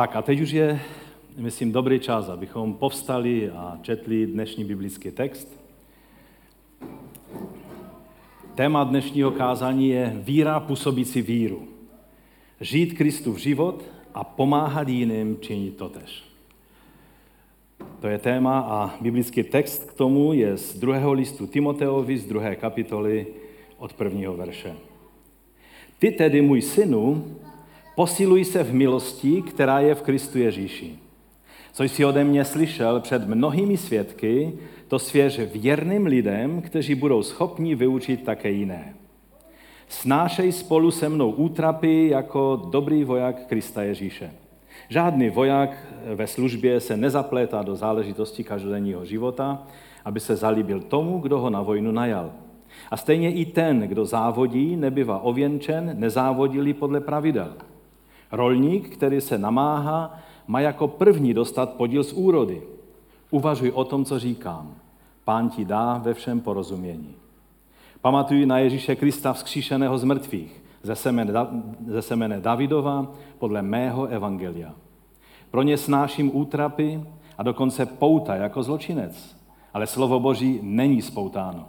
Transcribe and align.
Tak 0.00 0.16
a 0.16 0.22
teď 0.22 0.40
už 0.40 0.50
je, 0.50 0.80
myslím, 1.36 1.72
dobrý 1.72 2.00
čas, 2.00 2.28
abychom 2.28 2.74
povstali 2.74 3.50
a 3.50 3.78
četli 3.82 4.26
dnešní 4.26 4.64
biblický 4.64 5.10
text. 5.10 5.60
Téma 8.54 8.84
dnešního 8.84 9.30
kázání 9.30 9.88
je 9.88 10.12
víra 10.16 10.60
působící 10.60 11.22
víru. 11.22 11.68
Žít 12.60 12.94
Kristův 12.94 13.38
život 13.38 13.84
a 14.14 14.24
pomáhat 14.24 14.88
jiným 14.88 15.36
činit 15.40 15.76
totež. 15.76 16.24
To 18.00 18.08
je 18.08 18.18
téma 18.18 18.60
a 18.60 18.94
biblický 19.00 19.42
text 19.42 19.84
k 19.84 19.94
tomu 19.94 20.32
je 20.32 20.56
z 20.56 20.78
druhého 20.78 21.12
listu 21.12 21.46
Timoteovi 21.46 22.18
z 22.18 22.26
druhé 22.26 22.56
kapitoly 22.56 23.26
od 23.78 23.92
prvního 23.92 24.36
verše. 24.36 24.74
Ty 25.98 26.10
tedy, 26.10 26.42
můj 26.42 26.62
synu, 26.62 27.24
posiluj 28.00 28.44
se 28.44 28.64
v 28.64 28.74
milosti, 28.74 29.42
která 29.42 29.80
je 29.80 29.94
v 29.94 30.02
Kristu 30.02 30.38
Ježíši. 30.38 30.98
Co 31.72 31.82
jsi 31.82 32.04
ode 32.04 32.24
mě 32.24 32.44
slyšel 32.44 33.00
před 33.00 33.28
mnohými 33.28 33.76
svědky, 33.76 34.52
to 34.88 34.98
svěř 34.98 35.40
věrným 35.54 36.06
lidem, 36.06 36.62
kteří 36.62 36.94
budou 36.94 37.22
schopni 37.22 37.74
vyučit 37.74 38.24
také 38.24 38.50
jiné. 38.50 38.94
Snášej 39.88 40.52
spolu 40.52 40.90
se 40.90 41.08
mnou 41.08 41.30
útrapy 41.30 42.08
jako 42.08 42.68
dobrý 42.70 43.04
voják 43.04 43.46
Krista 43.46 43.82
Ježíše. 43.82 44.30
Žádný 44.88 45.30
voják 45.30 45.86
ve 46.14 46.26
službě 46.26 46.80
se 46.80 46.96
nezaplétá 46.96 47.62
do 47.62 47.76
záležitosti 47.76 48.44
každodenního 48.44 49.04
života, 49.04 49.66
aby 50.04 50.20
se 50.20 50.36
zalíbil 50.36 50.80
tomu, 50.80 51.18
kdo 51.18 51.38
ho 51.38 51.50
na 51.50 51.62
vojnu 51.62 51.92
najal. 51.92 52.32
A 52.90 52.96
stejně 52.96 53.32
i 53.32 53.44
ten, 53.44 53.80
kdo 53.80 54.04
závodí, 54.04 54.76
nebyvá 54.76 55.18
ověnčen, 55.18 55.94
nezávodili 55.98 56.74
podle 56.74 57.00
pravidel. 57.00 57.56
Rolník, 58.32 58.88
který 58.88 59.20
se 59.20 59.38
namáhá, 59.38 60.18
má 60.46 60.60
jako 60.60 60.88
první 60.88 61.34
dostat 61.34 61.72
podíl 61.72 62.04
z 62.04 62.12
úrody. 62.12 62.62
Uvažuj 63.30 63.70
o 63.74 63.84
tom, 63.84 64.04
co 64.04 64.18
říkám. 64.18 64.74
Pán 65.24 65.48
ti 65.50 65.64
dá 65.64 65.98
ve 65.98 66.14
všem 66.14 66.40
porozumění. 66.40 67.14
Pamatuj 68.00 68.46
na 68.46 68.58
Ježíše 68.58 68.96
Krista 68.96 69.32
vzkříšeného 69.32 69.98
z 69.98 70.04
mrtvých, 70.04 70.62
ze 70.82 70.94
semene, 70.94 71.32
ze 71.86 72.02
semene 72.02 72.40
Davidova, 72.40 73.06
podle 73.38 73.62
mého 73.62 74.06
evangelia. 74.06 74.74
Pro 75.50 75.62
ně 75.62 75.76
snáším 75.76 76.36
útrapy 76.36 77.04
a 77.38 77.42
dokonce 77.42 77.86
pouta 77.86 78.34
jako 78.34 78.62
zločinec. 78.62 79.36
Ale 79.74 79.86
slovo 79.86 80.20
Boží 80.20 80.60
není 80.62 81.02
spoutáno. 81.02 81.68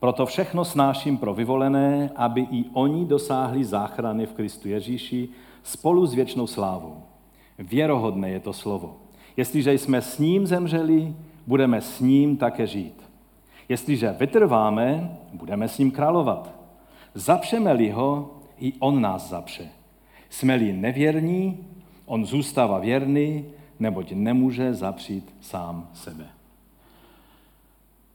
Proto 0.00 0.26
všechno 0.26 0.64
snáším 0.64 1.18
pro 1.18 1.34
vyvolené, 1.34 2.10
aby 2.16 2.40
i 2.50 2.64
oni 2.72 3.04
dosáhli 3.04 3.64
záchrany 3.64 4.26
v 4.26 4.32
Kristu 4.32 4.68
Ježíši 4.68 5.28
spolu 5.66 6.06
s 6.06 6.14
věčnou 6.14 6.46
slávou. 6.46 7.02
Věrohodné 7.58 8.30
je 8.30 8.40
to 8.40 8.52
slovo. 8.52 8.96
Jestliže 9.36 9.72
jsme 9.72 10.02
s 10.02 10.18
ním 10.18 10.46
zemřeli, 10.46 11.14
budeme 11.46 11.80
s 11.80 12.00
ním 12.00 12.36
také 12.36 12.66
žít. 12.66 13.02
Jestliže 13.68 14.16
vytrváme, 14.18 15.16
budeme 15.32 15.68
s 15.68 15.78
ním 15.78 15.90
královat. 15.90 16.52
Zapřeme-li 17.14 17.90
ho, 17.90 18.34
i 18.58 18.72
on 18.78 19.00
nás 19.00 19.28
zapře. 19.28 19.68
Jsme-li 20.30 20.72
nevěrní, 20.72 21.66
on 22.04 22.26
zůstává 22.26 22.78
věrný, 22.78 23.44
neboť 23.78 24.12
nemůže 24.12 24.74
zapřít 24.74 25.34
sám 25.40 25.88
sebe. 25.94 26.26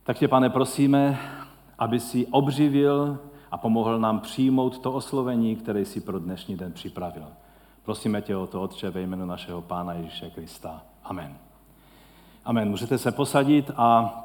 Tak 0.04 0.18
tě, 0.18 0.28
pane, 0.28 0.50
prosíme, 0.50 1.20
aby 1.80 2.00
si 2.00 2.28
obživil 2.28 3.20
a 3.52 3.58
pomohl 3.58 4.00
nám 4.00 4.20
přijmout 4.20 4.80
to 4.80 4.92
oslovení, 4.92 5.56
které 5.56 5.86
si 5.86 6.02
pro 6.02 6.20
dnešní 6.20 6.58
den 6.58 6.72
připravil. 6.72 7.28
Prosíme 7.84 8.22
tě 8.22 8.36
o 8.36 8.48
to, 8.48 8.62
Otče, 8.62 8.90
ve 8.90 9.02
jménu 9.02 9.26
našeho 9.26 9.62
Pána 9.62 9.94
Ježíše 9.94 10.30
Krista. 10.30 10.82
Amen. 11.04 11.38
Amen. 12.46 12.70
Můžete 12.70 12.98
se 12.98 13.12
posadit 13.12 13.72
a 13.78 14.18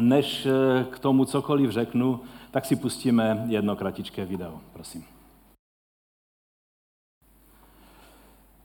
než 0.00 0.46
eh, 0.46 0.84
k 0.84 0.98
tomu 0.98 1.24
cokoliv 1.24 1.70
řeknu, 1.70 2.20
tak 2.50 2.64
si 2.64 2.76
pustíme 2.76 3.44
jedno 3.48 3.76
kratičké 3.76 4.24
video. 4.24 4.60
Prosím. 4.72 5.04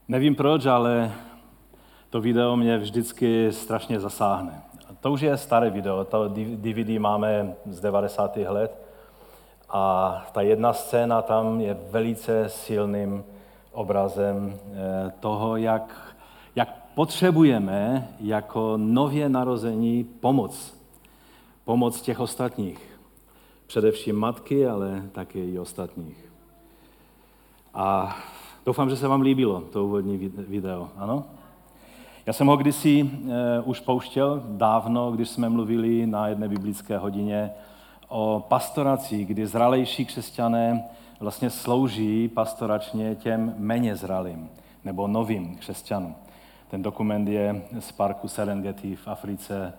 Nevím 0.08 0.34
proč, 0.34 0.66
ale 0.66 1.12
to 2.10 2.20
video 2.20 2.56
mě 2.56 2.78
vždycky 2.78 3.52
strašně 3.52 4.00
zasáhne. 4.00 4.62
To 5.00 5.12
už 5.12 5.20
je 5.20 5.36
staré 5.36 5.70
video, 5.70 6.04
to 6.04 6.28
DVD 6.56 6.98
máme 6.98 7.54
z 7.66 7.80
90. 7.80 8.36
let 8.36 8.82
a 9.68 10.26
ta 10.32 10.40
jedna 10.40 10.72
scéna 10.72 11.22
tam 11.22 11.60
je 11.60 11.76
velice 11.90 12.48
silným 12.48 13.24
obrazem 13.74 14.54
eh, 14.54 15.12
toho, 15.20 15.56
jak, 15.56 16.16
jak 16.56 16.84
potřebujeme 16.94 18.08
jako 18.20 18.72
nově 18.76 19.28
narození 19.28 20.04
pomoc. 20.04 20.74
Pomoc 21.64 22.00
těch 22.00 22.20
ostatních. 22.20 23.00
Především 23.66 24.16
matky, 24.16 24.66
ale 24.66 25.02
také 25.12 25.38
i 25.38 25.58
ostatních. 25.58 26.24
A 27.74 28.16
doufám, 28.66 28.90
že 28.90 28.96
se 28.96 29.08
vám 29.08 29.20
líbilo 29.20 29.60
to 29.60 29.84
úvodní 29.84 30.18
video. 30.48 30.88
Ano? 30.96 31.24
Já 32.26 32.32
jsem 32.32 32.46
ho 32.46 32.56
kdysi 32.56 33.02
uh, 33.02 33.30
už 33.64 33.80
pouštěl 33.80 34.42
dávno, 34.48 35.12
když 35.12 35.28
jsme 35.28 35.48
mluvili 35.48 36.06
na 36.06 36.28
jedné 36.28 36.48
biblické 36.48 36.98
hodině 36.98 37.50
o 38.08 38.44
pastoraci, 38.48 39.24
kdy 39.24 39.46
zralejší 39.46 40.04
křesťané 40.04 40.84
vlastně 41.24 41.50
slouží 41.50 42.28
pastoračně 42.28 43.14
těm 43.14 43.54
méně 43.56 43.96
zralým 43.96 44.50
nebo 44.84 45.08
novým 45.08 45.56
křesťanům. 45.56 46.14
Ten 46.68 46.82
dokument 46.82 47.28
je 47.28 47.62
z 47.80 47.92
parku 47.92 48.28
Serengeti 48.28 48.96
v 48.96 49.08
Africe 49.08 49.72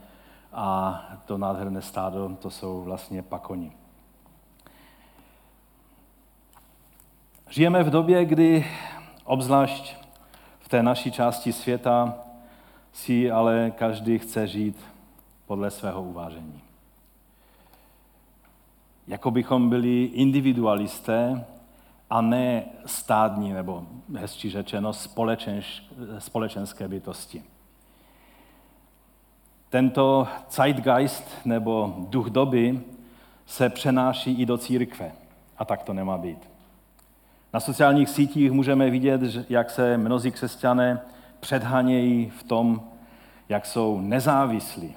a 0.53 1.01
to 1.25 1.37
nádherné 1.37 1.81
stádo, 1.81 2.37
to 2.41 2.49
jsou 2.49 2.81
vlastně 2.81 3.21
pakoni. 3.21 3.71
Žijeme 7.49 7.83
v 7.83 7.89
době, 7.89 8.25
kdy 8.25 8.65
obzvlášť 9.23 9.95
v 10.59 10.69
té 10.69 10.83
naší 10.83 11.11
části 11.11 11.53
světa 11.53 12.17
si 12.93 13.31
ale 13.31 13.71
každý 13.75 14.19
chce 14.19 14.47
žít 14.47 14.77
podle 15.45 15.71
svého 15.71 16.03
uvážení. 16.03 16.61
Jako 19.07 19.31
bychom 19.31 19.69
byli 19.69 20.03
individualisté 20.03 21.45
a 22.09 22.21
ne 22.21 22.63
stádní, 22.85 23.53
nebo 23.53 23.83
hezčí 24.15 24.49
řečeno, 24.49 24.93
společenš, 24.93 25.83
společenské 26.19 26.87
bytosti. 26.87 27.43
Tento 29.69 30.27
zeitgeist 30.51 31.45
nebo 31.45 31.95
duch 31.97 32.29
doby 32.29 32.81
se 33.45 33.69
přenáší 33.69 34.41
i 34.41 34.45
do 34.45 34.57
církve. 34.57 35.11
A 35.57 35.65
tak 35.65 35.83
to 35.83 35.93
nemá 35.93 36.17
být. 36.17 36.49
Na 37.53 37.59
sociálních 37.59 38.09
sítích 38.09 38.51
můžeme 38.51 38.89
vidět, 38.89 39.21
jak 39.49 39.69
se 39.69 39.97
mnozí 39.97 40.31
křesťané 40.31 41.01
předhanějí 41.39 42.29
v 42.29 42.43
tom, 42.43 42.81
jak 43.49 43.65
jsou 43.65 44.01
nezávislí, 44.01 44.95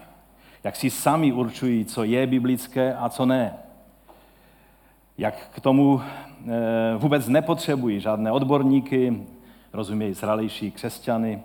jak 0.64 0.76
si 0.76 0.90
sami 0.90 1.32
určují, 1.32 1.84
co 1.84 2.04
je 2.04 2.26
biblické 2.26 2.94
a 2.94 3.08
co 3.08 3.26
ne. 3.26 3.54
Jak 5.18 5.48
k 5.54 5.60
tomu 5.60 6.00
eh, 6.00 6.96
vůbec 6.96 7.28
nepotřebují 7.28 8.00
žádné 8.00 8.32
odborníky, 8.32 9.26
rozumějí 9.72 10.14
zralejší 10.14 10.70
křesťany, 10.70 11.42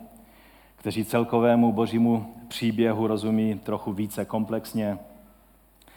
kteří 0.76 1.04
celkovému 1.04 1.72
božímu 1.72 2.34
příběhu 2.48 3.06
rozumí 3.06 3.58
trochu 3.58 3.92
více 3.92 4.24
komplexně. 4.24 4.98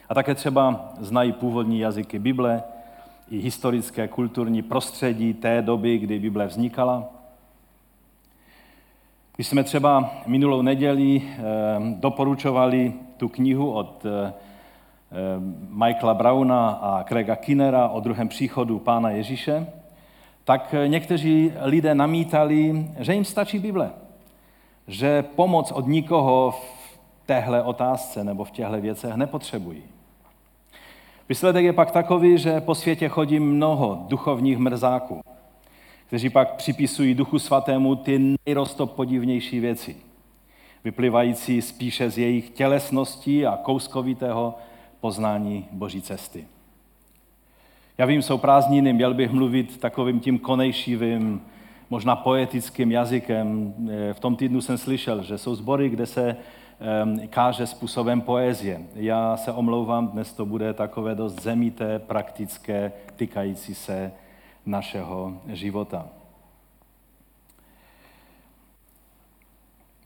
A 0.09 0.13
také 0.13 0.35
třeba 0.35 0.93
znají 0.99 1.31
původní 1.31 1.79
jazyky 1.79 2.19
Bible, 2.19 2.63
i 3.31 3.37
historické 3.37 4.07
kulturní 4.07 4.61
prostředí 4.61 5.33
té 5.33 5.61
doby, 5.61 5.97
kdy 5.97 6.19
Bible 6.19 6.47
vznikala. 6.47 7.09
Když 9.35 9.47
jsme 9.47 9.63
třeba 9.63 10.11
minulou 10.27 10.61
neděli 10.61 11.21
eh, 11.23 11.41
doporučovali 11.95 12.93
tu 13.17 13.29
knihu 13.29 13.71
od 13.71 14.05
eh, 14.05 14.33
Michaela 15.69 16.13
Brauna 16.13 16.69
a 16.69 17.03
Craiga 17.03 17.35
Kinnera 17.35 17.89
o 17.89 17.99
druhém 17.99 18.27
příchodu 18.27 18.79
Pána 18.79 19.09
Ježíše, 19.09 19.67
tak 20.43 20.75
někteří 20.87 21.53
lidé 21.61 21.95
namítali, 21.95 22.87
že 22.99 23.13
jim 23.13 23.25
stačí 23.25 23.59
Bible. 23.59 23.91
Že 24.87 25.23
pomoc 25.23 25.71
od 25.71 25.87
nikoho 25.87 26.51
v 26.51 26.99
téhle 27.25 27.63
otázce 27.63 28.23
nebo 28.23 28.43
v 28.43 28.51
těchto 28.51 28.81
věcech 28.81 29.15
nepotřebují. 29.15 29.83
Výsledek 31.29 31.65
je 31.65 31.73
pak 31.73 31.91
takový, 31.91 32.37
že 32.37 32.61
po 32.61 32.75
světě 32.75 33.09
chodí 33.09 33.39
mnoho 33.39 34.05
duchovních 34.07 34.57
mrzáků, 34.57 35.21
kteří 36.07 36.29
pak 36.29 36.55
připisují 36.55 37.13
Duchu 37.13 37.39
Svatému 37.39 37.95
ty 37.95 38.35
nejrostopodivnější 38.45 39.59
věci, 39.59 39.95
vyplývající 40.83 41.61
spíše 41.61 42.09
z 42.09 42.17
jejich 42.17 42.49
tělesnosti 42.49 43.45
a 43.45 43.57
kouskovitého 43.57 44.55
poznání 44.99 45.67
Boží 45.71 46.01
cesty. 46.01 46.47
Já 47.97 48.05
vím, 48.05 48.21
jsou 48.21 48.37
prázdniny, 48.37 48.93
měl 48.93 49.13
bych 49.13 49.31
mluvit 49.31 49.77
takovým 49.79 50.19
tím 50.19 50.39
konejšivým, 50.39 51.41
možná 51.89 52.15
poetickým 52.15 52.91
jazykem. 52.91 53.73
Eh, 53.89 54.13
v 54.13 54.19
tom 54.19 54.35
týdnu 54.35 54.61
jsem 54.61 54.77
slyšel, 54.77 55.23
že 55.23 55.37
jsou 55.37 55.55
sbory, 55.55 55.89
kde 55.89 56.05
se 56.05 56.37
káže 57.29 57.67
způsobem 57.67 58.21
poezie. 58.21 58.81
Já 58.95 59.37
se 59.37 59.51
omlouvám, 59.51 60.07
dnes 60.07 60.33
to 60.33 60.45
bude 60.45 60.73
takové 60.73 61.15
dost 61.15 61.41
zemité, 61.41 61.99
praktické, 61.99 62.91
týkající 63.15 63.75
se 63.75 64.11
našeho 64.65 65.41
života. 65.47 66.07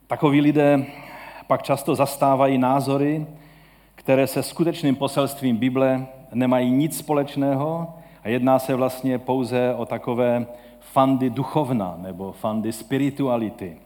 Takoví 0.06 0.40
lidé 0.40 0.86
pak 1.46 1.62
často 1.62 1.94
zastávají 1.94 2.58
názory, 2.58 3.26
které 4.02 4.26
se 4.26 4.42
skutečným 4.42 4.96
poselstvím 4.96 5.56
Bible 5.56 6.06
nemají 6.34 6.70
nic 6.70 6.98
společného 6.98 7.94
a 8.24 8.28
jedná 8.28 8.58
se 8.58 8.74
vlastně 8.74 9.18
pouze 9.18 9.74
o 9.74 9.86
takové 9.86 10.46
fandy 10.80 11.30
duchovna 11.30 11.94
nebo 11.98 12.32
fandy 12.32 12.72
spirituality, 12.72 13.76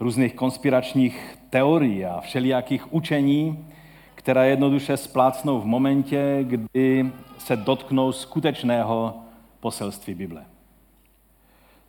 různých 0.00 0.34
konspiračních 0.34 1.38
teorií 1.50 2.04
a 2.04 2.20
všelijakých 2.20 2.92
učení, 2.92 3.66
která 4.14 4.44
jednoduše 4.44 4.96
splácnou 4.96 5.60
v 5.60 5.66
momentě, 5.66 6.38
kdy 6.42 7.12
se 7.38 7.56
dotknou 7.56 8.12
skutečného 8.12 9.14
poselství 9.60 10.14
Bible. 10.14 10.44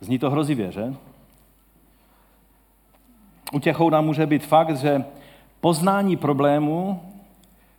Zní 0.00 0.18
to 0.18 0.30
hrozivě, 0.30 0.72
že? 0.72 0.94
Utěchou 3.52 3.90
nám 3.90 4.04
může 4.04 4.26
být 4.26 4.46
fakt, 4.46 4.76
že 4.76 5.04
poznání 5.60 6.16
problému 6.16 7.00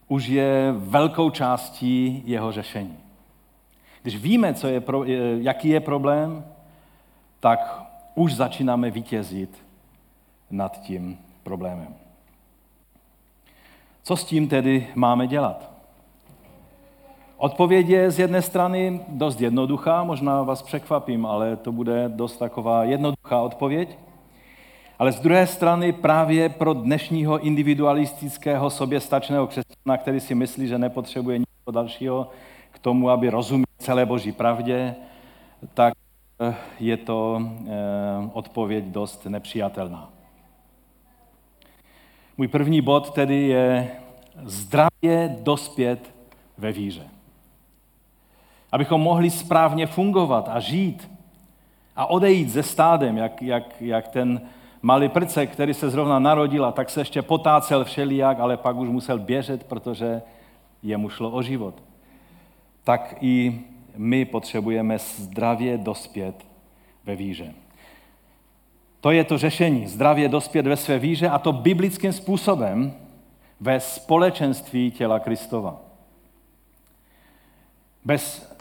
už 0.08 0.28
je 0.28 0.74
velkou 0.78 1.30
částí 1.30 2.24
jeho 2.26 2.52
řešení. 2.52 2.98
Když 4.02 4.16
víme, 4.16 4.54
co 4.54 4.68
je, 4.68 4.82
jaký 5.38 5.70
je 5.70 5.80
problém, 5.80 6.46
tak 7.40 7.84
už 8.16 8.36
začínáme 8.36 8.92
vítězit 8.92 9.64
nad 10.52 10.82
tím 10.82 11.18
problémem. 11.44 11.96
Co 14.04 14.18
s 14.18 14.26
tím 14.26 14.48
tedy 14.48 14.88
máme 14.96 15.28
dělat? 15.28 15.72
Odpověď 17.38 17.88
je 17.88 18.12
z 18.12 18.20
jedné 18.20 18.42
strany 18.42 19.02
dost 19.08 19.42
jednoduchá, 19.42 20.04
možná 20.04 20.44
vás 20.44 20.62
překvapím, 20.62 21.26
ale 21.26 21.56
to 21.56 21.72
bude 21.72 22.10
dost 22.10 22.38
taková 22.38 22.84
jednoduchá 22.84 23.42
odpověď. 23.42 23.98
Ale 25.00 25.12
z 25.12 25.20
druhé 25.20 25.48
strany 25.48 25.92
právě 25.94 26.50
pro 26.50 26.74
dnešního 26.74 27.40
individualistického 27.40 28.70
soběstačného 28.70 29.48
křesťana, 29.48 29.98
který 29.98 30.20
si 30.20 30.36
myslí, 30.36 30.68
že 30.68 30.78
nepotřebuje 30.78 31.38
nic 31.38 31.48
dalšího 31.72 32.30
k 32.72 32.80
tomu, 32.80 33.10
aby 33.10 33.30
rozuměl 33.30 33.66
celé 33.78 34.06
boží 34.06 34.32
pravdě, 34.32 34.96
tak 35.74 35.94
eh, 36.42 36.56
je 36.80 36.98
to 36.98 37.42
eh, 37.42 37.72
odpověď 38.34 38.86
dost 38.86 39.26
nepřijatelná. 39.26 40.10
Můj 42.38 42.48
první 42.48 42.82
bod 42.82 43.14
tedy 43.14 43.48
je 43.48 43.92
zdravě 44.44 45.36
dospět 45.40 46.14
ve 46.58 46.72
víře. 46.72 47.08
Abychom 48.72 49.02
mohli 49.02 49.30
správně 49.30 49.88
fungovat 49.88 50.50
a 50.50 50.60
žít 50.60 51.12
a 51.96 52.06
odejít 52.06 52.50
ze 52.50 52.64
stádem, 52.64 53.18
jak, 53.18 53.42
jak, 53.42 53.82
jak 53.82 54.08
ten 54.08 54.42
malý 54.82 55.10
prce, 55.10 55.48
který 55.48 55.74
se 55.74 55.90
zrovna 55.90 56.20
narodil 56.20 56.66
a 56.66 56.72
tak 56.72 56.90
se 56.90 57.02
ještě 57.02 57.22
potácel 57.22 57.86
všelijak, 57.86 58.40
ale 58.40 58.58
pak 58.58 58.78
už 58.78 58.90
musel 58.90 59.20
běžet, 59.20 59.64
protože 59.64 60.22
jemu 60.84 61.10
šlo 61.10 61.32
o 61.32 61.42
život. 61.42 61.84
Tak 62.84 63.16
i 63.22 63.62
my 63.98 64.26
potřebujeme 64.26 64.98
zdravě 65.00 65.78
dospět 65.78 66.46
ve 67.06 67.16
víře. 67.16 67.54
To 69.02 69.12
je 69.12 69.24
to 69.24 69.38
řešení, 69.38 69.88
zdravě 69.88 70.30
dospět 70.30 70.68
ve 70.68 70.78
své 70.78 71.00
víře 71.00 71.30
a 71.30 71.40
to 71.40 71.52
biblickým 71.54 72.14
způsobem 72.14 72.94
ve 73.60 73.80
společenství 73.80 74.92
těla 74.92 75.20
Kristova. 75.20 75.82
Bez 78.06 78.56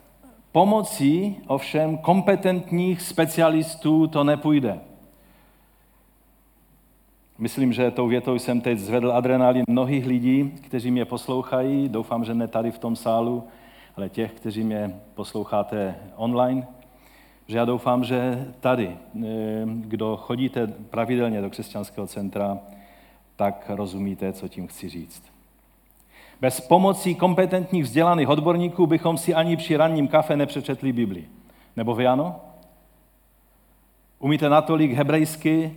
pomocí 0.52 1.36
ovšem 1.46 1.98
kompetentních 1.98 3.02
specialistů 3.02 4.06
to 4.06 4.24
nepůjde. 4.24 4.80
Myslím, 7.38 7.72
že 7.72 7.90
tou 7.90 8.08
větou 8.08 8.34
jsem 8.34 8.60
teď 8.60 8.78
zvedl 8.78 9.12
adrenalin 9.12 9.64
mnohých 9.68 10.06
lidí, 10.06 10.50
kteří 10.50 10.90
mě 10.90 11.04
poslouchají. 11.04 11.88
Doufám, 11.88 12.24
že 12.24 12.34
ne 12.34 12.48
tady 12.48 12.70
v 12.70 12.78
tom 12.78 12.96
sálu, 12.96 13.44
ale 13.96 14.08
těch, 14.08 14.32
kteří 14.32 14.64
mě 14.64 15.00
posloucháte 15.14 15.96
online. 16.16 16.66
Že 17.46 17.58
já 17.58 17.64
doufám, 17.64 18.04
že 18.04 18.48
tady, 18.60 18.96
eh, 19.24 19.28
kdo 19.66 20.16
chodíte 20.16 20.66
pravidelně 20.66 21.42
do 21.42 21.50
křesťanského 21.50 22.06
centra, 22.06 22.58
tak 23.36 23.70
rozumíte, 23.74 24.32
co 24.32 24.48
tím 24.48 24.66
chci 24.66 24.88
říct. 24.88 25.22
Bez 26.40 26.60
pomocí 26.60 27.14
kompetentních 27.14 27.84
vzdělaných 27.84 28.28
odborníků 28.28 28.86
bychom 28.86 29.18
si 29.18 29.34
ani 29.34 29.56
při 29.56 29.76
ranním 29.76 30.08
kafe 30.08 30.36
nepřečetli 30.36 30.92
Bibli. 30.92 31.24
Nebo 31.76 31.94
vy 31.94 32.06
ano? 32.06 32.40
Umíte 34.18 34.48
natolik 34.48 34.92
hebrejsky 34.92 35.76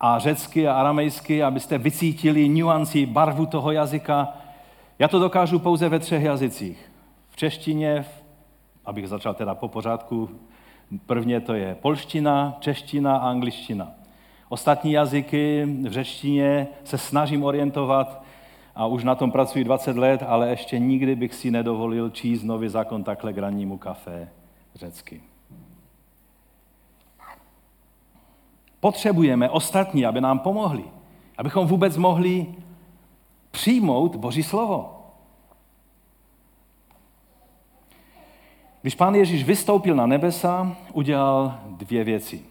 a 0.00 0.18
řecky 0.18 0.68
a 0.68 0.74
aramejsky, 0.74 1.42
abyste 1.42 1.78
vycítili 1.78 2.48
nuanci, 2.48 3.06
barvu 3.06 3.46
toho 3.46 3.72
jazyka. 3.72 4.28
Já 4.98 5.08
to 5.08 5.18
dokážu 5.18 5.58
pouze 5.58 5.88
ve 5.88 5.98
třech 5.98 6.22
jazycích. 6.22 6.92
V 7.30 7.36
češtině, 7.36 8.04
abych 8.84 9.08
začal 9.08 9.34
teda 9.34 9.54
po 9.54 9.68
pořádku, 9.68 10.30
prvně 11.06 11.40
to 11.40 11.54
je 11.54 11.74
polština, 11.74 12.56
čeština 12.60 13.16
a 13.16 13.28
angličtina. 13.28 13.90
Ostatní 14.48 14.92
jazyky 14.92 15.66
v 15.88 15.92
řečtině 15.92 16.68
se 16.84 16.98
snažím 16.98 17.44
orientovat 17.44 18.22
a 18.74 18.86
už 18.86 19.04
na 19.04 19.14
tom 19.14 19.32
pracuji 19.32 19.64
20 19.64 19.96
let, 19.96 20.22
ale 20.26 20.50
ještě 20.50 20.78
nikdy 20.78 21.16
bych 21.16 21.34
si 21.34 21.50
nedovolil 21.50 22.10
číst 22.10 22.42
nový 22.42 22.68
zákon 22.68 23.04
takhle 23.04 23.32
k 23.32 23.38
rannímu 23.38 23.78
kafe 23.78 24.28
řecky. 24.74 25.27
Potřebujeme 28.88 29.50
ostatní, 29.50 30.06
aby 30.06 30.20
nám 30.20 30.38
pomohli, 30.38 30.84
abychom 31.38 31.66
vůbec 31.66 31.96
mohli 31.96 32.46
přijmout 33.50 34.16
Boží 34.16 34.42
slovo. 34.42 35.04
Když 38.82 38.94
pán 38.94 39.14
Ježíš 39.14 39.44
vystoupil 39.44 39.96
na 39.96 40.06
nebesa, 40.06 40.76
udělal 40.92 41.58
dvě 41.68 42.04
věci. 42.04 42.44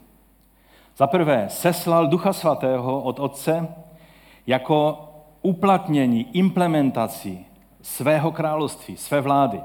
Za 0.97 1.07
prvé, 1.07 1.45
seslal 1.49 2.07
Ducha 2.07 2.33
Svatého 2.33 3.01
od 3.01 3.19
Otce 3.19 3.67
jako 4.47 5.09
uplatnění, 5.41 6.37
implementaci 6.37 7.45
svého 7.81 8.31
království, 8.31 8.97
své 8.97 9.21
vlády. 9.21 9.61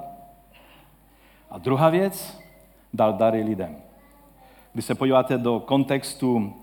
A 1.51 1.59
druhá 1.59 1.91
věc, 1.91 2.41
dal 2.93 3.13
dary 3.13 3.43
lidem. 3.43 3.77
Když 4.73 4.85
se 4.85 4.95
podíváte 4.95 5.39
do 5.39 5.61
kontextu 5.61 6.62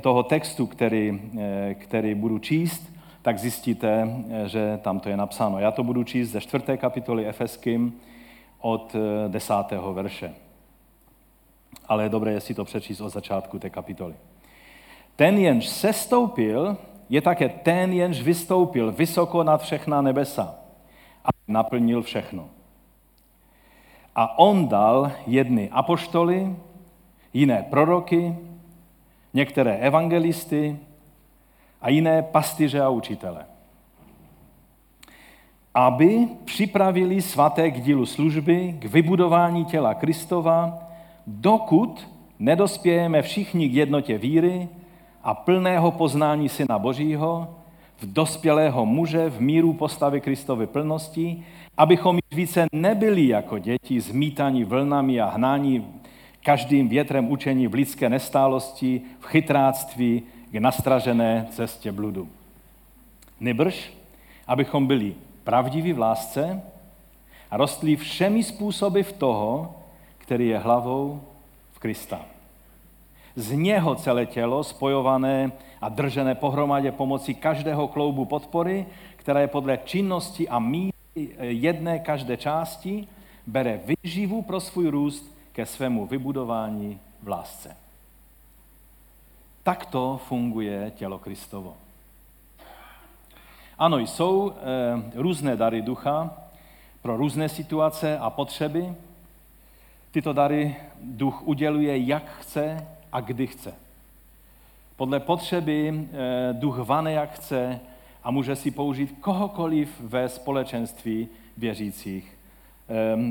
toho 0.00 0.22
textu, 0.22 0.66
který, 0.66 1.20
eh, 1.38 1.74
který 1.74 2.14
budu 2.14 2.38
číst, 2.38 2.92
tak 3.22 3.38
zjistíte, 3.38 4.08
eh, 4.30 4.48
že 4.48 4.78
tam 4.82 5.00
to 5.00 5.08
je 5.08 5.16
napsáno. 5.16 5.58
Já 5.58 5.70
to 5.70 5.84
budu 5.84 6.04
číst 6.04 6.30
ze 6.30 6.40
čtvrté 6.40 6.76
kapitoly 6.76 7.26
Efeským 7.26 8.00
od 8.60 8.96
eh, 8.96 9.28
desátého 9.28 9.94
verše. 9.94 10.34
Ale 11.88 12.02
je 12.02 12.08
dobré, 12.08 12.32
jestli 12.32 12.54
to 12.54 12.64
přečíst 12.64 13.00
od 13.00 13.08
začátku 13.08 13.58
té 13.58 13.70
kapitoly. 13.70 14.14
Ten, 15.16 15.38
jenž 15.38 15.68
sestoupil, 15.68 16.76
je 17.08 17.20
také 17.20 17.48
ten, 17.48 17.92
jenž 17.92 18.22
vystoupil 18.22 18.92
vysoko 18.92 19.42
nad 19.42 19.62
všechna 19.62 20.02
nebesa 20.02 20.54
a 21.24 21.28
naplnil 21.48 22.02
všechno. 22.02 22.48
A 24.14 24.38
on 24.38 24.68
dal 24.68 25.12
jedny 25.26 25.70
apoštoly, 25.70 26.56
jiné 27.32 27.66
proroky, 27.70 28.36
některé 29.34 29.76
evangelisty 29.76 30.78
a 31.82 31.90
jiné 31.90 32.22
pastyře 32.22 32.80
a 32.80 32.88
učitele. 32.88 33.46
Aby 35.74 36.28
připravili 36.44 37.22
svaté 37.22 37.70
k 37.70 37.80
dílu 37.80 38.06
služby, 38.06 38.76
k 38.78 38.84
vybudování 38.84 39.64
těla 39.64 39.94
Kristova, 39.94 40.78
dokud 41.26 42.08
nedospějeme 42.38 43.22
všichni 43.22 43.68
k 43.68 43.74
jednotě 43.74 44.18
víry 44.18 44.68
a 45.22 45.34
plného 45.34 45.90
poznání 45.90 46.48
Syna 46.48 46.78
Božího, 46.78 47.48
v 47.98 48.12
dospělého 48.12 48.86
muže 48.86 49.30
v 49.30 49.40
míru 49.40 49.72
postavy 49.72 50.20
Kristovy 50.20 50.66
plnosti, 50.66 51.44
abychom 51.76 52.18
více 52.32 52.66
nebyli 52.72 53.28
jako 53.28 53.58
děti 53.58 54.00
zmítaní 54.00 54.64
vlnami 54.64 55.20
a 55.20 55.28
hnání 55.28 55.86
každým 56.44 56.88
větrem 56.88 57.30
učení 57.30 57.66
v 57.66 57.74
lidské 57.74 58.08
nestálosti, 58.08 59.00
v 59.20 59.26
chytráctví 59.26 60.22
k 60.52 60.54
nastražené 60.54 61.46
cestě 61.50 61.92
bludu. 61.92 62.28
Nebrž, 63.40 63.92
abychom 64.46 64.86
byli 64.86 65.14
pravdiví 65.44 65.92
v 65.92 65.98
lásce 65.98 66.62
a 67.50 67.56
rostli 67.56 67.96
všemi 67.96 68.42
způsoby 68.42 69.00
v 69.00 69.12
toho, 69.12 69.76
který 70.18 70.48
je 70.48 70.58
hlavou 70.58 71.20
v 71.72 71.78
Krista. 71.78 72.20
z 73.36 73.52
něho 73.52 73.94
celé 73.94 74.26
tělo, 74.26 74.64
spojované 74.64 75.52
a 75.80 75.88
držené 75.88 76.34
pohromadě 76.34 76.92
pomocí 76.92 77.34
každého 77.34 77.88
kloubu 77.88 78.24
podpory, 78.24 78.86
která 79.16 79.40
je 79.40 79.46
podle 79.46 79.78
činnosti 79.84 80.48
a 80.48 80.58
míry 80.58 80.92
jedné 81.40 81.98
každé 81.98 82.36
části, 82.36 83.08
bere 83.46 83.80
vyživu 83.86 84.42
pro 84.42 84.60
svůj 84.60 84.88
růst 84.88 85.33
ke 85.54 85.66
svému 85.66 86.06
vybudování 86.06 87.00
v 87.22 87.28
lásce. 87.28 87.76
Takto 89.62 90.20
funguje 90.28 90.92
tělo 90.96 91.18
Kristovo. 91.18 91.76
Ano, 93.78 93.98
jsou 93.98 94.52
e, 94.52 94.54
různé 95.14 95.56
dary 95.56 95.82
ducha 95.82 96.30
pro 97.02 97.16
různé 97.16 97.48
situace 97.48 98.18
a 98.18 98.30
potřeby. 98.30 98.94
Tyto 100.10 100.32
dary 100.32 100.76
duch 101.02 101.42
uděluje, 101.42 101.98
jak 101.98 102.30
chce 102.40 102.86
a 103.12 103.20
kdy 103.20 103.46
chce. 103.46 103.74
Podle 104.96 105.20
potřeby 105.20 105.88
e, 105.88 106.52
duch 106.52 106.78
vane, 106.78 107.12
jak 107.12 107.32
chce 107.32 107.80
a 108.24 108.30
může 108.30 108.56
si 108.56 108.70
použít 108.70 109.16
kohokoliv 109.20 110.00
ve 110.00 110.28
společenství 110.28 111.28
věřících 111.56 112.33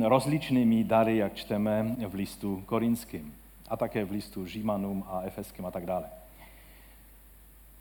rozličnými 0.06 0.84
dary, 0.84 1.18
jak 1.18 1.36
čteme 1.36 1.96
v 2.08 2.14
listu 2.14 2.64
korinským 2.66 3.34
a 3.70 3.78
také 3.78 4.06
v 4.06 4.12
listu 4.12 4.46
Římanům 4.46 5.04
a 5.08 5.22
Efeským 5.22 5.66
a 5.66 5.72
tak 5.72 5.86
dále. 5.86 6.06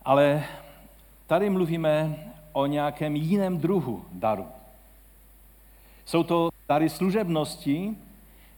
Ale 0.04 0.44
tady 1.26 1.50
mluvíme 1.50 2.16
o 2.52 2.66
nějakém 2.66 3.16
jiném 3.16 3.58
druhu 3.58 4.04
daru. 4.12 4.46
Jsou 6.04 6.22
to 6.22 6.50
dary 6.68 6.88
služebnosti, 6.88 7.96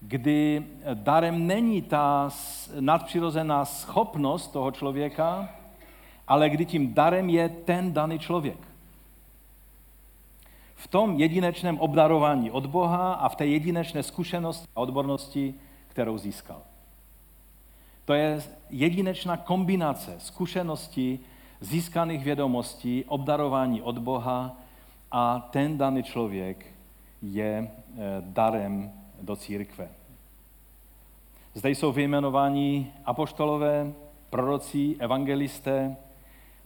kdy 0.01 0.65
darem 0.95 1.47
není 1.47 1.83
ta 1.83 2.31
nadpřirozená 2.81 3.65
schopnost 3.65 4.49
toho 4.49 4.71
člověka, 4.71 5.49
ale 6.29 6.51
kdy 6.51 6.67
tím 6.67 6.95
darem 6.95 7.31
je 7.31 7.49
ten 7.49 7.93
daný 7.93 8.19
člověk. 8.19 8.74
V 10.75 10.89
tom 10.89 11.21
jedinečném 11.21 11.79
obdarování 11.79 12.51
od 12.51 12.67
Boha 12.67 13.13
a 13.13 13.29
v 13.29 13.37
té 13.37 13.47
jedinečné 13.47 14.03
zkušenosti 14.03 14.67
a 14.77 14.81
odbornosti, 14.81 15.55
kterou 15.89 16.19
získal. 16.19 16.63
To 18.05 18.15
je 18.15 18.43
jedinečná 18.71 19.37
kombinace 19.37 20.15
zkušenosti 20.19 21.21
získaných 21.61 22.25
vědomostí, 22.25 23.05
obdarování 23.05 23.83
od 23.83 23.99
Boha 23.99 24.57
a 25.13 25.49
ten 25.51 25.79
daný 25.79 26.03
člověk 26.03 26.67
je 27.23 27.71
eh, 27.71 28.01
darem 28.21 28.93
do 29.23 29.37
církve. 29.37 29.89
Zde 31.55 31.71
jsou 31.71 31.93
vyjmenováni 31.93 32.93
apoštolové, 33.05 33.93
proroci, 34.31 34.97
evangelisté, 34.99 35.97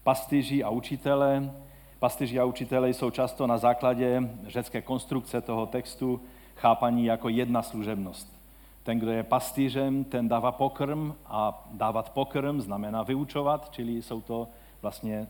pastyři 0.03 0.65
a 0.65 0.71
učitele. 0.71 1.53
Pastyři 1.99 2.41
a 2.41 2.45
učitele 2.45 2.91
jsou 2.91 3.11
často 3.11 3.47
na 3.47 3.59
základě 3.59 4.23
řecké 4.47 4.83
konstrukce 4.83 5.41
toho 5.41 5.67
textu 5.67 6.21
chápaní 6.57 7.05
jako 7.05 7.29
jedna 7.29 7.63
služebnost. 7.63 8.39
Ten, 8.83 8.99
kdo 8.99 9.11
je 9.11 9.23
pastýřem, 9.23 10.05
ten 10.05 10.29
dává 10.29 10.53
pokrm 10.53 11.15
a 11.27 11.69
dávat 11.73 12.11
pokrm 12.11 12.61
znamená 12.61 13.03
vyučovat, 13.03 13.71
čili 13.71 14.03
jsou 14.03 14.21
to 14.21 14.49
vlastně 14.83 15.27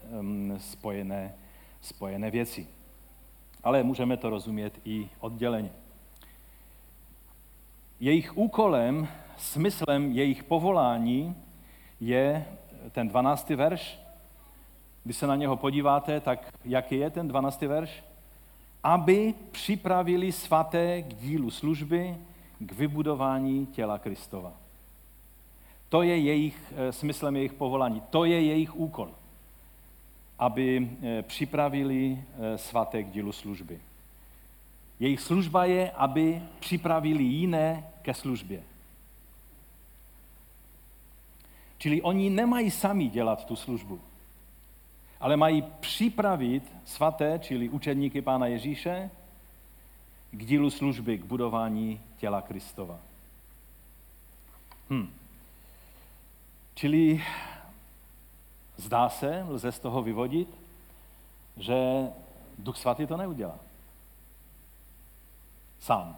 spojené, 0.58 1.34
spojené 1.80 2.30
věci. 2.30 2.66
Ale 3.64 3.82
můžeme 3.82 4.16
to 4.16 4.30
rozumět 4.30 4.80
i 4.84 5.08
odděleně. 5.20 5.70
Jejich 8.00 8.36
úkolem, 8.38 9.08
smyslem 9.36 10.12
jejich 10.12 10.44
povolání 10.44 11.36
je 12.00 12.46
ten 12.92 13.08
12. 13.08 13.50
verš. 13.50 13.98
Když 15.08 15.16
se 15.16 15.26
na 15.26 15.36
něho 15.36 15.56
podíváte, 15.56 16.20
tak 16.20 16.54
jaký 16.64 16.96
je 16.96 17.10
ten 17.10 17.28
12. 17.28 17.62
verš? 17.62 18.04
Aby 18.82 19.34
připravili 19.50 20.32
svaté 20.32 21.02
k 21.02 21.14
dílu 21.14 21.50
služby, 21.50 22.16
k 22.58 22.72
vybudování 22.72 23.66
těla 23.66 23.98
Kristova. 23.98 24.52
To 25.88 26.02
je 26.02 26.18
jejich, 26.18 26.72
eh, 26.76 26.92
smyslem 26.92 27.36
jejich 27.36 27.52
povolání, 27.52 28.02
to 28.10 28.24
je 28.24 28.42
jejich 28.42 28.76
úkol 28.76 29.10
aby 30.38 30.90
eh, 31.02 31.22
připravili 31.22 32.18
eh, 32.54 32.58
svatek 32.58 33.10
dílu 33.10 33.32
služby. 33.32 33.80
Jejich 35.00 35.20
služba 35.20 35.64
je, 35.64 35.90
aby 35.90 36.42
připravili 36.60 37.24
jiné 37.24 37.86
ke 38.02 38.14
službě. 38.14 38.62
Čili 41.78 42.02
oni 42.02 42.30
nemají 42.30 42.70
sami 42.70 43.08
dělat 43.08 43.44
tu 43.44 43.56
službu, 43.56 44.00
ale 45.20 45.36
mají 45.36 45.62
připravit 45.62 46.72
svaté, 46.84 47.38
čili 47.42 47.68
učedníky 47.68 48.22
Pána 48.22 48.46
Ježíše, 48.46 49.10
k 50.30 50.44
dílu 50.44 50.70
služby, 50.70 51.18
k 51.18 51.24
budování 51.24 52.00
těla 52.16 52.42
Kristova. 52.42 52.98
Hm. 54.90 55.10
Čili 56.74 57.22
Zdá 58.78 59.08
se, 59.08 59.44
lze 59.48 59.72
z 59.72 59.78
toho 59.78 60.02
vyvodit, 60.02 60.48
že 61.56 62.08
Duch 62.58 62.76
Svatý 62.76 63.06
to 63.06 63.16
neudělá. 63.16 63.58
Sám. 65.80 66.16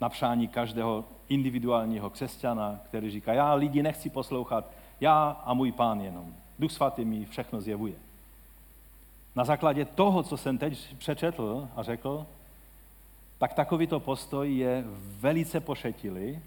Na 0.00 0.08
přání 0.08 0.48
každého 0.48 1.04
individuálního 1.28 2.10
křesťana, 2.10 2.80
který 2.84 3.10
říká, 3.10 3.32
já 3.32 3.54
lidi 3.54 3.82
nechci 3.82 4.10
poslouchat, 4.10 4.70
já 5.00 5.42
a 5.44 5.54
můj 5.54 5.72
pán 5.72 6.00
jenom. 6.00 6.34
Duch 6.58 6.72
Svatý 6.72 7.04
mi 7.04 7.24
všechno 7.24 7.60
zjevuje. 7.60 7.94
Na 9.36 9.44
základě 9.44 9.84
toho, 9.84 10.22
co 10.22 10.36
jsem 10.36 10.58
teď 10.58 10.96
přečetl 10.96 11.68
a 11.76 11.82
řekl, 11.82 12.26
tak 13.38 13.54
takovýto 13.54 14.00
postoj 14.00 14.56
je 14.56 14.84
velice 15.20 15.60
pošetilý 15.60 16.40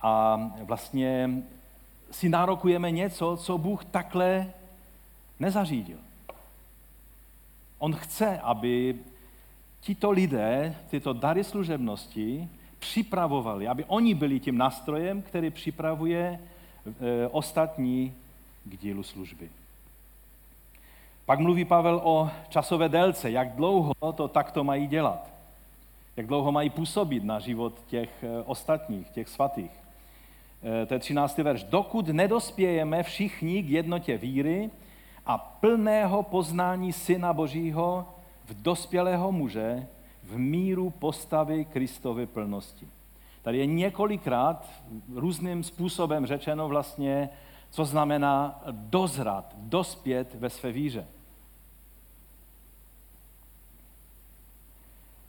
a 0.00 0.40
vlastně 0.62 1.30
si 2.10 2.28
nárokujeme 2.28 2.90
něco, 2.90 3.36
co 3.36 3.58
Bůh 3.58 3.84
takhle 3.84 4.52
nezařídil. 5.40 5.98
On 7.78 7.94
chce, 7.94 8.38
aby 8.38 8.96
tito 9.80 10.10
lidé, 10.10 10.76
tyto 10.90 11.12
dary 11.12 11.44
služebnosti 11.44 12.48
připravovali, 12.78 13.68
aby 13.68 13.84
oni 13.84 14.14
byli 14.14 14.40
tím 14.40 14.58
nástrojem, 14.58 15.22
který 15.22 15.50
připravuje 15.50 16.40
ostatní 17.30 18.14
k 18.64 18.76
dílu 18.76 19.02
služby. 19.02 19.50
Pak 21.26 21.38
mluví 21.38 21.64
Pavel 21.64 22.00
o 22.04 22.30
časové 22.48 22.88
délce, 22.88 23.30
jak 23.30 23.52
dlouho 23.52 23.94
to 24.14 24.28
takto 24.28 24.64
mají 24.64 24.86
dělat. 24.86 25.30
Jak 26.16 26.26
dlouho 26.26 26.52
mají 26.52 26.70
působit 26.70 27.24
na 27.24 27.38
život 27.38 27.74
těch 27.86 28.24
e, 28.24 28.42
ostatních, 28.42 29.10
těch 29.10 29.28
svatých. 29.28 29.70
Eh, 30.62 30.86
to 30.86 30.94
je 30.94 31.00
13. 31.00 31.38
verš, 31.38 31.64
dokud 31.64 32.08
nedospějeme 32.08 33.02
všichni 33.02 33.62
k 33.62 33.68
jednotě 33.68 34.18
víry 34.18 34.70
a 35.26 35.38
plného 35.38 36.22
poznání 36.22 36.92
Syna 36.92 37.32
Božího 37.32 38.08
v 38.44 38.62
dospělého 38.62 39.32
muže 39.32 39.86
v 40.24 40.38
míru 40.38 40.90
postavy 40.90 41.64
Kristovy 41.64 42.26
plnosti. 42.26 42.88
Tady 43.42 43.58
je 43.58 43.66
několikrát 43.66 44.70
různým 45.14 45.64
způsobem 45.64 46.26
řečeno 46.26 46.68
vlastně, 46.68 47.28
co 47.70 47.84
znamená 47.84 48.62
dozrat, 48.70 49.54
dospět 49.58 50.34
ve 50.34 50.50
své 50.50 50.72
víře. 50.72 51.06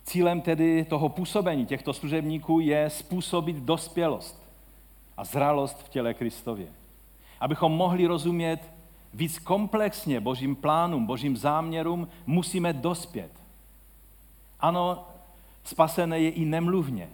Cílem 0.04 0.42
tedy 0.42 0.86
toho 0.86 1.10
působení 1.10 1.66
těchto 1.66 1.94
služebníků 1.94 2.60
je 2.60 2.90
způsobit 2.90 3.56
dospělost 3.56 4.44
a 5.18 5.24
zralost 5.24 5.84
v 5.84 5.90
těle 5.90 6.14
Kristově. 6.14 6.68
Abychom 7.40 7.72
mohli 7.72 8.08
rozumět 8.08 8.72
víc 9.14 9.40
komplexně 9.40 10.20
božím 10.20 10.56
plánům, 10.56 11.06
božím 11.06 11.38
záměrům, 11.38 12.08
musíme 12.26 12.74
dospět. 12.74 13.32
Ano, 14.60 15.08
spasené 15.64 16.20
je 16.20 16.30
i 16.30 16.46
nemluvně, 16.46 17.10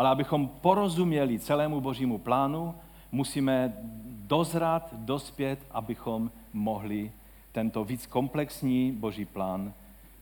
ale 0.00 0.08
abychom 0.08 0.48
porozuměli 0.48 1.38
celému 1.38 1.80
božímu 1.80 2.18
plánu, 2.18 2.74
musíme 3.12 3.72
dozrat, 4.06 4.94
dospět, 4.94 5.66
abychom 5.70 6.30
mohli 6.52 7.12
tento 7.52 7.84
víc 7.84 8.06
komplexní 8.06 8.92
boží 8.92 9.24
plán 9.24 9.74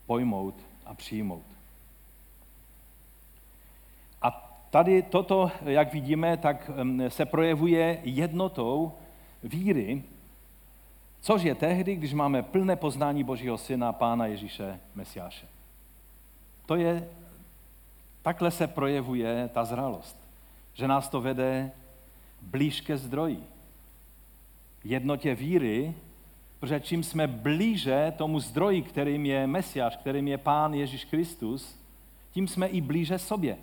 pojmout 0.06 0.54
a 0.86 0.94
přijmout. 0.94 1.42
Tady 4.70 5.02
toto, 5.02 5.50
jak 5.64 5.92
vidíme, 5.92 6.36
tak 6.36 6.70
se 7.08 7.26
projevuje 7.26 8.00
jednotou 8.04 8.92
víry, 9.42 10.02
což 11.20 11.42
je 11.42 11.54
tehdy, 11.54 11.96
když 11.96 12.14
máme 12.14 12.42
plné 12.42 12.76
poznání 12.76 13.24
Božího 13.24 13.58
Syna, 13.58 13.92
Pána 13.92 14.26
Ježíše 14.26 14.80
Mesiáše. 14.94 15.46
To 16.66 16.76
je 16.76 17.08
Takhle 18.28 18.50
se 18.50 18.66
projevuje 18.66 19.50
ta 19.52 19.64
zralost. 19.64 20.16
Že 20.74 20.88
nás 20.88 21.08
to 21.08 21.20
vede 21.20 21.70
blíž 22.42 22.80
ke 22.80 22.96
zdroji. 22.96 23.44
Jednotě 24.84 25.34
víry, 25.34 25.94
protože 26.60 26.80
čím 26.80 27.04
jsme 27.04 27.26
blíže 27.26 28.12
tomu 28.16 28.40
zdroji, 28.40 28.82
kterým 28.82 29.26
je 29.26 29.46
Mesiáš, 29.46 29.96
kterým 29.96 30.28
je 30.28 30.38
Pán 30.38 30.74
Ježíš 30.74 31.04
Kristus, 31.04 31.78
tím 32.30 32.48
jsme 32.48 32.66
i 32.66 32.80
blíže 32.80 33.18
sobě. 33.18 33.56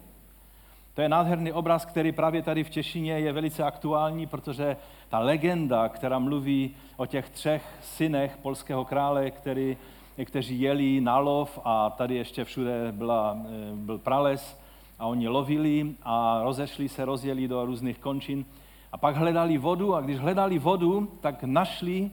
To 0.93 1.01
je 1.01 1.09
nádherný 1.09 1.51
obraz, 1.51 1.85
který 1.85 2.11
právě 2.11 2.41
tady 2.41 2.63
v 2.63 2.69
Češině 2.69 3.13
je 3.19 3.33
velice 3.33 3.63
aktuální, 3.63 4.27
protože 4.27 4.77
ta 5.09 5.19
legenda, 5.19 5.89
která 5.89 6.19
mluví 6.19 6.75
o 6.97 7.05
těch 7.05 7.29
třech 7.29 7.63
synech 7.81 8.37
polského 8.37 8.85
krále, 8.85 9.31
který, 9.31 9.77
kteří 10.23 10.61
jeli 10.61 11.01
na 11.01 11.17
lov 11.17 11.59
a 11.63 11.89
tady 11.89 12.15
ještě 12.15 12.43
všude 12.43 12.91
byla, 12.91 13.37
eh, 13.45 13.75
byl 13.75 13.97
prales 13.97 14.59
a 14.99 15.05
oni 15.05 15.27
lovili 15.27 15.95
a 16.03 16.41
rozešli 16.43 16.89
se, 16.89 17.05
rozjeli 17.05 17.47
do 17.47 17.65
různých 17.65 17.99
končin 17.99 18.45
a 18.91 18.97
pak 18.97 19.15
hledali 19.15 19.57
vodu 19.57 19.95
a 19.95 20.01
když 20.01 20.19
hledali 20.19 20.59
vodu, 20.59 21.07
tak 21.21 21.43
našli, 21.43 22.11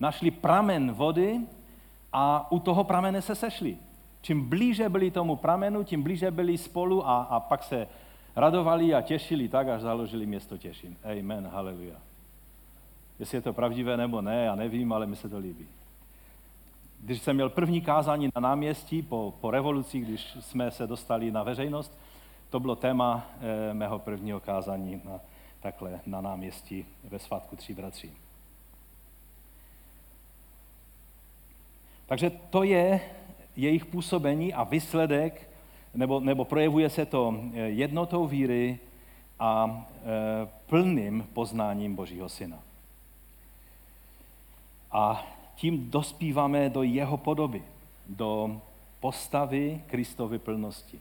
našli 0.00 0.30
pramen 0.30 0.92
vody 0.92 1.40
a 2.12 2.52
u 2.52 2.58
toho 2.58 2.84
pramene 2.84 3.22
se 3.22 3.34
sešli. 3.34 3.76
Čím 4.20 4.48
blíže 4.48 4.88
byli 4.88 5.10
tomu 5.10 5.36
pramenu, 5.36 5.84
tím 5.84 6.02
blíže 6.02 6.30
byli 6.30 6.58
spolu 6.58 7.08
a, 7.08 7.22
a 7.22 7.40
pak 7.40 7.62
se 7.62 7.88
radovali 8.36 8.94
a 8.94 9.00
těšili 9.00 9.48
tak, 9.48 9.68
až 9.68 9.80
založili 9.80 10.26
město 10.26 10.58
Těšin. 10.58 10.96
Amen, 11.18 11.46
haleluja. 11.46 11.96
Jestli 13.18 13.38
je 13.38 13.42
to 13.42 13.52
pravdivé 13.52 13.96
nebo 13.96 14.20
ne, 14.22 14.44
já 14.44 14.54
nevím, 14.54 14.92
ale 14.92 15.06
mi 15.06 15.16
se 15.16 15.28
to 15.28 15.38
líbí. 15.38 15.66
Když 17.00 17.22
jsem 17.22 17.36
měl 17.36 17.48
první 17.50 17.80
kázání 17.80 18.28
na 18.34 18.40
náměstí 18.40 19.02
po, 19.02 19.34
po 19.40 19.50
revoluci, 19.50 20.00
když 20.00 20.36
jsme 20.40 20.70
se 20.70 20.86
dostali 20.86 21.30
na 21.30 21.42
veřejnost, 21.42 21.98
to 22.50 22.60
bylo 22.60 22.76
téma 22.76 23.26
e, 23.70 23.74
mého 23.74 23.98
prvního 23.98 24.40
kázání 24.40 25.00
na, 25.04 25.20
takhle 25.60 26.00
na 26.06 26.20
náměstí 26.20 26.86
ve 27.04 27.18
svátku 27.18 27.56
tří 27.56 27.74
bratří. 27.74 28.12
Takže 32.06 32.30
to 32.30 32.62
je 32.62 33.00
jejich 33.56 33.86
působení 33.86 34.54
a 34.54 34.64
výsledek, 34.64 35.50
nebo, 35.94 36.20
nebo 36.20 36.44
projevuje 36.44 36.90
se 36.90 37.06
to 37.06 37.34
eh, 37.54 37.58
jednotou 37.58 38.26
víry 38.26 38.78
a 39.38 39.86
e, 39.86 40.48
plným 40.66 41.26
poznáním 41.32 41.94
Božího 41.94 42.28
Syna. 42.28 42.58
A 44.90 45.26
tím 45.58 45.90
dospíváme 45.90 46.70
do 46.70 46.82
jeho 46.82 47.16
podoby, 47.16 47.62
do 48.08 48.60
postavy 49.00 49.82
Kristovy 49.86 50.38
plnosti. 50.38 51.00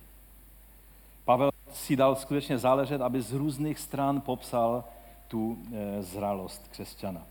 Pavel 1.26 1.52
si 1.72 1.96
dal 1.96 2.16
skutečně 2.16 2.58
záležet, 2.58 3.02
aby 3.02 3.22
z 3.22 3.34
různých 3.34 3.80
stran 3.80 4.22
popsal 4.22 4.84
tu 5.28 5.58
e, 5.74 6.04
zralost 6.04 6.68
křesťana. 6.68 7.22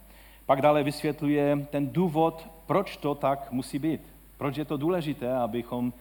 Pak 0.46 0.62
dále 0.62 0.82
vysvětluje 0.82 1.66
ten 1.70 1.88
důvod, 1.88 2.48
proč 2.66 2.96
to 2.96 3.14
tak 3.14 3.52
musí 3.52 3.78
být. 3.78 4.00
Proč 4.38 4.56
je 4.56 4.64
to 4.64 4.76
důležité, 4.76 5.36
abychom, 5.36 5.92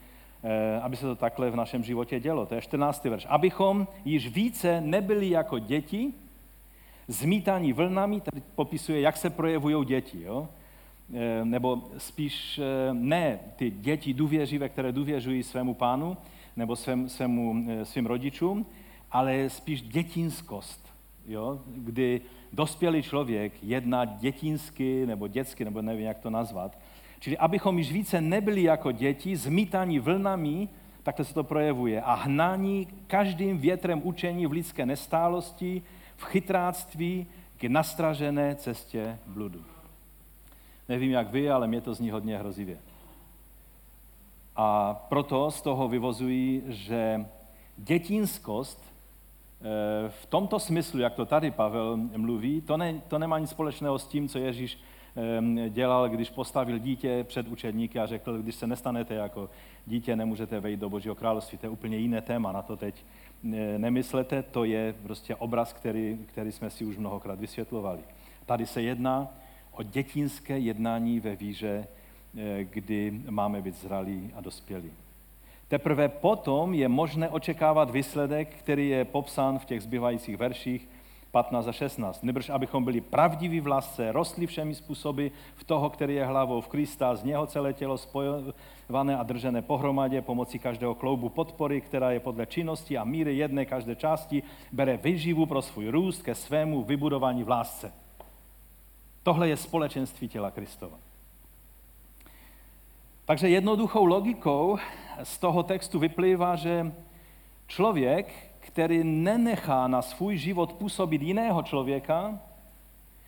e, 0.43 0.79
aby 0.81 0.95
se 0.95 1.05
to 1.05 1.15
takhle 1.15 1.49
v 1.49 1.55
našem 1.55 1.83
životě 1.83 2.19
dělo. 2.19 2.45
To 2.45 2.55
je 2.55 2.61
14. 2.61 3.05
verš. 3.05 3.25
Abychom 3.29 3.87
již 4.05 4.27
více 4.27 4.81
nebyli 4.81 5.29
jako 5.29 5.59
děti, 5.59 6.13
zmítaní 7.07 7.73
vlnami, 7.73 8.21
tady 8.21 8.41
popisuje, 8.55 9.01
jak 9.01 9.17
se 9.17 9.29
projevují 9.29 9.85
děti. 9.85 10.21
Jo? 10.21 10.47
E, 11.13 11.45
nebo 11.45 11.83
spíš 11.97 12.59
ne 12.93 13.39
ty 13.55 13.71
děti 13.71 14.13
důvěřivé, 14.13 14.69
které 14.69 14.91
důvěřují 14.91 15.43
svému 15.43 15.73
pánu, 15.73 16.17
nebo 16.55 16.75
svém, 16.75 17.09
svému, 17.09 17.65
eh, 17.67 17.85
svým 17.85 18.05
rodičům, 18.05 18.65
ale 19.11 19.49
spíš 19.49 19.81
dětinskost, 19.81 20.93
jo? 21.27 21.59
kdy 21.67 22.21
dospělý 22.53 23.01
člověk 23.01 23.53
jedná 23.63 24.05
dětinsky 24.05 25.05
nebo 25.05 25.27
dětsky, 25.27 25.65
nebo 25.65 25.81
nevím, 25.81 26.05
jak 26.05 26.19
to 26.19 26.29
nazvat. 26.29 26.79
Čili 27.19 27.37
abychom 27.37 27.77
již 27.77 27.91
více 27.91 28.21
nebyli 28.21 28.63
jako 28.63 28.91
děti, 28.91 29.35
zmítaní 29.35 29.99
vlnami, 29.99 30.69
tak 31.03 31.15
to 31.15 31.23
se 31.23 31.33
to 31.33 31.43
projevuje. 31.43 32.01
A 32.01 32.13
hnání 32.13 32.87
každým 33.07 33.57
větrem 33.57 34.01
učení 34.03 34.45
v 34.47 34.51
lidské 34.51 34.85
nestálosti, 34.85 35.81
v 36.15 36.23
chytráctví 36.23 37.27
k 37.57 37.63
nastražené 37.63 38.55
cestě 38.55 39.19
bludu. 39.27 39.74
Nevím, 40.89 41.11
jak 41.11 41.31
vy, 41.31 41.49
ale 41.49 41.67
mě 41.67 41.81
to 41.81 41.93
zní 41.93 42.11
hodně 42.11 42.37
hrozivě. 42.37 42.77
A 44.55 44.93
proto 44.93 45.51
z 45.51 45.61
toho 45.61 45.87
vyvozují, 45.87 46.61
že 46.67 47.25
dětinskost 47.77 48.83
eh, 48.83 50.09
v 50.09 50.25
tomto 50.25 50.59
smyslu, 50.59 50.99
jak 50.99 51.13
to 51.13 51.25
tady 51.25 51.51
Pavel 51.51 51.97
mluví, 51.97 52.61
to, 52.61 52.77
ne, 52.77 53.01
to 53.07 53.19
nemá 53.19 53.39
nic 53.39 53.49
společného 53.49 53.99
s 53.99 54.07
tím, 54.07 54.29
co 54.29 54.39
Ježíš 54.39 54.79
eh, 55.15 55.69
dělal, 55.69 56.09
když 56.09 56.29
postavil 56.29 56.77
dítě 56.79 57.23
před 57.23 57.47
učedníky 57.47 57.99
a 57.99 58.05
řekl, 58.05 58.37
když 58.37 58.55
se 58.55 58.67
nestanete 58.67 59.13
jako 59.13 59.49
dítě, 59.85 60.15
nemůžete 60.15 60.59
vejít 60.59 60.79
do 60.79 60.89
Božího 60.89 61.15
království. 61.15 61.57
To 61.57 61.65
je 61.65 61.69
úplně 61.69 61.97
jiné 61.97 62.21
téma, 62.21 62.51
na 62.51 62.61
to 62.61 62.77
teď 62.77 62.95
eh, 63.53 63.79
nemyslete, 63.79 64.43
to 64.43 64.63
je 64.63 64.95
prostě 65.03 65.35
obraz, 65.35 65.73
který, 65.73 66.19
který 66.25 66.51
jsme 66.51 66.69
si 66.69 66.85
už 66.85 66.97
mnohokrát 66.97 67.39
vysvětlovali. 67.39 67.99
Tady 68.45 68.65
se 68.65 68.81
jedná 68.81 69.27
o 69.79 69.83
dětinské 69.83 70.59
jednání 70.59 71.19
ve 71.19 71.35
víře 71.35 71.87
Eh, 72.37 72.63
kdy 72.63 73.21
máme 73.29 73.61
být 73.61 73.75
zralí 73.75 74.31
a 74.35 74.41
dospělí. 74.41 74.91
Teprve 75.67 76.09
potom 76.09 76.73
je 76.73 76.87
možné 76.87 77.29
očekávat 77.29 77.91
výsledek, 77.91 78.55
který 78.55 78.89
je 78.89 79.05
popsán 79.05 79.59
v 79.59 79.65
těch 79.65 79.81
zbývajících 79.81 80.37
verších 80.37 80.89
15 81.31 81.67
a 81.67 81.71
16. 81.71 82.23
Nebrž 82.23 82.49
abychom 82.49 82.83
byli 82.83 83.01
pravdiví 83.01 83.59
v 83.59 83.67
lásce, 83.67 84.11
rostli 84.11 84.47
všemi 84.47 84.75
způsoby 84.75 85.27
v 85.55 85.63
toho, 85.63 85.89
který 85.89 86.15
je 86.15 86.25
hlavou 86.25 86.61
v 86.61 86.67
Krista, 86.67 87.15
z 87.15 87.23
něho 87.23 87.47
celé 87.47 87.73
tělo 87.73 87.97
spojované 87.97 89.17
a 89.17 89.23
držené 89.23 89.61
pohromadě 89.61 90.21
pomocí 90.21 90.59
každého 90.59 90.95
kloubu 90.95 91.29
podpory, 91.29 91.81
která 91.81 92.11
je 92.11 92.19
podle 92.19 92.45
činnosti 92.45 92.97
a 92.97 93.03
míry 93.03 93.37
jedné 93.37 93.65
každé 93.65 93.95
části, 93.95 94.43
bere 94.71 94.97
vyživu 94.97 95.45
pro 95.45 95.61
svůj 95.61 95.87
růst 95.87 96.21
ke 96.21 96.35
svému 96.35 96.83
vybudování 96.83 97.43
v 97.43 97.49
lásce. 97.49 98.04
Tohle 99.25 99.49
je 99.49 99.57
společenství 99.57 100.27
těla 100.27 100.51
Kristova. 100.51 100.97
Takže 103.25 103.49
jednoduchou 103.49 104.05
logikou 104.05 104.77
z 105.23 105.37
toho 105.37 105.63
textu 105.63 105.99
vyplývá, 105.99 106.55
že 106.55 106.93
člověk, 107.67 108.51
který 108.59 109.03
nenechá 109.03 109.87
na 109.87 110.01
svůj 110.01 110.37
život 110.37 110.73
působit 110.73 111.21
jiného 111.21 111.63
člověka, 111.63 112.39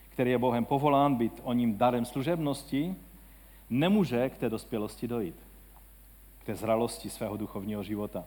který 0.10 0.32
je 0.32 0.38
Bohem 0.38 0.66
povolán 0.66 1.16
být 1.16 1.42
o 1.44 1.54
ním 1.54 1.78
darem 1.78 2.06
služebnosti, 2.06 2.96
nemůže 3.70 4.30
k 4.30 4.38
té 4.38 4.50
dospělosti 4.50 5.08
dojít, 5.08 5.36
k 6.40 6.46
té 6.46 6.56
zralosti 6.56 7.10
svého 7.10 7.38
duchovního 7.38 7.84
života. 7.84 8.24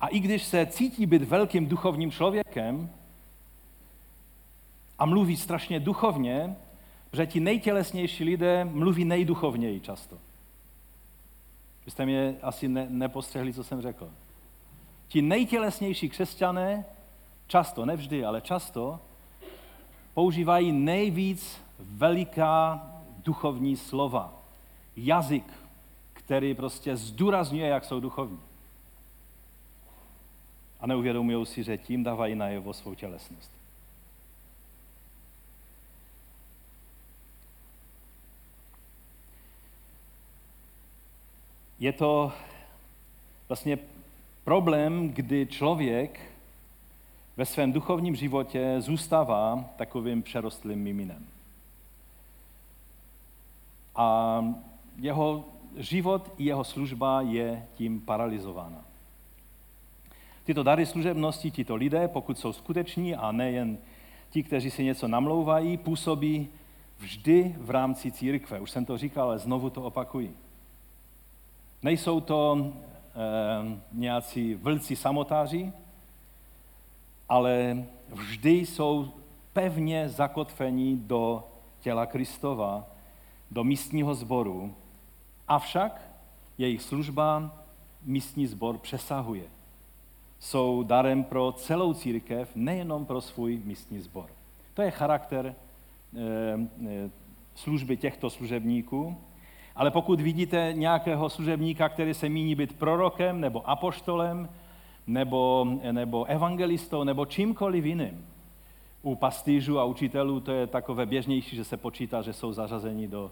A 0.00 0.08
i 0.08 0.20
když 0.20 0.44
se 0.44 0.66
cítí 0.66 1.06
být 1.06 1.22
velkým 1.22 1.66
duchovním 1.66 2.10
člověkem 2.10 2.90
a 5.00 5.06
mluví 5.06 5.36
strašně 5.36 5.80
duchovně, 5.80 6.56
že 7.12 7.26
ti 7.26 7.40
nejtělesnější 7.40 8.24
lidé 8.24 8.64
mluví 8.64 9.04
nejduchovněji 9.04 9.80
často. 9.80 10.18
Vy 11.84 11.90
jste 11.90 12.06
mě 12.06 12.36
asi 12.42 12.68
ne, 12.68 12.86
nepostřehli, 12.90 13.52
co 13.52 13.64
jsem 13.64 13.80
řekl. 13.80 14.10
Ti 15.08 15.22
nejtělesnější 15.22 16.08
křesťané, 16.08 16.84
často, 17.46 17.86
nevždy, 17.86 18.24
ale 18.24 18.40
často, 18.40 19.00
používají 20.14 20.72
nejvíc 20.72 21.62
veliká 21.78 22.86
duchovní 23.24 23.76
slova. 23.76 24.42
Jazyk, 24.96 25.52
který 26.12 26.54
prostě 26.54 26.96
zdůrazňuje, 26.96 27.66
jak 27.68 27.84
jsou 27.84 28.00
duchovní. 28.00 28.40
A 30.80 30.86
neuvědomují 30.86 31.46
si, 31.46 31.62
že 31.62 31.78
tím 31.78 32.04
dávají 32.04 32.34
najevo 32.34 32.72
svou 32.72 32.94
tělesnost. 32.94 33.59
Je 41.80 41.92
to 41.92 42.32
vlastně 43.48 43.78
problém, 44.44 45.10
kdy 45.10 45.46
člověk 45.46 46.20
ve 47.36 47.46
svém 47.46 47.72
duchovním 47.72 48.16
životě 48.16 48.76
zůstává 48.78 49.64
takovým 49.76 50.22
přerostlým 50.22 50.78
miminem. 50.78 51.26
A 53.96 54.40
jeho 54.96 55.44
život 55.76 56.32
i 56.38 56.44
jeho 56.44 56.64
služba 56.64 57.20
je 57.20 57.66
tím 57.74 58.00
paralizována. 58.00 58.84
Tyto 60.44 60.62
dary 60.62 60.86
služebnosti, 60.86 61.50
tito 61.50 61.76
lidé, 61.76 62.08
pokud 62.08 62.38
jsou 62.38 62.52
skuteční 62.52 63.14
a 63.14 63.32
nejen 63.32 63.78
ti, 64.30 64.42
kteří 64.42 64.70
si 64.70 64.84
něco 64.84 65.08
namlouvají, 65.08 65.76
působí 65.76 66.48
vždy 66.98 67.54
v 67.58 67.70
rámci 67.70 68.10
církve. 68.10 68.60
Už 68.60 68.70
jsem 68.70 68.84
to 68.84 68.98
říkal, 68.98 69.28
ale 69.28 69.38
znovu 69.38 69.70
to 69.70 69.82
opakuji. 69.82 70.36
Nejsou 71.82 72.20
to 72.20 72.72
nějací 73.92 74.54
vlci 74.54 74.96
samotáři, 74.96 75.72
ale 77.28 77.84
vždy 78.08 78.50
jsou 78.50 79.08
pevně 79.52 80.08
zakotvení 80.08 80.96
do 80.96 81.44
těla 81.80 82.06
Kristova, 82.06 82.86
do 83.50 83.64
místního 83.64 84.14
sboru, 84.14 84.74
avšak 85.48 86.10
jejich 86.58 86.82
služba 86.82 87.56
místní 88.02 88.46
sbor 88.46 88.78
přesahuje. 88.78 89.44
Jsou 90.38 90.82
darem 90.82 91.24
pro 91.24 91.52
celou 91.52 91.94
církev, 91.94 92.50
nejenom 92.54 93.06
pro 93.06 93.20
svůj 93.20 93.62
místní 93.64 94.00
sbor. 94.00 94.30
To 94.74 94.82
je 94.82 94.90
charakter 94.90 95.46
e, 95.46 95.54
e, 96.88 97.10
služby 97.54 97.96
těchto 97.96 98.30
služebníků. 98.30 99.16
Ale 99.80 99.90
pokud 99.90 100.20
vidíte 100.20 100.72
nějakého 100.76 101.30
služebníka, 101.30 101.88
který 101.88 102.14
se 102.14 102.28
míní 102.28 102.54
být 102.54 102.78
prorokem 102.78 103.40
nebo 103.40 103.70
apoštolem, 103.70 104.48
nebo, 105.06 105.66
nebo 105.92 106.24
evangelistou, 106.24 107.04
nebo 107.04 107.26
čímkoliv 107.26 107.84
jiným, 107.84 108.26
u 109.02 109.14
pastýřů 109.14 109.78
a 109.78 109.84
učitelů 109.84 110.40
to 110.40 110.52
je 110.52 110.66
takové 110.66 111.06
běžnější, 111.06 111.56
že 111.56 111.64
se 111.64 111.76
počítá, 111.76 112.22
že 112.22 112.32
jsou 112.32 112.52
zařazeni 112.52 113.08
do, 113.08 113.30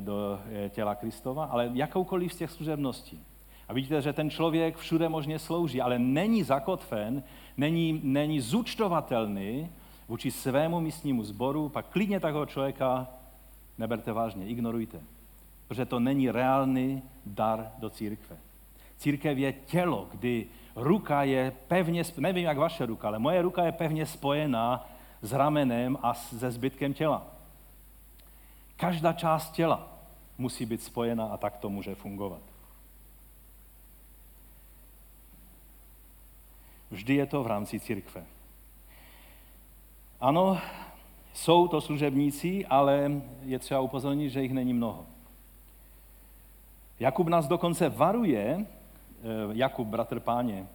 do 0.00 0.38
těla 0.68 0.94
Kristova, 0.94 1.44
ale 1.44 1.70
jakoukoliv 1.74 2.32
z 2.32 2.36
těch 2.36 2.50
služebností. 2.50 3.20
A 3.68 3.72
vidíte, 3.72 4.02
že 4.02 4.12
ten 4.12 4.30
člověk 4.30 4.76
všude 4.76 5.08
možně 5.08 5.38
slouží, 5.38 5.80
ale 5.80 5.98
není 5.98 6.42
zakotven, 6.42 7.22
není, 7.56 8.00
není 8.02 8.40
zúčtovatelný 8.40 9.68
vůči 10.08 10.30
svému 10.30 10.80
místnímu 10.80 11.24
sboru, 11.24 11.68
pak 11.68 11.86
klidně 11.86 12.20
takového 12.20 12.46
člověka 12.46 13.06
neberte 13.78 14.12
vážně, 14.12 14.46
ignorujte. 14.46 15.00
Protože 15.68 15.86
to 15.86 16.00
není 16.00 16.30
reálný 16.30 17.02
dar 17.26 17.72
do 17.78 17.90
církve. 17.90 18.36
Církev 18.96 19.38
je 19.38 19.52
tělo, 19.52 20.08
kdy 20.12 20.46
ruka 20.76 21.22
je 21.22 21.52
pevně, 21.68 22.02
nevím 22.18 22.44
jak 22.44 22.58
vaše 22.58 22.86
ruka, 22.86 23.08
ale 23.08 23.18
moje 23.18 23.42
ruka 23.42 23.64
je 23.64 23.72
pevně 23.72 24.06
spojená 24.06 24.88
s 25.22 25.32
ramenem 25.32 25.98
a 26.02 26.14
se 26.14 26.50
zbytkem 26.50 26.94
těla. 26.94 27.26
Každá 28.76 29.12
část 29.12 29.50
těla 29.50 29.88
musí 30.38 30.66
být 30.66 30.82
spojena 30.82 31.26
a 31.26 31.36
tak 31.36 31.56
to 31.56 31.70
může 31.70 31.94
fungovat. 31.94 32.42
Vždy 36.90 37.14
je 37.14 37.26
to 37.26 37.42
v 37.42 37.46
rámci 37.46 37.80
církve. 37.80 38.24
Ano, 40.20 40.60
jsou 41.34 41.68
to 41.68 41.80
služebníci, 41.80 42.66
ale 42.66 43.22
je 43.42 43.58
třeba 43.58 43.80
upozornit, 43.80 44.30
že 44.30 44.42
jich 44.42 44.52
není 44.52 44.72
mnoho. 44.72 45.06
Jakub 47.00 47.28
nás 47.28 47.48
dokonce 47.48 47.88
varuje, 47.88 48.66
eh, 48.66 49.24
Jakub, 49.52 49.88
bratr 49.88 50.20
páně, 50.20 50.66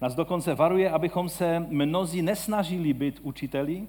nás 0.00 0.14
dokonce 0.14 0.54
varuje, 0.54 0.90
abychom 0.90 1.28
se 1.28 1.60
mnozí 1.60 2.22
nesnažili 2.22 2.92
být 2.92 3.20
učiteli, 3.22 3.88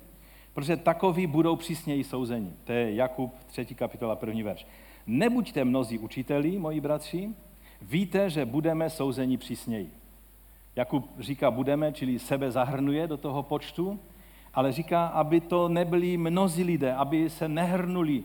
protože 0.54 0.78
takoví 0.78 1.28
budou 1.28 1.56
přísněji 1.56 2.04
souzeni. 2.04 2.54
To 2.64 2.72
je 2.72 2.96
Jakub 2.96 3.34
3. 3.46 3.76
kapitola 3.76 4.16
1. 4.16 4.44
verš. 4.44 4.68
Nebuďte 5.08 5.66
mnozí 5.66 6.00
učiteli, 6.00 6.58
moji 6.58 6.82
bratři, 6.82 7.30
víte, 7.82 8.30
že 8.30 8.46
budeme 8.46 8.90
souzeni 8.90 9.38
přísněji. 9.38 9.92
Jakub 10.76 11.10
říká 11.20 11.52
budeme, 11.52 11.92
čili 11.92 12.20
sebe 12.20 12.52
zahrnuje 12.52 13.08
do 13.08 13.18
toho 13.18 13.44
počtu, 13.44 14.00
ale 14.54 14.72
říká, 14.72 15.06
aby 15.08 15.42
to 15.42 15.70
nebyli 15.70 16.18
mnozí 16.18 16.64
lidé, 16.64 16.94
aby 16.94 17.30
se 17.30 17.48
nehrnuli 17.48 18.24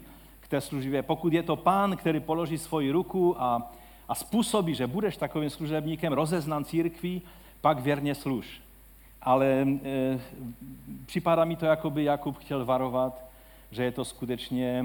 té 0.50 0.60
službě. 0.60 1.02
Pokud 1.02 1.32
je 1.32 1.42
to 1.42 1.56
pán, 1.56 1.96
který 1.96 2.20
položí 2.20 2.58
svoji 2.58 2.90
ruku 2.90 3.42
a, 3.42 3.72
a 4.08 4.14
způsobí, 4.14 4.74
že 4.74 4.86
budeš 4.86 5.16
takovým 5.16 5.50
služebníkem, 5.50 6.12
rozeznan 6.12 6.64
církví, 6.64 7.22
pak 7.60 7.80
věrně 7.80 8.14
služ. 8.14 8.60
Ale 9.22 9.46
e, 9.46 10.20
připadá 11.06 11.44
mi 11.44 11.56
to, 11.56 11.66
jako 11.66 11.90
by 11.90 12.04
Jakub 12.04 12.38
chtěl 12.38 12.64
varovat, 12.64 13.24
že 13.70 13.84
je 13.84 13.92
to 13.92 14.04
skutečně 14.04 14.84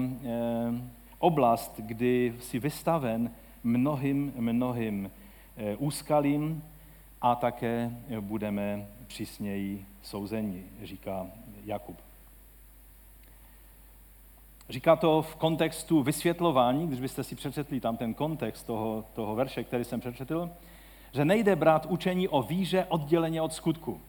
oblast, 1.18 1.74
kdy 1.76 2.34
si 2.40 2.58
vystaven 2.58 3.30
mnohým, 3.64 4.32
mnohým 4.36 5.10
e, 5.56 5.76
úskalím 5.76 6.62
a 7.20 7.34
také 7.34 7.90
budeme 8.20 8.86
přísněji 9.06 9.86
souzení, 10.02 10.64
říká 10.82 11.26
Jakub. 11.64 12.05
Říká 14.68 14.96
to 14.96 15.22
v 15.22 15.36
kontextu 15.36 16.02
vysvětlování, 16.02 16.86
když 16.86 17.00
byste 17.00 17.24
si 17.24 17.34
přečetli 17.36 17.80
tam 17.80 17.96
ten 17.96 18.14
kontext 18.14 18.66
toho, 18.66 19.04
toho 19.12 19.34
verše, 19.34 19.64
který 19.64 19.84
jsem 19.84 20.00
přečetl, 20.00 20.50
že 21.12 21.24
nejde 21.24 21.56
brát 21.56 21.86
učení 21.86 22.28
o 22.28 22.42
víře 22.42 22.86
odděleně 22.88 23.42
od 23.42 23.52
skutku. 23.52 24.00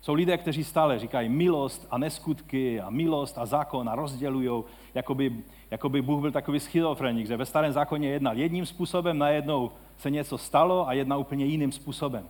Jsou 0.00 0.14
lidé, 0.14 0.38
kteří 0.38 0.64
stále 0.64 0.98
říkají 0.98 1.28
milost 1.28 1.86
a 1.90 1.98
neskutky 1.98 2.80
a 2.80 2.90
milost 2.90 3.38
a 3.38 3.46
zákon 3.46 3.88
a 3.88 3.94
rozdělují, 3.94 4.64
jako 4.94 5.14
by, 5.14 5.36
jako 5.70 5.88
by 5.88 6.02
Bůh 6.02 6.20
byl 6.20 6.32
takový 6.32 6.60
schizofrenik, 6.60 7.26
že 7.26 7.36
ve 7.36 7.46
starém 7.46 7.72
zákoně 7.72 8.08
jednal 8.08 8.38
jedním 8.38 8.66
způsobem, 8.66 9.18
najednou 9.18 9.70
se 9.96 10.10
něco 10.10 10.38
stalo 10.38 10.88
a 10.88 10.92
jedna 10.92 11.16
úplně 11.16 11.44
jiným 11.44 11.72
způsobem. 11.72 12.28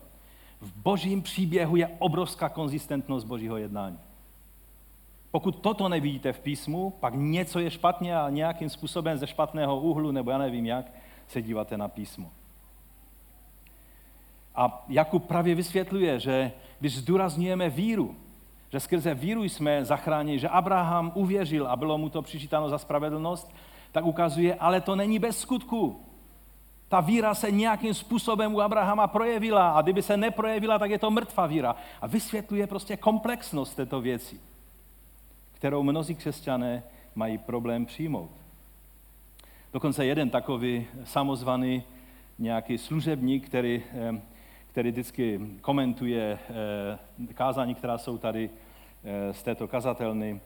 V 0.61 0.77
božím 0.77 1.23
příběhu 1.23 1.77
je 1.77 1.91
obrovská 1.99 2.49
konzistentnost 2.49 3.27
božího 3.27 3.57
jednání. 3.57 3.99
Pokud 5.31 5.57
toto 5.57 5.89
nevidíte 5.89 6.33
v 6.33 6.41
písmu, 6.41 6.91
pak 6.91 7.15
něco 7.17 7.59
je 7.59 7.71
špatně 7.71 8.17
a 8.17 8.31
nějakým 8.31 8.71
způsobem 8.71 9.19
ze 9.19 9.27
špatného 9.27 9.81
úhlu, 9.81 10.11
nebo 10.11 10.31
já 10.31 10.39
nevím 10.39 10.67
jak, 10.67 10.93
se 11.29 11.43
díváte 11.43 11.77
na 11.77 11.89
písmo. 11.89 12.31
A 14.55 14.85
Jakub 14.89 15.27
právě 15.27 15.55
vysvětluje, 15.55 16.21
že 16.21 16.53
když 16.81 16.99
zdůrazňujeme 16.99 17.71
víru, 17.71 18.17
že 18.73 18.81
skrze 18.81 19.15
víru 19.15 19.45
jsme 19.45 19.85
zachráněni, 19.85 20.39
že 20.39 20.49
Abraham 20.49 21.13
uvěřil 21.15 21.67
a 21.67 21.77
bylo 21.77 21.99
mu 21.99 22.09
to 22.09 22.23
přičítáno 22.23 22.69
za 22.69 22.79
spravedlnost, 22.79 23.55
tak 23.93 24.05
ukazuje, 24.05 24.55
ale 24.55 24.81
to 24.81 24.97
není 24.97 25.19
bez 25.19 25.39
skutku. 25.39 26.01
Ta 26.89 27.01
víra 27.01 27.35
se 27.35 27.51
nějakým 27.51 27.95
způsobem 27.95 28.55
u 28.55 28.61
Abrahama 28.61 29.07
projevila 29.07 29.71
a 29.71 29.83
kdyby 29.83 30.03
se 30.03 30.17
neprojevila, 30.17 30.79
tak 30.79 30.91
je 30.91 30.99
to 30.99 31.11
mrtvá 31.11 31.47
víra. 31.47 31.77
A 32.01 32.07
vysvětluje 32.07 32.67
prostě 32.67 32.97
komplexnost 32.97 33.77
této 33.77 34.01
věci, 34.01 34.41
kterou 35.61 35.83
mnozí 35.83 36.15
křesťané 36.15 36.83
mají 37.15 37.39
problém 37.39 37.87
přijmout. 37.87 38.31
Dokonce 39.73 40.07
jeden 40.07 40.31
takový 40.31 40.87
samozvaný 41.05 41.83
nějaký 42.39 42.79
služebník, 42.79 43.47
který, 43.47 43.83
eh, 43.93 44.21
který 44.67 44.91
vždycky 44.91 45.41
komentuje 45.61 46.39
eh, 47.29 47.35
kázání, 47.35 47.75
která 47.75 47.99
jsou 47.99 48.19
tady 48.19 48.51
eh, 49.05 49.35
z 49.35 49.43
této 49.43 49.69
kazatelny, 49.69 50.41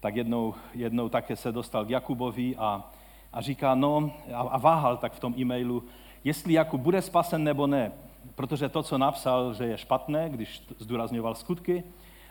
tak 0.00 0.16
jednou, 0.16 0.54
jednou 0.74 1.08
také 1.08 1.36
se 1.36 1.52
dostal 1.52 1.84
k 1.84 1.90
Jakubovi 1.90 2.56
a 2.56 2.90
a 3.32 3.40
říká, 3.40 3.74
no, 3.74 4.12
a, 4.34 4.58
váhal 4.58 4.96
tak 4.96 5.12
v 5.12 5.20
tom 5.20 5.34
e-mailu, 5.38 5.84
jestli 6.24 6.52
Jakub 6.52 6.80
bude 6.80 7.02
spasen 7.02 7.44
nebo 7.44 7.66
ne, 7.66 7.92
protože 8.34 8.68
to, 8.68 8.82
co 8.82 8.98
napsal, 8.98 9.54
že 9.54 9.64
je 9.64 9.78
špatné, 9.78 10.28
když 10.28 10.62
zdůrazňoval 10.78 11.34
skutky, 11.34 11.84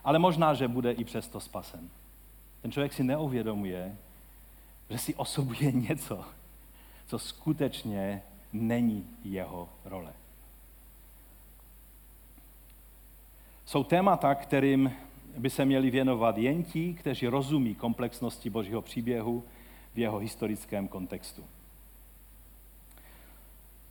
ale 0.04 0.20
možná, 0.20 0.54
že 0.54 0.68
bude 0.68 0.92
i 0.92 1.04
přesto 1.04 1.40
spasen. 1.40 1.90
Ten 2.62 2.72
člověk 2.72 2.94
si 2.94 3.04
neuvědomuje, 3.04 3.98
že 4.90 4.98
si 4.98 5.16
osobuje 5.16 5.72
něco, 5.90 6.26
co 7.08 7.20
skutečně 7.20 8.22
není 8.54 9.08
jeho 9.24 9.70
role. 9.86 10.14
Jsou 13.66 13.84
témata, 13.84 14.36
kterým 14.36 14.94
by 15.38 15.50
se 15.50 15.66
měli 15.66 15.90
věnovat 15.90 16.38
jen 16.38 16.64
ti, 16.64 16.94
kteří 16.94 17.28
rozumí 17.28 17.76
komplexnosti 17.76 18.50
Božího 18.50 18.82
příběhu, 18.82 19.44
v 19.94 20.00
jeho 20.00 20.18
historickém 20.18 20.88
kontextu. 20.88 21.44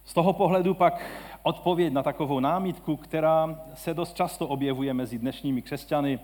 Z 0.04 0.14
toho 0.14 0.32
pohledu 0.32 0.74
pak 0.74 1.02
odpověď 1.42 1.92
na 1.92 2.02
takovou 2.02 2.40
námitku, 2.40 2.96
která 2.96 3.60
se 3.74 3.94
dost 3.94 4.16
často 4.16 4.48
objevuje 4.48 4.94
mezi 4.94 5.18
dnešními 5.18 5.62
křesťany, 5.62 6.18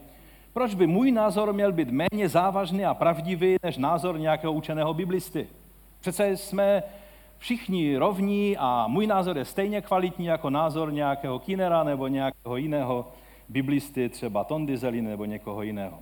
proč 0.55 0.75
by 0.75 0.87
můj 0.87 1.13
názor 1.13 1.53
měl 1.53 1.73
být 1.73 1.91
méně 1.91 2.29
závažný 2.29 2.85
a 2.85 2.95
pravdivý 2.95 3.57
než 3.63 3.77
názor 3.77 4.19
nějakého 4.19 4.53
učeného 4.53 4.95
biblisty? 4.95 5.49
Přece 6.01 6.37
jsme 6.37 6.83
všichni 7.39 7.97
rovní 7.97 8.57
a 8.57 8.87
můj 8.87 9.07
názor 9.07 9.39
je 9.39 9.45
stejně 9.45 9.81
kvalitní 9.81 10.27
jako 10.27 10.51
názor 10.51 10.93
nějakého 10.93 11.39
kinera 11.39 11.85
nebo 11.85 12.09
nějakého 12.09 12.57
jiného 12.57 13.09
biblisty, 13.49 14.09
třeba 14.09 14.45
Tondizeli 14.45 15.03
nebo 15.03 15.25
někoho 15.25 15.63
jiného. 15.63 15.99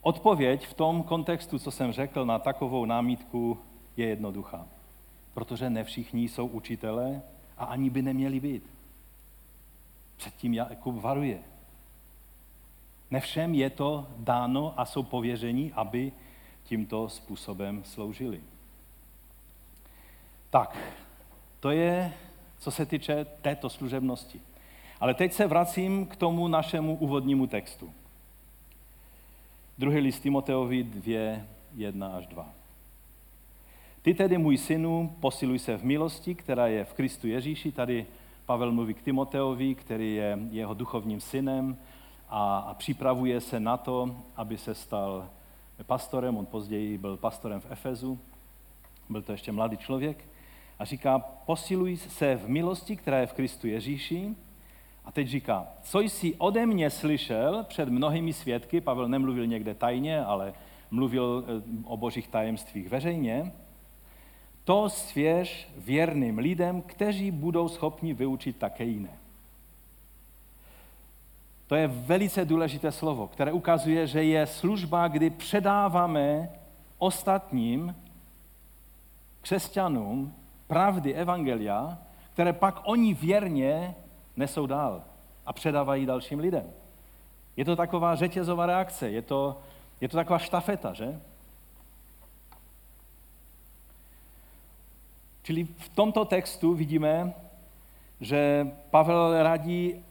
Odpověď 0.00 0.66
v 0.66 0.74
tom 0.74 1.02
kontextu, 1.02 1.58
co 1.58 1.70
jsem 1.70 1.92
řekl 1.92 2.24
na 2.24 2.38
takovou 2.38 2.84
námítku, 2.84 3.58
je 3.96 4.06
jednoduchá. 4.06 4.66
Protože 5.34 5.70
ne 5.70 5.84
všichni 5.84 6.28
jsou 6.28 6.46
učitelé 6.46 7.22
a 7.58 7.64
ani 7.64 7.90
by 7.90 8.02
neměli 8.02 8.40
být. 8.40 8.70
Předtím 10.16 10.54
Jakub 10.54 11.02
varuje. 11.02 11.51
Ne 13.12 13.20
všem 13.20 13.54
je 13.54 13.70
to 13.70 14.06
dáno 14.16 14.74
a 14.76 14.84
jsou 14.84 15.02
pověření, 15.02 15.72
aby 15.72 16.12
tímto 16.64 17.08
způsobem 17.08 17.84
sloužili. 17.84 18.40
Tak, 20.50 20.78
to 21.60 21.70
je 21.70 22.12
co 22.58 22.70
se 22.70 22.86
týče 22.86 23.26
této 23.42 23.70
služebnosti. 23.70 24.40
Ale 25.00 25.14
teď 25.14 25.32
se 25.32 25.46
vracím 25.46 26.06
k 26.06 26.16
tomu 26.16 26.48
našemu 26.48 26.96
úvodnímu 26.96 27.46
textu. 27.46 27.92
Druhý 29.78 29.98
list 29.98 30.20
Timoteovi 30.20 30.82
2, 30.82 31.40
1 31.74 32.06
až 32.08 32.26
2. 32.26 32.48
Ty 34.02 34.14
tedy, 34.14 34.38
můj 34.38 34.58
synu, 34.58 35.16
posiluj 35.20 35.58
se 35.58 35.78
v 35.78 35.84
milosti, 35.84 36.34
která 36.34 36.66
je 36.66 36.84
v 36.84 36.94
Kristu 36.94 37.28
Ježíši. 37.28 37.72
Tady 37.72 38.06
Pavel 38.46 38.72
mluví 38.72 38.94
k 38.94 39.02
Timoteovi, 39.02 39.74
který 39.74 40.14
je 40.14 40.38
jeho 40.50 40.74
duchovním 40.74 41.20
synem 41.20 41.76
a, 42.32 42.58
a 42.58 42.74
připravuje 42.74 43.40
se 43.40 43.60
na 43.60 43.76
to, 43.76 44.16
aby 44.36 44.58
se 44.58 44.74
stal 44.74 45.28
pastorem. 45.82 46.36
On 46.36 46.46
později 46.46 46.98
byl 46.98 47.16
pastorem 47.16 47.60
v 47.60 47.66
Efezu. 47.70 48.18
Byl 49.08 49.22
to 49.22 49.32
ještě 49.32 49.52
mladý 49.52 49.76
člověk. 49.76 50.24
A 50.78 50.84
říká, 50.84 51.18
posiluj 51.18 51.96
se 51.96 52.36
v 52.36 52.48
milosti, 52.48 52.96
která 52.96 53.18
je 53.18 53.26
v 53.26 53.32
Kristu 53.32 53.66
Ježíši. 53.66 54.34
A 55.04 55.12
teď 55.12 55.28
říká, 55.28 55.66
co 55.82 56.00
jsi 56.00 56.34
ode 56.38 56.66
mě 56.66 56.90
slyšel 56.90 57.64
před 57.68 57.88
mnohými 57.88 58.32
svědky, 58.32 58.80
Pavel 58.80 59.08
nemluvil 59.08 59.46
někde 59.46 59.74
tajně, 59.74 60.24
ale 60.24 60.54
mluvil 60.90 61.44
eh, 61.46 61.62
o 61.84 61.96
božích 61.96 62.28
tajemstvích 62.28 62.88
veřejně, 62.88 63.52
to 64.64 64.88
svěž 64.88 65.68
věrným 65.76 66.38
lidem, 66.38 66.82
kteří 66.82 67.30
budou 67.30 67.68
schopni 67.68 68.14
vyučit 68.14 68.56
také 68.56 68.84
jiné. 68.84 69.21
To 71.72 71.76
je 71.76 71.88
velice 71.88 72.44
důležité 72.44 72.92
slovo, 72.92 73.28
které 73.28 73.52
ukazuje, 73.52 74.06
že 74.06 74.24
je 74.24 74.46
služba, 74.46 75.08
kdy 75.08 75.30
předáváme 75.30 76.48
ostatním 76.98 77.96
křesťanům 79.40 80.34
pravdy 80.66 81.14
Evangelia, 81.14 81.98
které 82.32 82.52
pak 82.52 82.80
oni 82.84 83.14
věrně 83.14 83.94
nesou 84.36 84.66
dál 84.66 85.02
a 85.46 85.52
předávají 85.52 86.06
dalším 86.06 86.38
lidem. 86.38 86.72
Je 87.56 87.64
to 87.64 87.76
taková 87.76 88.14
řetězová 88.14 88.66
reakce, 88.66 89.10
je 89.10 89.22
to, 89.22 89.60
je 90.00 90.08
to 90.08 90.16
taková 90.16 90.38
štafeta, 90.38 90.92
že? 90.92 91.20
Čili 95.42 95.64
v 95.64 95.88
tomto 95.88 96.24
textu 96.24 96.74
vidíme, 96.74 97.34
že 98.20 98.70
Pavel 98.90 99.42
radí, 99.42 100.04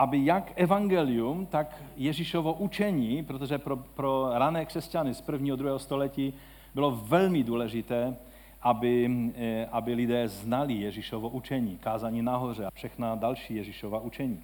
aby 0.00 0.24
jak 0.24 0.52
evangelium, 0.56 1.46
tak 1.46 1.82
Ježíšovo 1.96 2.52
učení, 2.52 3.24
protože 3.24 3.58
pro, 3.58 3.76
pro 3.76 4.30
rané 4.32 4.64
křesťany 4.64 5.14
z 5.14 5.20
prvního 5.20 5.56
druhého 5.56 5.78
století 5.78 6.34
bylo 6.74 6.90
velmi 6.90 7.44
důležité, 7.44 8.16
aby, 8.62 9.10
eh, 9.34 9.66
aby 9.72 9.94
lidé 9.94 10.28
znali 10.28 10.74
Ježíšovo 10.74 11.28
učení, 11.28 11.78
kázání 11.78 12.22
nahoře 12.22 12.66
a 12.66 12.70
všechna 12.70 13.14
další 13.14 13.54
Ježíšova 13.54 14.00
učení. 14.00 14.40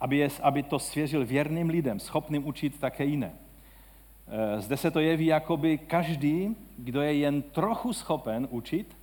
Aby, 0.00 0.16
je, 0.16 0.28
aby 0.42 0.62
to 0.62 0.78
svěřil 0.78 1.26
věrným 1.26 1.68
lidem, 1.68 2.00
schopným 2.00 2.46
učit 2.46 2.80
také 2.80 3.04
jiné. 3.04 3.32
Eh, 4.28 4.60
zde 4.60 4.76
se 4.76 4.90
to 4.90 5.00
jeví, 5.00 5.26
jako 5.26 5.56
by 5.56 5.78
každý, 5.78 6.56
kdo 6.78 7.02
je 7.02 7.14
jen 7.14 7.42
trochu 7.42 7.92
schopen 7.92 8.48
učit 8.50 8.96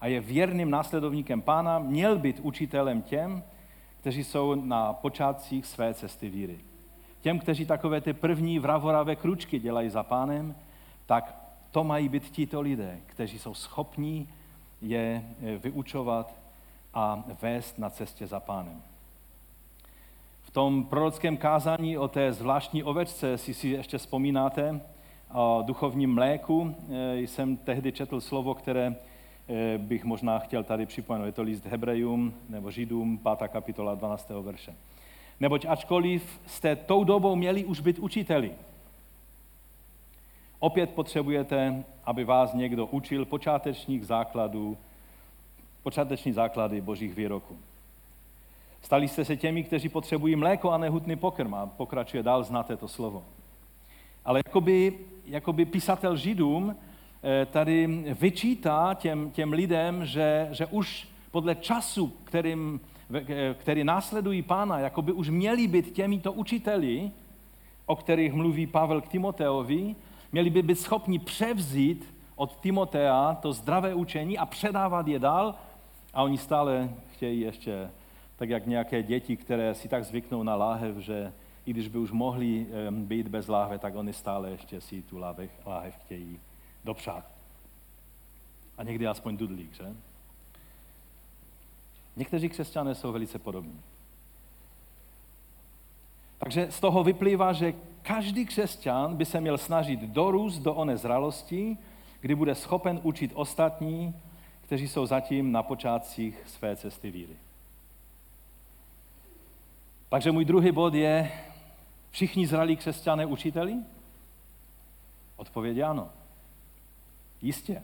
a 0.00 0.06
je 0.06 0.20
věrným 0.20 0.70
následovníkem 0.70 1.42
pána, 1.42 1.78
měl 1.78 2.18
být 2.18 2.40
učitelem 2.42 3.02
těm, 3.02 3.42
kteří 4.00 4.24
jsou 4.24 4.54
na 4.54 4.92
počátcích 4.92 5.66
své 5.66 5.94
cesty 5.94 6.28
víry. 6.28 6.58
Těm, 7.20 7.38
kteří 7.38 7.66
takové 7.66 8.00
ty 8.00 8.12
první 8.12 8.58
vravoravé 8.58 9.16
kručky 9.16 9.58
dělají 9.58 9.90
za 9.90 10.02
pánem, 10.02 10.54
tak 11.06 11.34
to 11.70 11.84
mají 11.84 12.08
být 12.08 12.30
tito 12.30 12.60
lidé, 12.60 12.98
kteří 13.06 13.38
jsou 13.38 13.54
schopní 13.54 14.28
je 14.82 15.24
eh, 15.42 15.58
vyučovat 15.58 16.34
a 16.94 17.24
vést 17.42 17.78
na 17.78 17.90
cestě 17.90 18.26
za 18.26 18.40
pánem. 18.40 18.82
V 20.42 20.50
tom 20.50 20.84
prorockém 20.84 21.36
kázání 21.36 21.98
o 21.98 22.08
té 22.08 22.32
zvláštní 22.32 22.84
ovečce, 22.84 23.38
si 23.38 23.54
si 23.54 23.68
ještě 23.68 23.98
vzpomínáte, 23.98 24.80
o 25.34 25.62
duchovním 25.66 26.14
mléku, 26.14 26.74
eh, 26.90 27.18
jsem 27.18 27.56
tehdy 27.56 27.92
četl 27.92 28.20
slovo, 28.20 28.54
které 28.54 28.96
bych 29.78 30.04
možná 30.04 30.38
chtěl 30.38 30.64
tady 30.64 30.86
připomenout. 30.86 31.26
Je 31.26 31.32
to 31.32 31.42
list 31.42 31.66
Hebrejům 31.66 32.34
nebo 32.48 32.70
Židům, 32.70 33.20
5. 33.38 33.48
kapitola 33.48 33.94
12. 33.94 34.30
verše. 34.42 34.74
Neboť 35.40 35.66
ačkoliv 35.68 36.40
jste 36.46 36.76
tou 36.76 37.04
dobou 37.04 37.36
měli 37.36 37.64
už 37.64 37.80
být 37.80 37.98
učiteli, 37.98 38.52
Opět 40.58 40.90
potřebujete, 40.90 41.84
aby 42.04 42.24
vás 42.24 42.54
někdo 42.54 42.86
učil 42.86 43.24
počátečních 43.24 44.06
základů, 44.06 44.78
počáteční 45.82 46.32
základy 46.32 46.80
božích 46.80 47.14
výroků. 47.14 47.56
Stali 48.82 49.08
jste 49.08 49.24
se 49.24 49.36
těmi, 49.36 49.64
kteří 49.64 49.88
potřebují 49.88 50.36
mléko 50.36 50.70
a 50.70 50.78
nehutný 50.78 51.16
pokrm 51.16 51.54
a 51.54 51.66
pokračuje 51.66 52.22
dál, 52.22 52.42
znáte 52.44 52.76
to 52.76 52.88
slovo. 52.88 53.24
Ale 54.24 54.40
jakoby, 54.46 54.98
jakoby 55.24 55.64
písatel 55.64 56.16
židům 56.16 56.76
eh, 56.76 56.76
tady 57.46 58.04
vyčítá 58.20 58.94
těm, 58.94 59.30
těm 59.30 59.52
lidem, 59.52 60.06
že, 60.06 60.48
že 60.50 60.66
už 60.66 61.08
podle 61.30 61.54
času, 61.54 62.12
kterým, 62.24 62.80
eh, 63.14 63.54
který 63.58 63.84
následují 63.84 64.42
pána, 64.42 64.78
jakoby 64.78 65.12
už 65.12 65.30
měli 65.30 65.66
být 65.66 65.90
těmito 65.92 66.32
učiteli, 66.32 67.10
o 67.86 67.96
kterých 67.96 68.32
mluví 68.32 68.66
Pavel 68.66 69.00
k 69.00 69.08
Timoteovi, 69.08 69.94
Měli 70.32 70.50
by 70.50 70.62
být 70.62 70.78
schopni 70.78 71.18
převzít 71.18 72.14
od 72.36 72.60
Timotea 72.60 73.34
to 73.34 73.52
zdravé 73.52 73.94
učení 73.94 74.38
a 74.38 74.46
předávat 74.46 75.08
je 75.08 75.18
dál. 75.18 75.54
A 76.14 76.22
oni 76.22 76.38
stále 76.38 76.90
chtějí 77.12 77.40
ještě, 77.40 77.90
tak 78.36 78.48
jak 78.48 78.66
nějaké 78.66 79.02
děti, 79.02 79.36
které 79.36 79.74
si 79.74 79.88
tak 79.88 80.04
zvyknou 80.04 80.42
na 80.42 80.56
láhev, 80.56 80.96
že 80.96 81.32
i 81.66 81.70
když 81.70 81.88
by 81.88 81.98
už 81.98 82.12
mohli 82.12 82.66
být 82.90 83.28
bez 83.28 83.48
láhve, 83.48 83.78
tak 83.78 83.94
oni 83.94 84.12
stále 84.12 84.50
ještě 84.50 84.80
si 84.80 85.02
tu 85.02 85.18
láhev, 85.18 85.50
láhev 85.66 85.94
chtějí 85.96 86.38
dopřát. 86.88 87.24
A 88.78 88.82
někdy 88.82 89.06
aspoň 89.06 89.36
dudlík, 89.36 89.74
že? 89.74 89.84
Někteří 92.16 92.48
křesťané 92.48 92.94
jsou 92.94 93.12
velice 93.12 93.38
podobní. 93.38 93.80
Takže 96.38 96.70
z 96.70 96.80
toho 96.80 97.04
vyplývá, 97.04 97.52
že 97.52 97.74
každý 98.02 98.46
křesťan 98.46 99.16
by 99.16 99.24
se 99.24 99.40
měl 99.40 99.58
snažit 99.58 100.00
dorůst 100.00 100.62
do 100.62 100.74
oné 100.74 100.96
zralosti, 100.96 101.78
kdy 102.20 102.34
bude 102.34 102.54
schopen 102.54 103.00
učit 103.02 103.32
ostatní, 103.34 104.14
kteří 104.60 104.88
jsou 104.88 105.06
zatím 105.06 105.52
na 105.52 105.62
počátcích 105.62 106.42
své 106.46 106.76
cesty 106.76 107.10
víry. 107.10 107.36
Takže 110.08 110.32
můj 110.32 110.44
druhý 110.44 110.72
bod 110.72 110.94
je, 110.94 111.32
všichni 112.10 112.46
zralí 112.46 112.76
křesťané 112.76 113.26
učiteli? 113.26 113.76
Odpověď 115.36 115.78
ano. 115.78 116.10
Jistě. 117.42 117.82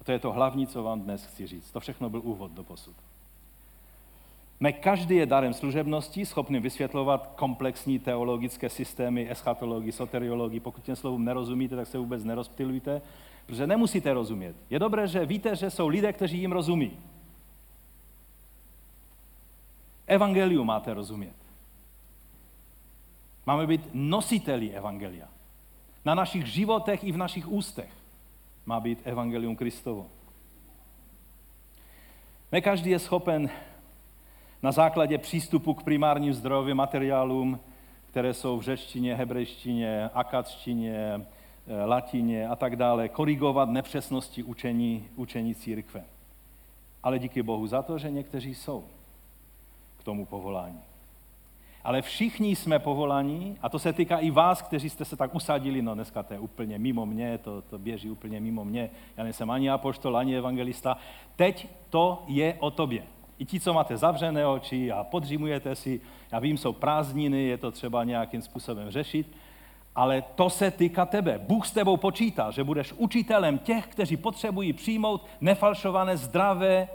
A 0.00 0.04
to 0.04 0.12
je 0.12 0.18
to 0.18 0.32
hlavní, 0.32 0.66
co 0.66 0.82
vám 0.82 1.00
dnes 1.00 1.24
chci 1.24 1.46
říct. 1.46 1.70
To 1.70 1.80
všechno 1.80 2.10
byl 2.10 2.20
úvod 2.24 2.52
do 2.52 2.64
posud. 2.64 2.94
Ne 4.60 4.72
každý 4.72 5.16
je 5.16 5.26
darem 5.26 5.54
služebnosti, 5.54 6.26
schopný 6.26 6.60
vysvětlovat 6.60 7.32
komplexní 7.36 7.98
teologické 7.98 8.68
systémy, 8.68 9.30
eschatologii, 9.30 9.92
soteriologii. 9.92 10.60
Pokud 10.60 10.84
těm 10.84 10.96
slovům 10.96 11.24
nerozumíte, 11.24 11.76
tak 11.76 11.86
se 11.86 11.98
vůbec 11.98 12.24
nerozptilujte, 12.24 13.02
protože 13.46 13.66
nemusíte 13.66 14.12
rozumět. 14.14 14.56
Je 14.70 14.78
dobré, 14.78 15.08
že 15.08 15.26
víte, 15.26 15.56
že 15.56 15.70
jsou 15.70 15.88
lidé, 15.88 16.12
kteří 16.12 16.38
jim 16.38 16.52
rozumí. 16.52 16.92
Evangeliu 20.06 20.64
máte 20.64 20.94
rozumět. 20.94 21.34
Máme 23.46 23.66
být 23.66 23.88
nositeli 23.92 24.70
Evangelia. 24.70 25.28
Na 26.04 26.14
našich 26.14 26.46
životech 26.46 27.04
i 27.04 27.12
v 27.12 27.16
našich 27.16 27.48
ústech 27.48 27.97
má 28.68 28.80
být 28.80 29.00
Evangelium 29.04 29.56
Kristovo. 29.56 30.06
Ne 32.52 32.60
každý 32.60 32.90
je 32.90 32.98
schopen 32.98 33.50
na 34.62 34.72
základě 34.72 35.18
přístupu 35.18 35.74
k 35.74 35.82
primárním 35.82 36.34
zdrojovým 36.34 36.76
materiálům, 36.76 37.60
které 38.06 38.34
jsou 38.34 38.58
v 38.58 38.62
řečtině, 38.62 39.14
hebrejštině, 39.14 40.10
akadštině, 40.14 40.96
eh, 41.66 41.84
latině 41.84 42.48
a 42.48 42.56
tak 42.56 42.76
dále, 42.76 43.08
korigovat 43.08 43.68
nepřesnosti 43.68 44.42
učení, 44.42 45.08
učení 45.16 45.54
církve. 45.54 46.04
Ale 47.02 47.18
díky 47.18 47.42
Bohu 47.42 47.66
za 47.66 47.82
to, 47.82 47.98
že 47.98 48.10
někteří 48.10 48.54
jsou 48.54 48.84
k 49.98 50.04
tomu 50.04 50.26
povolání. 50.26 50.80
Ale 51.88 52.02
všichni 52.02 52.56
jsme 52.56 52.78
povolaní, 52.78 53.56
a 53.62 53.68
to 53.68 53.78
se 53.78 53.92
týká 53.92 54.18
i 54.18 54.30
vás, 54.30 54.62
kteří 54.62 54.90
jste 54.90 55.04
se 55.04 55.16
tak 55.16 55.34
usadili, 55.34 55.82
no 55.82 55.94
dneska 55.94 56.22
to 56.22 56.34
je 56.34 56.40
úplně 56.40 56.78
mimo 56.78 57.06
mě, 57.06 57.38
to, 57.38 57.62
to 57.62 57.78
běží 57.78 58.10
úplně 58.10 58.40
mimo 58.40 58.64
mě, 58.64 58.90
já 59.16 59.24
nejsem 59.24 59.50
ani 59.50 59.70
apoštol, 59.70 60.16
ani 60.16 60.36
evangelista. 60.36 60.96
Teď 61.36 61.68
to 61.90 62.22
je 62.26 62.54
o 62.58 62.70
tobě. 62.70 63.02
I 63.38 63.44
ti, 63.44 63.60
co 63.60 63.74
máte 63.74 63.96
zavřené 63.96 64.46
oči 64.46 64.92
a 64.92 65.04
podřímujete 65.04 65.74
si, 65.74 66.00
já 66.32 66.38
vím, 66.38 66.58
jsou 66.58 66.72
prázdniny, 66.72 67.42
je 67.42 67.56
to 67.56 67.70
třeba 67.70 68.04
nějakým 68.04 68.42
způsobem 68.42 68.90
řešit, 68.90 69.36
ale 69.94 70.22
to 70.22 70.50
se 70.50 70.70
týká 70.70 71.06
tebe. 71.06 71.40
Bůh 71.46 71.66
s 71.66 71.72
tebou 71.72 71.96
počítá, 71.96 72.50
že 72.50 72.64
budeš 72.64 72.92
učitelem 72.92 73.58
těch, 73.58 73.86
kteří 73.86 74.16
potřebují 74.16 74.72
přijmout 74.72 75.26
nefalšované, 75.40 76.16
zdravé, 76.16 76.88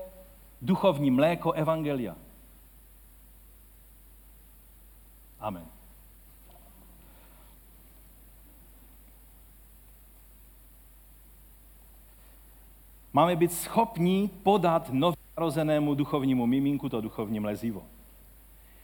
duchovní 0.61 1.11
mléko 1.11 1.51
Evangelia. 1.51 2.15
Amen. 5.43 5.65
Máme 13.13 13.35
být 13.35 13.53
schopni 13.53 14.29
podat 14.43 14.89
nově 14.89 15.17
narozenému 15.37 15.95
duchovnímu 15.95 16.45
miminku 16.45 16.89
to 16.89 17.01
duchovní 17.01 17.39
mlezivo, 17.39 17.83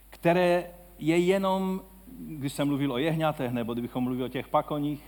které 0.09 0.71
je 0.99 1.17
jenom, 1.17 1.81
když 2.19 2.53
jsem 2.53 2.67
mluvil 2.67 2.93
o 2.93 2.97
jehňatech, 2.97 3.51
nebo 3.51 3.73
kdybychom 3.73 4.03
mluvili 4.03 4.25
o 4.25 4.31
těch 4.31 4.47
pakoních, 4.47 5.03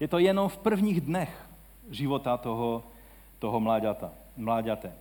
je 0.00 0.08
to 0.08 0.18
jenom 0.18 0.48
v 0.48 0.58
prvních 0.58 1.00
dnech 1.00 1.48
života 1.90 2.36
toho, 2.36 2.82
toho 3.38 3.60
mláďata, 3.60 4.12
mláďate. 4.36 4.92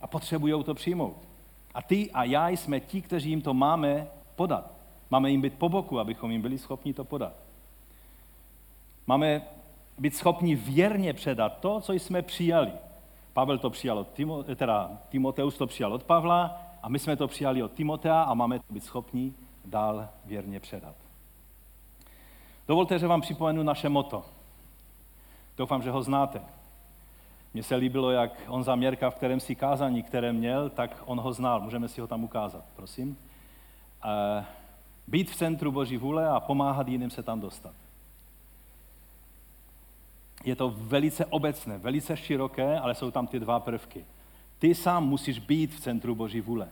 A 0.00 0.06
potřebují 0.06 0.64
to 0.64 0.74
přijmout. 0.74 1.28
A 1.74 1.82
ty 1.82 2.10
a 2.10 2.24
já 2.24 2.48
jsme 2.48 2.80
ti, 2.80 3.02
kteří 3.02 3.30
jim 3.30 3.42
to 3.42 3.54
máme 3.54 4.06
podat. 4.36 4.70
Máme 5.10 5.30
jim 5.30 5.40
být 5.40 5.54
po 5.54 5.68
boku, 5.68 6.00
abychom 6.00 6.30
jim 6.30 6.42
byli 6.42 6.58
schopni 6.58 6.94
to 6.94 7.04
podat. 7.04 7.32
Máme 9.06 9.42
být 9.98 10.16
schopni 10.16 10.54
věrně 10.54 11.12
předat 11.12 11.60
to, 11.60 11.80
co 11.80 11.92
jsme 11.92 12.22
přijali. 12.22 12.72
Pavel 13.32 13.58
to 13.58 13.70
přijal 13.70 13.98
od 13.98 14.08
Timo, 14.08 14.42
teda 14.42 14.90
Timoteus 15.08 15.58
to 15.58 15.66
přijal 15.66 15.92
od 15.92 16.04
Pavla 16.04 16.62
a 16.82 16.88
my 16.88 16.98
jsme 16.98 17.16
to 17.16 17.28
přijali 17.28 17.62
od 17.62 17.72
Timotea 17.72 18.22
a 18.22 18.34
máme 18.34 18.58
to 18.58 18.74
být 18.74 18.84
schopni 18.84 19.34
dál 19.64 20.08
věrně 20.24 20.60
předat. 20.60 20.94
Dovolte, 22.68 22.98
že 22.98 23.06
vám 23.06 23.20
připomenu 23.20 23.62
naše 23.62 23.88
moto. 23.88 24.24
Doufám, 25.56 25.82
že 25.82 25.90
ho 25.90 26.02
znáte. 26.02 26.42
Mně 27.54 27.62
se 27.62 27.76
líbilo, 27.76 28.10
jak 28.10 28.42
on 28.48 28.64
zaměrka, 28.64 29.10
v 29.10 29.14
kterém 29.14 29.40
si 29.40 29.54
kázání, 29.54 30.02
které 30.02 30.32
měl, 30.32 30.70
tak 30.70 31.02
on 31.06 31.20
ho 31.20 31.32
znal. 31.32 31.60
Můžeme 31.60 31.88
si 31.88 32.00
ho 32.00 32.06
tam 32.06 32.24
ukázat, 32.24 32.64
prosím. 32.76 33.16
Být 35.08 35.30
v 35.30 35.36
centru 35.36 35.72
Boží 35.72 35.96
vůle 35.96 36.28
a 36.28 36.40
pomáhat 36.40 36.88
jiným 36.88 37.10
se 37.10 37.22
tam 37.22 37.40
dostat. 37.40 37.74
Je 40.44 40.56
to 40.56 40.70
velice 40.76 41.26
obecné, 41.26 41.78
velice 41.78 42.16
široké, 42.16 42.78
ale 42.78 42.94
jsou 42.94 43.10
tam 43.10 43.26
ty 43.26 43.40
dva 43.40 43.60
prvky. 43.60 44.04
Ty 44.58 44.74
sám 44.74 45.08
musíš 45.08 45.38
být 45.38 45.74
v 45.74 45.80
centru 45.80 46.14
Boží 46.14 46.40
vůle, 46.40 46.68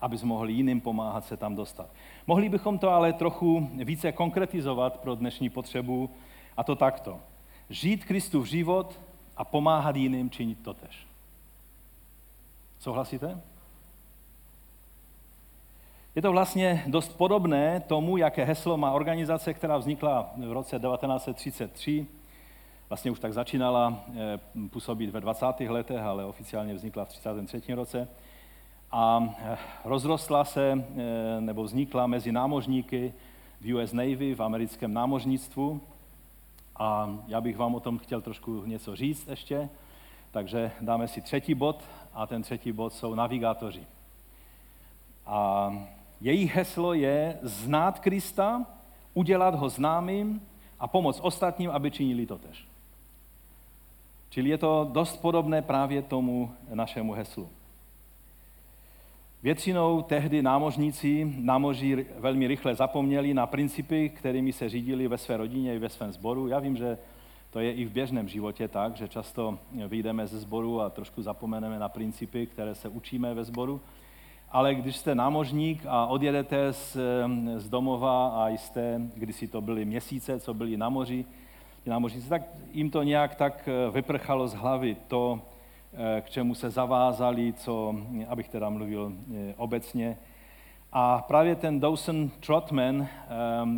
abys 0.00 0.22
mohl 0.22 0.48
jiným 0.48 0.80
pomáhat 0.80 1.24
se 1.24 1.36
tam 1.36 1.56
dostat. 1.56 1.90
Mohli 2.26 2.48
bychom 2.48 2.78
to 2.78 2.90
ale 2.90 3.12
trochu 3.12 3.70
více 3.84 4.12
konkretizovat 4.12 5.00
pro 5.00 5.14
dnešní 5.14 5.50
potřebu, 5.50 6.10
a 6.56 6.64
to 6.64 6.76
takto. 6.76 7.20
Žít 7.70 8.04
Kristův 8.04 8.46
život 8.46 9.00
a 9.36 9.44
pomáhat 9.44 9.96
jiným 9.96 10.30
činit 10.30 10.62
to 10.62 10.74
tež. 10.74 11.06
Souhlasíte? 12.78 13.40
Je 16.14 16.22
to 16.22 16.32
vlastně 16.32 16.84
dost 16.86 17.16
podobné 17.16 17.80
tomu, 17.80 18.16
jaké 18.16 18.44
heslo 18.44 18.76
má 18.76 18.92
organizace, 18.92 19.54
která 19.54 19.76
vznikla 19.76 20.30
v 20.36 20.52
roce 20.52 20.78
1933. 20.78 22.06
Vlastně 22.88 23.10
už 23.10 23.20
tak 23.20 23.32
začínala 23.32 24.04
eh, 24.14 24.40
působit 24.68 25.10
ve 25.10 25.20
20. 25.20 25.46
letech, 25.60 26.00
ale 26.00 26.24
oficiálně 26.24 26.74
vznikla 26.74 27.04
v 27.04 27.08
33. 27.08 27.74
roce. 27.74 28.08
A 28.90 29.34
eh, 29.38 29.58
rozrostla 29.84 30.44
se, 30.44 30.84
eh, 30.96 31.40
nebo 31.40 31.62
vznikla 31.62 32.06
mezi 32.06 32.32
námořníky 32.32 33.14
v 33.60 33.74
US 33.74 33.92
Navy, 33.92 34.34
v 34.34 34.42
americkém 34.42 34.94
námořnictvu. 34.94 35.80
A 36.76 37.18
já 37.26 37.40
bych 37.40 37.56
vám 37.56 37.74
o 37.74 37.80
tom 37.80 37.98
chtěl 37.98 38.20
trošku 38.20 38.64
něco 38.66 38.96
říct 38.96 39.28
ještě. 39.28 39.68
Takže 40.30 40.72
dáme 40.80 41.08
si 41.08 41.20
třetí 41.20 41.54
bod 41.54 41.84
a 42.14 42.26
ten 42.26 42.42
třetí 42.42 42.72
bod 42.72 42.92
jsou 42.92 43.14
navigátoři. 43.14 43.86
A 45.26 45.72
jejich 46.22 46.54
heslo 46.54 46.94
je 46.94 47.38
znát 47.42 47.98
Krista, 47.98 48.66
udělat 49.14 49.54
ho 49.54 49.68
známým 49.68 50.42
a 50.80 50.86
pomoct 50.88 51.20
ostatním, 51.22 51.70
aby 51.70 51.90
činili 51.90 52.26
to 52.26 52.38
tež. 52.38 52.66
Čili 54.30 54.50
je 54.50 54.58
to 54.58 54.88
dost 54.92 55.16
podobné 55.16 55.62
právě 55.62 56.02
tomu 56.02 56.52
našemu 56.74 57.12
heslu. 57.12 57.48
Většinou 59.42 60.02
tehdy 60.02 60.42
námořníci 60.42 61.34
na 61.36 61.58
moři 61.58 62.06
velmi 62.18 62.46
rychle 62.46 62.74
zapomněli 62.74 63.34
na 63.34 63.46
principy, 63.46 64.08
kterými 64.08 64.52
se 64.52 64.68
řídili 64.68 65.08
ve 65.08 65.18
své 65.18 65.36
rodině 65.36 65.74
i 65.74 65.78
ve 65.78 65.88
svém 65.88 66.12
sboru. 66.12 66.48
Já 66.48 66.58
vím, 66.58 66.76
že 66.76 66.98
to 67.50 67.60
je 67.60 67.72
i 67.72 67.84
v 67.84 67.90
běžném 67.90 68.28
životě 68.28 68.68
tak, 68.68 68.96
že 68.96 69.08
často 69.08 69.58
vyjdeme 69.88 70.26
ze 70.26 70.38
sboru 70.38 70.80
a 70.80 70.90
trošku 70.90 71.22
zapomeneme 71.22 71.78
na 71.78 71.88
principy, 71.88 72.46
které 72.46 72.74
se 72.74 72.88
učíme 72.88 73.34
ve 73.34 73.44
sboru. 73.44 73.80
Ale 74.52 74.74
když 74.74 74.96
jste 74.96 75.14
námořník 75.14 75.82
a 75.88 76.06
odjedete 76.06 76.72
z, 76.72 76.96
z 77.56 77.68
domova 77.68 78.28
a 78.28 78.48
jste, 78.48 79.00
když 79.14 79.36
si 79.36 79.48
to 79.48 79.60
byly 79.60 79.84
měsíce, 79.84 80.40
co 80.40 80.54
byli 80.54 80.76
na 80.76 80.88
moři, 80.88 81.24
námořníci, 81.86 82.28
tak 82.28 82.42
jim 82.72 82.90
to 82.90 83.02
nějak 83.02 83.34
tak 83.34 83.68
vyprchalo 83.92 84.48
z 84.48 84.54
hlavy 84.54 84.96
to, 85.08 85.40
k 86.20 86.30
čemu 86.30 86.54
se 86.54 86.70
zavázali, 86.70 87.52
co, 87.52 87.94
abych 88.28 88.48
teda 88.48 88.70
mluvil 88.70 89.12
eh, 89.12 89.54
obecně. 89.56 90.18
A 90.92 91.24
právě 91.28 91.56
ten 91.56 91.80
Dawson 91.80 92.30
Trotman, 92.46 93.08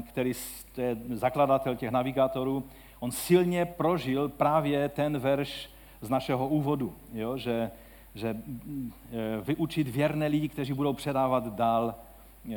který 0.08 0.32
je 0.76 0.96
zakladatel 1.12 1.76
těch 1.76 1.90
navigátorů, 1.90 2.64
on 3.00 3.10
silně 3.10 3.64
prožil 3.64 4.28
právě 4.28 4.88
ten 4.88 5.18
verš 5.18 5.70
z 6.00 6.10
našeho 6.10 6.48
úvodu, 6.48 6.94
jo? 7.12 7.36
že, 7.36 7.70
že 8.14 8.36
eh, 8.36 9.40
vyučit 9.42 9.88
věrné 9.88 10.26
lidi, 10.26 10.48
kteří 10.48 10.72
budou 10.72 10.92
předávat 10.92 11.54
dál 11.54 11.94
eh, 11.94 12.54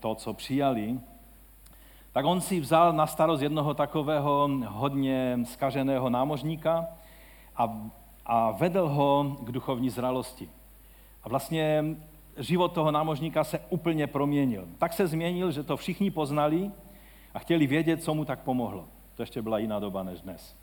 to, 0.00 0.14
co 0.14 0.34
přijali. 0.34 1.00
Tak 2.12 2.24
on 2.24 2.40
si 2.40 2.60
vzal 2.60 2.92
na 2.92 3.06
starost 3.06 3.42
jednoho 3.42 3.74
takového 3.74 4.50
hodně 4.66 5.38
skaženého 5.44 6.10
námořníka 6.10 6.86
a 7.56 7.90
a 8.26 8.50
vedl 8.50 8.88
ho 8.88 9.36
k 9.40 9.52
duchovní 9.52 9.90
zralosti. 9.90 10.50
A 11.22 11.28
vlastně 11.28 11.84
život 12.36 12.72
toho 12.72 12.90
námořníka 12.90 13.44
se 13.44 13.58
úplně 13.70 14.06
proměnil. 14.06 14.68
Tak 14.78 14.92
se 14.92 15.06
změnil, 15.06 15.52
že 15.52 15.62
to 15.62 15.76
všichni 15.76 16.10
poznali 16.10 16.70
a 17.34 17.38
chtěli 17.38 17.66
vědět, 17.66 18.02
co 18.02 18.14
mu 18.14 18.24
tak 18.24 18.40
pomohlo. 18.40 18.84
To 19.14 19.22
ještě 19.22 19.42
byla 19.42 19.58
jiná 19.58 19.78
doba 19.78 20.02
než 20.02 20.20
dnes. 20.20 20.56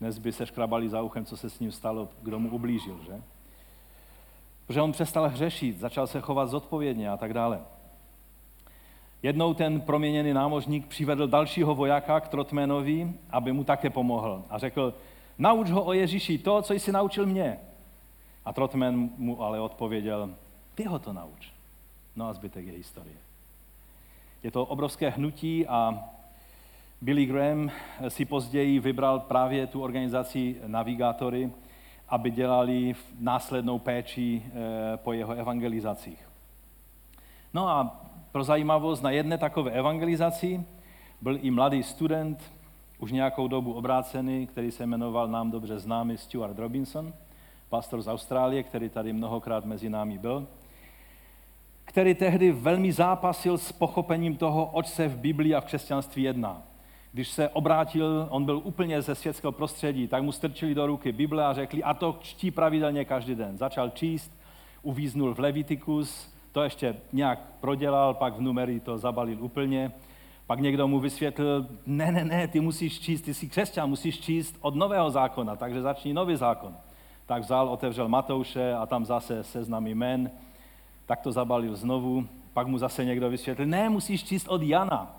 Dnes 0.00 0.18
by 0.18 0.32
se 0.32 0.46
škrabali 0.46 0.88
za 0.88 1.02
uchem, 1.02 1.24
co 1.24 1.36
se 1.36 1.50
s 1.50 1.60
ním 1.60 1.72
stalo, 1.72 2.08
kdo 2.22 2.38
mu 2.38 2.50
ublížil, 2.50 3.00
že? 3.06 3.22
Protože 4.66 4.82
on 4.82 4.92
přestal 4.92 5.28
hřešit, 5.28 5.78
začal 5.78 6.06
se 6.06 6.20
chovat 6.20 6.46
zodpovědně 6.46 7.10
a 7.10 7.16
tak 7.16 7.34
dále. 7.34 7.60
Jednou 9.22 9.54
ten 9.54 9.80
proměněný 9.80 10.32
námořník 10.32 10.86
přivedl 10.86 11.26
dalšího 11.26 11.74
vojáka 11.74 12.20
k 12.20 12.28
Trotmanovi, 12.28 13.12
aby 13.30 13.52
mu 13.52 13.64
také 13.64 13.90
pomohl. 13.90 14.44
A 14.50 14.58
řekl, 14.58 14.94
Nauč 15.38 15.70
ho 15.70 15.84
o 15.84 15.92
Ježíši 15.92 16.38
to, 16.38 16.62
co 16.62 16.72
jsi 16.72 16.92
naučil 16.92 17.26
mě. 17.26 17.58
A 18.44 18.52
Trotman 18.52 19.10
mu 19.16 19.42
ale 19.42 19.60
odpověděl, 19.60 20.30
ty 20.74 20.84
ho 20.84 20.98
to 20.98 21.12
nauč. 21.12 21.52
No 22.16 22.28
a 22.28 22.32
zbytek 22.32 22.66
je 22.66 22.72
historie. 22.72 23.16
Je 24.42 24.50
to 24.50 24.66
obrovské 24.66 25.10
hnutí 25.10 25.66
a 25.66 26.04
Billy 27.00 27.26
Graham 27.26 27.70
si 28.08 28.24
později 28.24 28.80
vybral 28.80 29.20
právě 29.20 29.66
tu 29.66 29.82
organizaci 29.82 30.56
Navigátory, 30.66 31.50
aby 32.08 32.30
dělali 32.30 32.94
následnou 33.20 33.78
péči 33.78 34.42
eh, 34.46 34.96
po 34.96 35.12
jeho 35.12 35.32
evangelizacích. 35.32 36.28
No 37.54 37.68
a 37.68 38.04
pro 38.32 38.44
zajímavost, 38.44 39.02
na 39.02 39.10
jedné 39.10 39.38
takové 39.38 39.70
evangelizaci 39.70 40.64
byl 41.20 41.38
i 41.42 41.50
mladý 41.50 41.82
student 41.82 42.52
už 42.98 43.12
nějakou 43.12 43.48
dobu 43.48 43.72
obrácený, 43.72 44.46
který 44.46 44.70
se 44.70 44.86
jmenoval 44.86 45.28
nám 45.28 45.50
dobře 45.50 45.78
známý 45.78 46.16
Stuart 46.16 46.58
Robinson, 46.58 47.12
pastor 47.68 48.02
z 48.02 48.08
Austrálie, 48.08 48.62
který 48.62 48.88
tady 48.88 49.12
mnohokrát 49.12 49.64
mezi 49.64 49.90
námi 49.90 50.18
byl, 50.18 50.46
který 51.84 52.14
tehdy 52.14 52.52
velmi 52.52 52.92
zápasil 52.92 53.58
s 53.58 53.72
pochopením 53.72 54.36
toho, 54.36 54.66
oč 54.66 54.86
se 54.86 55.08
v 55.08 55.18
Biblii 55.18 55.54
a 55.54 55.60
v 55.60 55.64
křesťanství 55.64 56.22
jedná. 56.22 56.67
Když 57.12 57.28
se 57.28 57.48
obrátil, 57.48 58.26
on 58.30 58.44
byl 58.44 58.60
úplně 58.64 59.02
ze 59.02 59.14
světského 59.14 59.52
prostředí, 59.52 60.08
tak 60.08 60.22
mu 60.22 60.32
strčili 60.32 60.74
do 60.74 60.86
ruky 60.86 61.12
Bible 61.12 61.46
a 61.46 61.52
řekli, 61.52 61.82
a 61.82 61.94
to 61.94 62.16
čtí 62.20 62.50
pravidelně 62.50 63.04
každý 63.04 63.34
den. 63.34 63.58
Začal 63.58 63.90
číst, 63.90 64.32
uvíznul 64.82 65.34
v 65.34 65.38
Levitikus, 65.38 66.34
to 66.52 66.62
ještě 66.62 66.96
nějak 67.12 67.38
prodělal, 67.60 68.14
pak 68.14 68.36
v 68.36 68.40
numery 68.40 68.80
to 68.80 68.98
zabalil 68.98 69.44
úplně 69.44 69.92
pak 70.48 70.60
někdo 70.60 70.88
mu 70.88 71.00
vysvětlil, 71.00 71.66
ne, 71.86 72.12
ne, 72.12 72.24
ne, 72.24 72.48
ty 72.48 72.60
musíš 72.60 73.00
číst, 73.00 73.22
ty 73.22 73.34
jsi 73.34 73.48
křesťan, 73.48 73.88
musíš 73.88 74.20
číst 74.20 74.56
od 74.60 74.74
nového 74.74 75.10
zákona, 75.10 75.56
takže 75.56 75.82
začni 75.82 76.14
nový 76.14 76.36
zákon. 76.36 76.76
Tak 77.26 77.42
vzal, 77.42 77.68
otevřel 77.68 78.08
Matouše 78.08 78.74
a 78.74 78.86
tam 78.86 79.04
zase 79.04 79.44
seznam 79.44 79.86
jmen, 79.86 80.30
tak 81.06 81.20
to 81.20 81.32
zabalil 81.32 81.76
znovu, 81.76 82.28
pak 82.52 82.66
mu 82.66 82.78
zase 82.78 83.04
někdo 83.04 83.30
vysvětlil, 83.30 83.68
ne, 83.68 83.88
musíš 83.88 84.24
číst 84.24 84.48
od 84.48 84.62
Jana. 84.62 85.17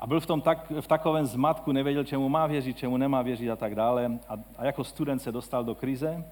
A 0.00 0.06
byl 0.06 0.20
v, 0.20 0.26
tom 0.26 0.40
tak, 0.40 0.72
v 0.80 0.86
takovém 0.86 1.26
zmatku, 1.26 1.72
nevěděl, 1.72 2.04
čemu 2.04 2.28
má 2.28 2.46
věřit, 2.46 2.76
čemu 2.76 2.96
nemá 2.96 3.22
věřit 3.22 3.50
a 3.50 3.56
tak 3.56 3.74
dále. 3.74 4.18
A, 4.28 4.36
a 4.58 4.64
jako 4.64 4.84
student 4.84 5.22
se 5.22 5.32
dostal 5.32 5.64
do 5.64 5.74
krize 5.74 6.24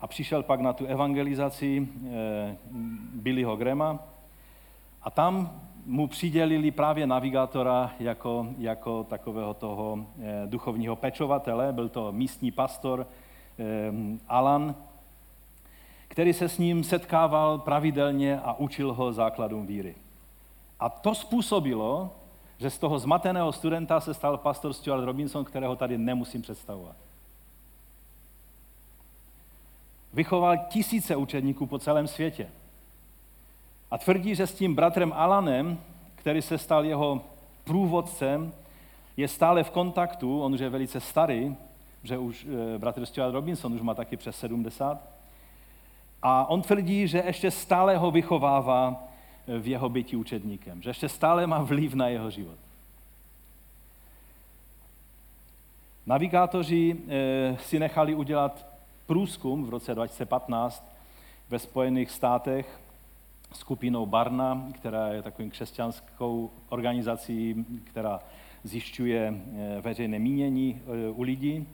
a 0.00 0.06
přišel 0.06 0.42
pak 0.42 0.60
na 0.60 0.72
tu 0.72 0.86
evangelizaci 0.86 1.88
eh, 2.06 2.56
Billyho 3.14 3.56
Grema 3.56 3.98
a 5.02 5.10
tam 5.10 5.60
mu 5.86 6.06
přidělili 6.06 6.70
právě 6.70 7.06
navigátora 7.06 7.92
jako, 8.00 8.46
jako 8.58 9.04
takového 9.04 9.54
toho 9.54 10.06
eh, 10.22 10.42
duchovního 10.46 10.96
pečovatele. 10.96 11.72
Byl 11.72 11.88
to 11.88 12.12
místní 12.12 12.50
pastor 12.50 13.06
eh, 13.58 13.64
Alan, 14.28 14.74
který 16.08 16.32
se 16.32 16.48
s 16.48 16.58
ním 16.58 16.84
setkával 16.84 17.58
pravidelně 17.58 18.40
a 18.40 18.52
učil 18.52 18.92
ho 18.92 19.12
základům 19.12 19.66
víry. 19.66 19.94
A 20.80 20.88
to 20.88 21.14
způsobilo, 21.14 22.10
že 22.58 22.70
z 22.70 22.78
toho 22.78 22.98
zmateného 22.98 23.52
studenta 23.52 24.00
se 24.00 24.14
stal 24.14 24.36
pastor 24.36 24.72
Stuart 24.72 25.04
Robinson, 25.04 25.44
kterého 25.44 25.76
tady 25.76 25.98
nemusím 25.98 26.42
představovat. 26.42 26.96
Vychoval 30.12 30.56
tisíce 30.68 31.16
učedníků 31.16 31.66
po 31.66 31.78
celém 31.78 32.06
světě. 32.06 32.48
A 33.90 33.98
tvrdí, 33.98 34.34
že 34.34 34.46
s 34.46 34.54
tím 34.54 34.74
bratrem 34.74 35.12
Alanem, 35.16 35.78
který 36.14 36.42
se 36.42 36.58
stal 36.58 36.84
jeho 36.84 37.20
průvodcem, 37.64 38.52
je 39.16 39.28
stále 39.28 39.64
v 39.64 39.70
kontaktu, 39.70 40.42
on 40.42 40.54
už 40.54 40.60
je 40.60 40.68
velice 40.68 41.00
starý, 41.00 41.56
že 42.02 42.18
už 42.18 42.46
e, 42.74 42.78
bratr 42.78 43.06
Stuart 43.06 43.34
Robinson 43.34 43.74
už 43.74 43.80
má 43.80 43.94
taky 43.94 44.16
přes 44.16 44.36
70. 44.36 44.98
A 46.22 46.50
on 46.50 46.62
tvrdí, 46.62 47.08
že 47.08 47.22
ještě 47.26 47.50
stále 47.50 47.96
ho 47.96 48.10
vychovává 48.10 49.07
v 49.58 49.66
jeho 49.66 49.88
bytí 49.88 50.16
učedníkem, 50.16 50.82
že 50.82 50.90
ještě 50.90 51.08
stále 51.08 51.46
má 51.46 51.62
vliv 51.62 51.94
na 51.94 52.08
jeho 52.08 52.30
život. 52.30 52.58
Navigátoři 56.06 56.96
e, 57.08 57.56
si 57.60 57.78
nechali 57.78 58.14
udělat 58.14 58.66
průzkum 59.06 59.64
v 59.64 59.70
roce 59.70 59.94
2015 59.94 60.84
ve 61.50 61.58
Spojených 61.58 62.10
státech 62.10 62.80
skupinou 63.52 64.06
Barna, 64.06 64.68
která 64.74 65.08
je 65.08 65.22
takovým 65.22 65.50
křesťanskou 65.50 66.50
organizací, 66.68 67.66
která 67.84 68.20
zjišťuje 68.64 69.34
eh, 69.34 69.80
veřejné 69.80 70.18
mínění 70.18 70.80
eh, 70.80 71.10
u 71.10 71.22
lidí. 71.22 71.66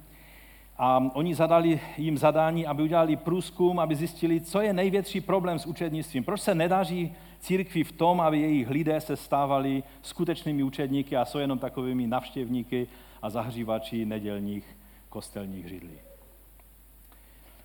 A 0.78 1.10
oni 1.12 1.34
zadali 1.34 1.80
jim 1.96 2.18
zadání, 2.18 2.66
aby 2.66 2.82
udělali 2.82 3.16
průzkum, 3.16 3.78
aby 3.78 3.96
zjistili, 3.96 4.40
co 4.40 4.60
je 4.60 4.72
největší 4.72 5.20
problém 5.20 5.58
s 5.58 5.66
učednictvím. 5.66 6.24
Proč 6.24 6.40
se 6.40 6.54
nedaří 6.54 7.14
církvi 7.38 7.84
v 7.84 7.92
tom, 7.92 8.20
aby 8.20 8.40
jejich 8.40 8.70
lidé 8.70 9.00
se 9.00 9.16
stávali 9.16 9.82
skutečnými 10.02 10.62
učedníky 10.62 11.16
a 11.16 11.24
jsou 11.24 11.38
jenom 11.38 11.58
takovými 11.58 12.06
navštěvníky 12.06 12.86
a 13.22 13.30
zahřívači 13.30 14.04
nedělních 14.04 14.76
kostelních 15.08 15.68
židlí. 15.68 15.98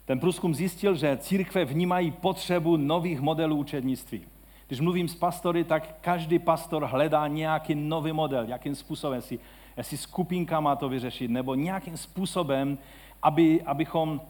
Ten 0.05 0.20
průzkum 0.20 0.55
zjistil, 0.55 0.95
že 0.95 1.18
církve 1.18 1.66
vnímají 1.66 2.12
potřebu 2.12 2.78
nových 2.78 3.22
modelů 3.22 3.55
učednictví. 3.55 4.22
Když 4.68 4.80
mluvím 4.80 5.07
s 5.07 5.16
pastory, 5.16 5.64
tak 5.64 5.95
každý 6.01 6.39
pastor 6.39 6.86
hledá 6.86 7.28
nějaký 7.28 7.76
nový 7.76 8.12
model, 8.12 8.45
jakým 8.47 8.76
způsobem, 8.76 9.16
jestli, 9.16 9.39
jestli 9.80 9.98
skupinka 9.98 10.60
má 10.60 10.76
to 10.76 10.90
vyřešit, 10.90 11.32
nebo 11.32 11.56
nějakým 11.56 11.98
způsobem, 11.98 12.78
aby, 13.24 13.62
abychom 13.62 14.22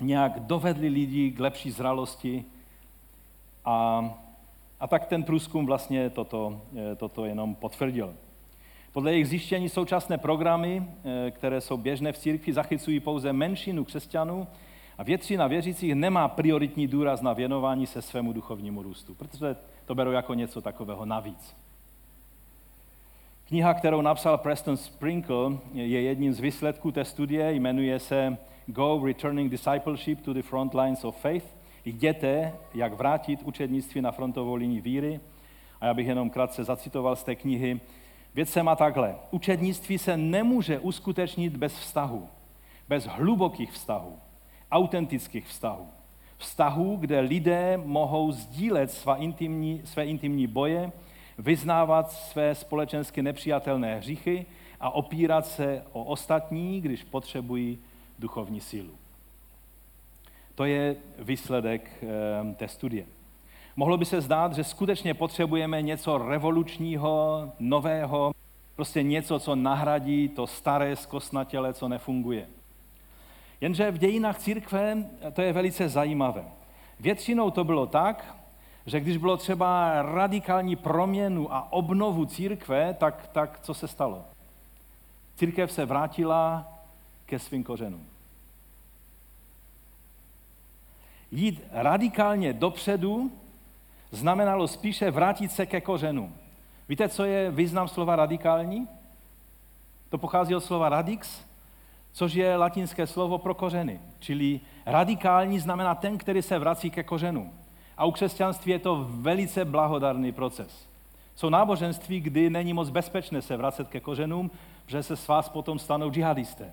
nějak 0.00 0.40
dovedli 0.40 0.88
lidi 0.88 1.30
k 1.30 1.40
lepší 1.40 1.70
zralosti. 1.70 2.44
A, 3.64 4.04
a 4.80 4.86
tak 4.86 5.06
ten 5.06 5.22
průzkum 5.22 5.66
vlastně 5.66 6.10
toto, 6.10 6.62
eh, 6.92 6.96
toto 6.96 7.24
jenom 7.24 7.54
potvrdil. 7.54 8.14
Podle 8.92 9.12
jejich 9.12 9.28
zjištění 9.28 9.68
současné 9.68 10.18
programy, 10.18 10.82
eh, 11.04 11.30
které 11.30 11.60
jsou 11.60 11.76
běžné 11.76 12.12
v 12.12 12.18
církvi, 12.18 12.52
zachycují 12.52 13.00
pouze 13.00 13.32
menšinu 13.32 13.84
křesťanů, 13.84 14.46
a 14.98 15.02
většina 15.02 15.46
věřících 15.46 15.94
nemá 15.94 16.28
prioritní 16.28 16.86
důraz 16.86 17.22
na 17.22 17.32
věnování 17.32 17.86
se 17.86 18.02
svému 18.02 18.32
duchovnímu 18.32 18.82
růstu, 18.82 19.14
protože 19.14 19.56
to 19.84 19.94
berou 19.94 20.10
jako 20.10 20.34
něco 20.34 20.60
takového 20.60 21.04
navíc. 21.04 21.56
Kniha, 23.48 23.74
kterou 23.74 24.00
napsal 24.00 24.38
Preston 24.38 24.76
Sprinkle, 24.76 25.58
je 25.72 26.02
jedním 26.02 26.32
z 26.32 26.40
výsledků 26.40 26.92
té 26.92 27.04
studie, 27.04 27.52
jmenuje 27.52 27.98
se 27.98 28.36
Go 28.66 29.00
Returning 29.04 29.50
Discipleship 29.50 30.20
to 30.20 30.32
the 30.32 30.42
Front 30.42 30.74
Lines 30.74 31.04
of 31.04 31.16
Faith. 31.16 31.56
Jděte, 31.84 32.52
jak 32.74 32.92
vrátit 32.92 33.42
učednictví 33.42 34.00
na 34.00 34.12
frontovou 34.12 34.54
linii 34.54 34.80
víry. 34.80 35.20
A 35.80 35.86
já 35.86 35.94
bych 35.94 36.06
jenom 36.06 36.30
krátce 36.30 36.64
zacitoval 36.64 37.16
z 37.16 37.24
té 37.24 37.34
knihy. 37.34 37.80
Věc 38.34 38.48
se 38.48 38.62
má 38.62 38.76
takhle. 38.76 39.14
Učednictví 39.30 39.98
se 39.98 40.16
nemůže 40.16 40.78
uskutečnit 40.78 41.56
bez 41.56 41.78
vztahu, 41.78 42.28
bez 42.88 43.06
hlubokých 43.06 43.72
vztahů 43.72 44.18
autentických 44.70 45.46
vztahů. 45.46 45.86
Vztahů, 46.36 46.96
kde 46.96 47.20
lidé 47.20 47.76
mohou 47.84 48.32
sdílet 48.32 48.90
své 48.90 49.16
intimní, 49.16 49.82
své 49.84 50.06
intimní 50.06 50.46
boje, 50.46 50.92
vyznávat 51.38 52.12
své 52.12 52.54
společensky 52.54 53.22
nepřijatelné 53.22 53.96
hříchy 53.96 54.46
a 54.80 54.90
opírat 54.90 55.46
se 55.46 55.82
o 55.92 56.04
ostatní, 56.04 56.80
když 56.80 57.04
potřebují 57.04 57.78
duchovní 58.18 58.60
sílu. 58.60 58.94
To 60.54 60.64
je 60.64 60.96
výsledek 61.18 61.90
e, 62.02 62.54
té 62.54 62.68
studie. 62.68 63.06
Mohlo 63.76 63.96
by 63.96 64.04
se 64.04 64.20
zdát, 64.20 64.52
že 64.52 64.64
skutečně 64.64 65.14
potřebujeme 65.14 65.82
něco 65.82 66.18
revolučního, 66.18 67.52
nového, 67.58 68.34
prostě 68.76 69.02
něco, 69.02 69.38
co 69.38 69.56
nahradí 69.56 70.28
to 70.28 70.46
staré 70.46 70.96
zkosnatěle, 70.96 71.74
co 71.74 71.88
nefunguje. 71.88 72.46
Jenže 73.60 73.90
v 73.90 73.98
dějinách 73.98 74.38
církve 74.38 74.96
to 75.32 75.42
je 75.42 75.52
velice 75.52 75.88
zajímavé. 75.88 76.44
Většinou 77.00 77.50
to 77.50 77.64
bylo 77.64 77.86
tak, 77.86 78.35
že 78.86 79.00
když 79.00 79.16
bylo 79.16 79.36
třeba 79.36 80.02
radikální 80.02 80.76
proměnu 80.76 81.54
a 81.54 81.72
obnovu 81.72 82.24
církve, 82.24 82.94
tak, 82.94 83.28
tak 83.32 83.60
co 83.62 83.74
se 83.74 83.88
stalo? 83.88 84.24
Církev 85.36 85.72
se 85.72 85.84
vrátila 85.84 86.72
ke 87.26 87.38
svým 87.38 87.64
kořenům. 87.64 88.06
Jít 91.30 91.62
radikálně 91.72 92.52
dopředu 92.52 93.32
znamenalo 94.10 94.68
spíše 94.68 95.10
vrátit 95.10 95.52
se 95.52 95.66
ke 95.66 95.80
kořenům. 95.80 96.34
Víte, 96.88 97.08
co 97.08 97.24
je 97.24 97.50
význam 97.50 97.88
slova 97.88 98.16
radikální? 98.16 98.88
To 100.08 100.18
pochází 100.18 100.54
od 100.54 100.64
slova 100.64 100.88
radix, 100.88 101.44
což 102.12 102.34
je 102.34 102.56
latinské 102.56 103.06
slovo 103.06 103.38
pro 103.38 103.54
kořeny. 103.54 104.00
Čili 104.18 104.60
radikální 104.86 105.58
znamená 105.58 105.94
ten, 105.94 106.18
který 106.18 106.42
se 106.42 106.58
vrací 106.58 106.90
ke 106.90 107.02
kořenům. 107.02 107.52
A 107.96 108.04
u 108.04 108.10
křesťanství 108.10 108.72
je 108.72 108.78
to 108.78 109.06
velice 109.10 109.64
blahodarný 109.64 110.32
proces. 110.32 110.88
Jsou 111.34 111.48
náboženství, 111.48 112.20
kdy 112.20 112.50
není 112.50 112.72
moc 112.72 112.90
bezpečné 112.90 113.42
se 113.42 113.56
vracet 113.56 113.88
ke 113.88 114.00
kořenům, 114.00 114.50
že 114.86 115.02
se 115.02 115.16
s 115.16 115.28
vás 115.28 115.48
potom 115.48 115.78
stanou 115.78 116.10
džihadisté. 116.10 116.72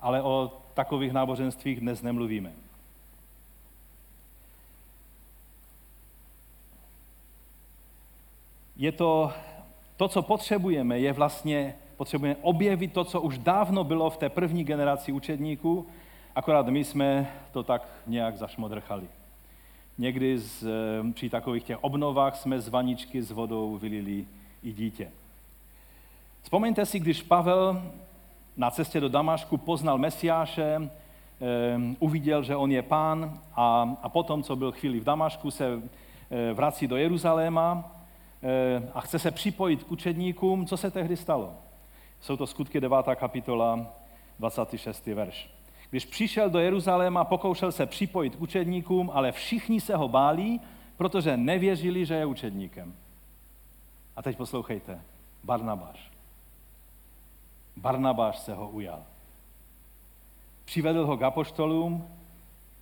Ale 0.00 0.22
o 0.22 0.52
takových 0.74 1.12
náboženstvích 1.12 1.80
dnes 1.80 2.02
nemluvíme. 2.02 2.52
Je 8.76 8.92
to, 8.92 9.32
to, 9.96 10.08
co 10.08 10.22
potřebujeme, 10.22 10.98
je 10.98 11.12
vlastně 11.12 11.74
potřebujeme 11.96 12.36
objevit 12.42 12.92
to, 12.92 13.04
co 13.04 13.20
už 13.20 13.38
dávno 13.38 13.84
bylo 13.84 14.10
v 14.10 14.16
té 14.16 14.28
první 14.28 14.64
generaci 14.64 15.12
učedníků, 15.12 15.86
akorát 16.34 16.66
my 16.66 16.84
jsme 16.84 17.32
to 17.52 17.62
tak 17.62 17.88
nějak 18.06 18.36
zašmodrchali. 18.36 19.08
Někdy 19.98 20.38
z, 20.38 20.62
eh, 20.62 21.12
při 21.12 21.30
takových 21.30 21.64
těch 21.64 21.84
obnovách 21.84 22.36
jsme 22.36 22.60
z 22.60 22.68
vaničky 22.68 23.22
s 23.22 23.30
vodou 23.30 23.76
vylili 23.76 24.26
i 24.62 24.72
dítě. 24.72 25.10
Vzpomeňte 26.42 26.86
si, 26.86 27.00
když 27.00 27.22
Pavel 27.22 27.82
na 28.56 28.70
cestě 28.70 29.00
do 29.00 29.08
Damašku 29.08 29.56
poznal 29.56 29.98
Mesiáše, 29.98 30.76
eh, 30.76 31.96
uviděl, 31.98 32.42
že 32.42 32.56
on 32.56 32.70
je 32.70 32.82
pán 32.82 33.40
a, 33.56 33.96
a 34.02 34.08
potom, 34.08 34.42
co 34.42 34.56
byl 34.56 34.72
chvíli 34.72 35.00
v 35.00 35.04
Damašku, 35.04 35.50
se 35.50 35.82
eh, 36.30 36.52
vrací 36.52 36.86
do 36.86 36.96
Jeruzaléma 36.96 37.90
a 38.94 39.00
chce 39.00 39.18
se 39.18 39.30
připojit 39.30 39.84
k 39.84 39.90
učedníkům. 39.92 40.66
Co 40.66 40.76
se 40.76 40.90
tehdy 40.90 41.16
stalo? 41.16 41.52
Jsou 42.20 42.36
to 42.36 42.46
skutky 42.46 42.80
9. 42.80 42.96
kapitola, 43.14 43.86
26. 44.38 45.06
verš. 45.06 45.53
Když 45.94 46.06
přišel 46.06 46.50
do 46.50 46.58
Jeruzaléma, 46.58 47.24
pokoušel 47.24 47.72
se 47.72 47.86
připojit 47.86 48.36
k 48.36 48.40
učedníkům, 48.40 49.10
ale 49.14 49.32
všichni 49.32 49.80
se 49.80 49.96
ho 49.96 50.08
bálí, 50.08 50.60
protože 50.96 51.36
nevěřili, 51.36 52.06
že 52.06 52.14
je 52.14 52.26
učedníkem. 52.26 52.94
A 54.16 54.22
teď 54.22 54.36
poslouchejte. 54.36 55.00
Barnabáš. 55.44 56.10
Barnabáš 57.76 58.38
se 58.38 58.54
ho 58.54 58.68
ujal. 58.68 59.02
Přivedl 60.64 61.06
ho 61.06 61.16
k 61.16 61.22
apoštolům 61.22 62.08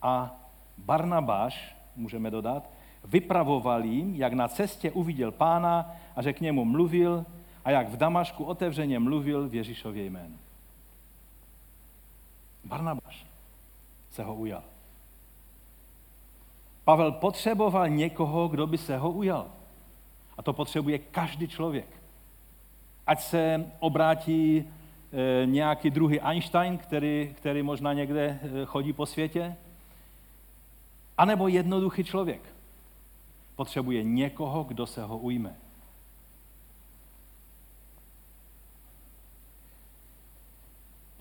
a 0.02 0.34
Barnabáš, 0.78 1.76
můžeme 1.96 2.30
dodat, 2.30 2.70
vypravoval 3.04 3.84
jim, 3.84 4.14
jak 4.14 4.32
na 4.32 4.48
cestě 4.48 4.90
uviděl 4.90 5.30
pána 5.30 5.96
a 6.16 6.22
že 6.22 6.32
k 6.32 6.40
němu 6.40 6.64
mluvil 6.64 7.26
a 7.64 7.70
jak 7.70 7.88
v 7.88 7.96
Damašku 7.96 8.44
otevřeně 8.44 8.98
mluvil 8.98 9.48
v 9.48 9.54
Ježíšově 9.54 10.04
jménu. 10.04 10.38
Barnabáš 12.64 13.26
se 14.10 14.24
ho 14.24 14.34
ujal. 14.34 14.62
Pavel 16.84 17.12
potřeboval 17.12 17.88
někoho, 17.88 18.48
kdo 18.48 18.66
by 18.66 18.78
se 18.78 18.98
ho 18.98 19.10
ujal. 19.10 19.46
A 20.38 20.42
to 20.42 20.52
potřebuje 20.52 20.98
každý 20.98 21.48
člověk. 21.48 22.02
Ať 23.06 23.22
se 23.22 23.70
obrátí 23.78 24.58
e, 24.58 25.46
nějaký 25.46 25.90
druhý 25.90 26.20
Einstein, 26.20 26.78
který, 26.78 27.34
který 27.36 27.62
možná 27.62 27.92
někde 27.92 28.40
e, 28.42 28.64
chodí 28.64 28.92
po 28.92 29.06
světě, 29.06 29.56
anebo 31.18 31.48
jednoduchý 31.48 32.04
člověk. 32.04 32.42
Potřebuje 33.56 34.02
někoho, 34.02 34.64
kdo 34.64 34.86
se 34.86 35.02
ho 35.02 35.18
ujme. 35.18 35.56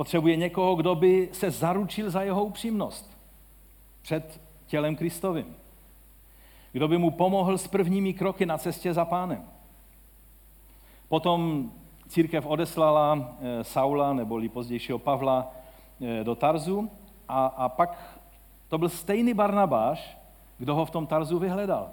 Potřebuje 0.02 0.36
někoho, 0.36 0.76
kdo 0.76 0.96
by 0.96 1.30
se 1.32 1.52
zaručil 1.52 2.10
za 2.10 2.22
jeho 2.22 2.46
upřímnost 2.46 3.18
před 4.02 4.42
tělem 4.66 4.96
Kristovým. 4.96 5.56
Kdo 6.72 6.88
by 6.88 6.98
mu 6.98 7.12
pomohl 7.12 7.58
s 7.58 7.68
prvními 7.68 8.14
kroky 8.14 8.46
na 8.46 8.58
cestě 8.58 8.94
za 8.94 9.06
pánem. 9.06 9.46
Potom 11.10 11.72
církev 12.08 12.46
odeslala 12.46 13.38
eh, 13.42 13.64
Saula, 13.64 14.14
neboli 14.14 14.50
pozdějšího 14.50 15.00
Pavla, 15.00 15.52
eh, 16.02 16.24
do 16.24 16.36
Tarzu 16.36 16.90
a, 17.28 17.46
a 17.46 17.70
pak 17.70 18.20
to 18.68 18.78
byl 18.78 18.90
stejný 18.90 19.34
Barnabáš, 19.34 20.18
kdo 20.58 20.76
ho 20.76 20.86
v 20.86 20.92
tom 20.92 21.08
Tarzu 21.08 21.40
vyhledal. 21.40 21.90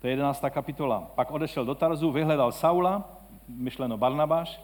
To 0.00 0.06
je 0.06 0.12
11. 0.12 0.44
kapitola. 0.50 1.10
Pak 1.14 1.30
odešel 1.30 1.64
do 1.64 1.74
Tarzu, 1.74 2.10
vyhledal 2.10 2.52
Saula, 2.52 3.08
myšleno 3.48 3.96
Barnabáš, 3.96 4.60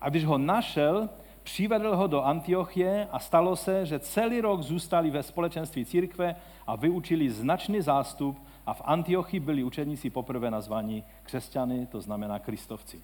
a 0.00 0.08
když 0.08 0.24
ho 0.24 0.38
našel, 0.38 1.08
přivedl 1.44 1.96
ho 1.96 2.06
do 2.06 2.22
Antiochie 2.22 3.08
a 3.12 3.18
stalo 3.18 3.56
se, 3.56 3.86
že 3.86 3.98
celý 3.98 4.40
rok 4.40 4.62
zůstali 4.62 5.10
ve 5.10 5.22
společenství 5.22 5.84
církve 5.84 6.36
a 6.66 6.76
vyučili 6.76 7.30
značný 7.30 7.80
zástup 7.80 8.38
a 8.66 8.74
v 8.74 8.82
Antiochii 8.84 9.40
byli 9.40 9.64
učeníci 9.64 10.10
poprvé 10.10 10.50
nazvaní 10.50 11.04
křesťany, 11.22 11.86
to 11.86 12.00
znamená 12.00 12.38
kristovci. 12.38 13.00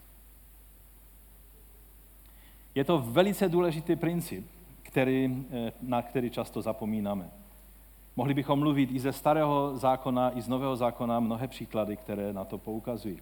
Je 2.74 2.84
to 2.84 2.98
velice 2.98 3.48
důležitý 3.48 3.96
princip, 3.96 4.46
který, 4.82 5.46
eh, 5.50 5.72
na 5.82 6.02
který 6.02 6.30
často 6.30 6.62
zapomínáme. 6.62 7.30
Mohli 8.16 8.34
bychom 8.34 8.58
mluvit 8.58 8.90
i 8.92 9.00
ze 9.00 9.12
starého 9.12 9.72
zákona, 9.74 10.38
i 10.38 10.42
z 10.42 10.48
nového 10.48 10.76
zákona 10.76 11.20
mnohé 11.20 11.48
příklady, 11.48 11.96
které 11.96 12.32
na 12.32 12.44
to 12.44 12.58
poukazují. 12.58 13.18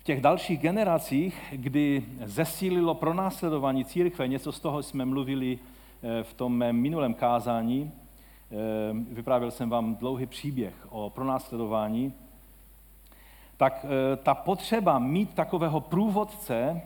V 0.00 0.02
těch 0.02 0.20
dalších 0.20 0.60
generacích, 0.60 1.42
kdy 1.52 2.04
zesílilo 2.24 2.94
pronásledování 2.94 3.84
církve, 3.84 4.28
něco 4.28 4.52
z 4.52 4.60
toho 4.60 4.82
jsme 4.82 5.04
mluvili 5.04 5.58
eh, 6.02 6.22
v 6.22 6.34
tom 6.34 6.56
mém 6.56 6.76
minulém 6.76 7.14
kázání, 7.14 7.92
eh, 7.92 8.56
vyprávěl 9.14 9.50
jsem 9.50 9.70
vám 9.70 9.96
dlouhý 9.96 10.26
příběh 10.26 10.74
o 10.88 11.10
pronásledování, 11.10 12.12
tak 13.56 13.84
eh, 13.84 14.16
ta 14.16 14.34
potřeba 14.34 14.98
mít 14.98 15.34
takového 15.34 15.80
průvodce 15.80 16.82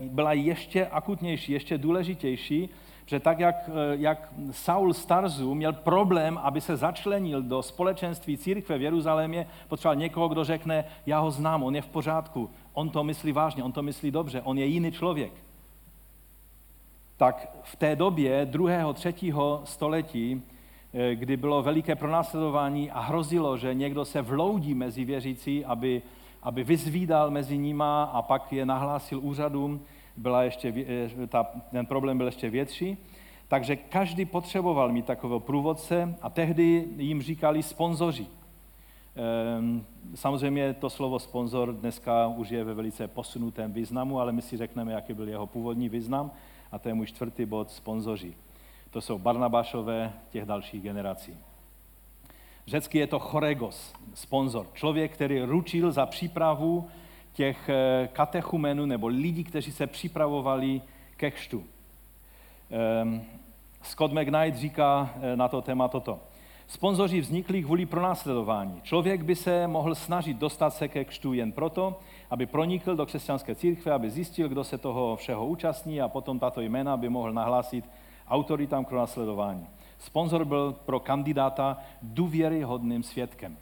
byla 0.00 0.32
ještě 0.32 0.86
akutnější, 0.86 1.52
ještě 1.52 1.78
důležitější, 1.78 2.68
že 3.06 3.20
tak, 3.20 3.38
jak, 3.38 3.56
eh, 3.68 3.96
jak 3.96 4.32
Saul 4.50 4.94
Starzu 4.94 5.54
měl 5.54 5.72
problém, 5.72 6.38
aby 6.42 6.60
se 6.60 6.76
začlenil 6.76 7.42
do 7.42 7.62
společenství 7.62 8.38
církve 8.38 8.78
v 8.78 8.82
Jeruzalémě, 8.82 9.46
potřeboval 9.68 9.96
někoho, 9.96 10.28
kdo 10.28 10.44
řekne, 10.44 10.84
já 11.06 11.18
ho 11.18 11.30
znám, 11.30 11.62
on 11.62 11.74
je 11.74 11.82
v 11.82 11.88
pořádku, 11.88 12.50
on 12.72 12.90
to 12.90 13.04
myslí 13.04 13.32
vážně, 13.32 13.64
on 13.64 13.72
to 13.72 13.82
myslí 13.82 14.10
dobře, 14.10 14.42
on 14.42 14.58
je 14.58 14.66
jiný 14.66 14.92
člověk. 14.92 15.32
Tak 17.16 17.56
v 17.62 17.76
té 17.76 17.96
době 17.96 18.46
druhého, 18.46 18.92
třetího 18.92 19.60
století, 19.64 20.42
eh, 20.94 21.14
kdy 21.14 21.36
bylo 21.36 21.62
veliké 21.62 21.96
pronásledování 21.96 22.90
a 22.90 23.00
hrozilo, 23.00 23.56
že 23.56 23.74
někdo 23.74 24.04
se 24.04 24.22
vloudí 24.22 24.74
mezi 24.74 25.04
věřící, 25.04 25.64
aby, 25.64 26.02
aby 26.42 26.64
vyzvídal 26.64 27.30
mezi 27.30 27.58
nima 27.58 28.04
a 28.04 28.22
pak 28.22 28.52
je 28.52 28.66
nahlásil 28.66 29.20
úřadům, 29.22 29.80
byla 30.16 30.42
ještě, 30.42 30.74
eh, 31.22 31.26
ta, 31.26 31.46
ten 31.70 31.86
problém 31.86 32.18
byl 32.18 32.26
ještě 32.26 32.50
větší. 32.50 32.98
Takže 33.48 33.76
každý 33.76 34.24
potřeboval 34.24 34.92
mít 34.92 35.06
takového 35.06 35.40
průvodce 35.40 36.14
a 36.22 36.30
tehdy 36.30 36.88
jim 36.96 37.22
říkali 37.22 37.62
sponzoři. 37.62 38.26
Ehm, 39.16 39.84
samozřejmě 40.14 40.74
to 40.74 40.90
slovo 40.90 41.18
sponzor 41.18 41.72
dneska 41.72 42.26
už 42.26 42.50
je 42.50 42.64
ve 42.64 42.74
velice 42.74 43.08
posunutém 43.08 43.72
významu, 43.72 44.20
ale 44.20 44.32
my 44.32 44.42
si 44.42 44.56
řekneme, 44.56 44.92
jaký 44.92 45.14
byl 45.14 45.28
jeho 45.28 45.46
původní 45.46 45.88
význam 45.88 46.30
a 46.72 46.78
to 46.78 46.88
je 46.88 46.94
můj 46.94 47.06
čtvrtý 47.06 47.46
bod, 47.46 47.70
sponzoři. 47.70 48.34
To 48.90 49.00
jsou 49.00 49.18
Barnabášové 49.18 50.12
těch 50.30 50.44
dalších 50.44 50.82
generací. 50.82 51.36
Řecky 52.66 52.98
je 52.98 53.06
to 53.06 53.18
choregos, 53.18 53.92
sponzor. 54.14 54.66
Člověk, 54.74 55.12
který 55.12 55.42
ručil 55.42 55.92
za 55.92 56.06
přípravu 56.06 56.88
těch 57.34 57.68
eh, 57.68 58.08
katechumenů 58.12 58.86
nebo 58.86 59.06
lidí, 59.06 59.44
kteří 59.44 59.72
se 59.72 59.86
připravovali 59.86 60.82
ke 61.16 61.30
křtu. 61.30 61.64
Ehm, 62.70 63.22
Scott 63.82 64.12
McKnight 64.12 64.56
říká 64.56 65.14
eh, 65.20 65.36
na 65.36 65.48
to 65.48 65.62
téma 65.62 65.88
toto. 65.88 66.20
Sponzoři 66.66 67.20
vznikli 67.20 67.62
kvůli 67.62 67.86
pronásledování. 67.86 68.80
Člověk 68.82 69.22
by 69.22 69.36
se 69.36 69.66
mohl 69.66 69.94
snažit 69.94 70.36
dostat 70.36 70.70
se 70.70 70.88
ke 70.88 71.04
křtu 71.04 71.32
jen 71.32 71.52
proto, 71.52 72.00
aby 72.30 72.46
pronikl 72.46 72.96
do 72.96 73.06
křesťanské 73.06 73.54
církve, 73.54 73.92
aby 73.92 74.10
zjistil, 74.10 74.48
kdo 74.48 74.64
se 74.64 74.78
toho 74.78 75.16
všeho 75.16 75.46
účastní 75.46 76.00
a 76.00 76.08
potom 76.08 76.38
tato 76.38 76.60
jména 76.60 76.96
by 76.96 77.08
mohl 77.08 77.32
nahlásit 77.32 77.84
autoritám 78.28 78.84
k 78.84 78.88
pronásledování. 78.88 79.66
Sponzor 79.98 80.44
byl 80.44 80.72
pro 80.72 81.00
kandidáta 81.00 81.78
důvěryhodným 82.02 83.02
svědkem. 83.02 83.56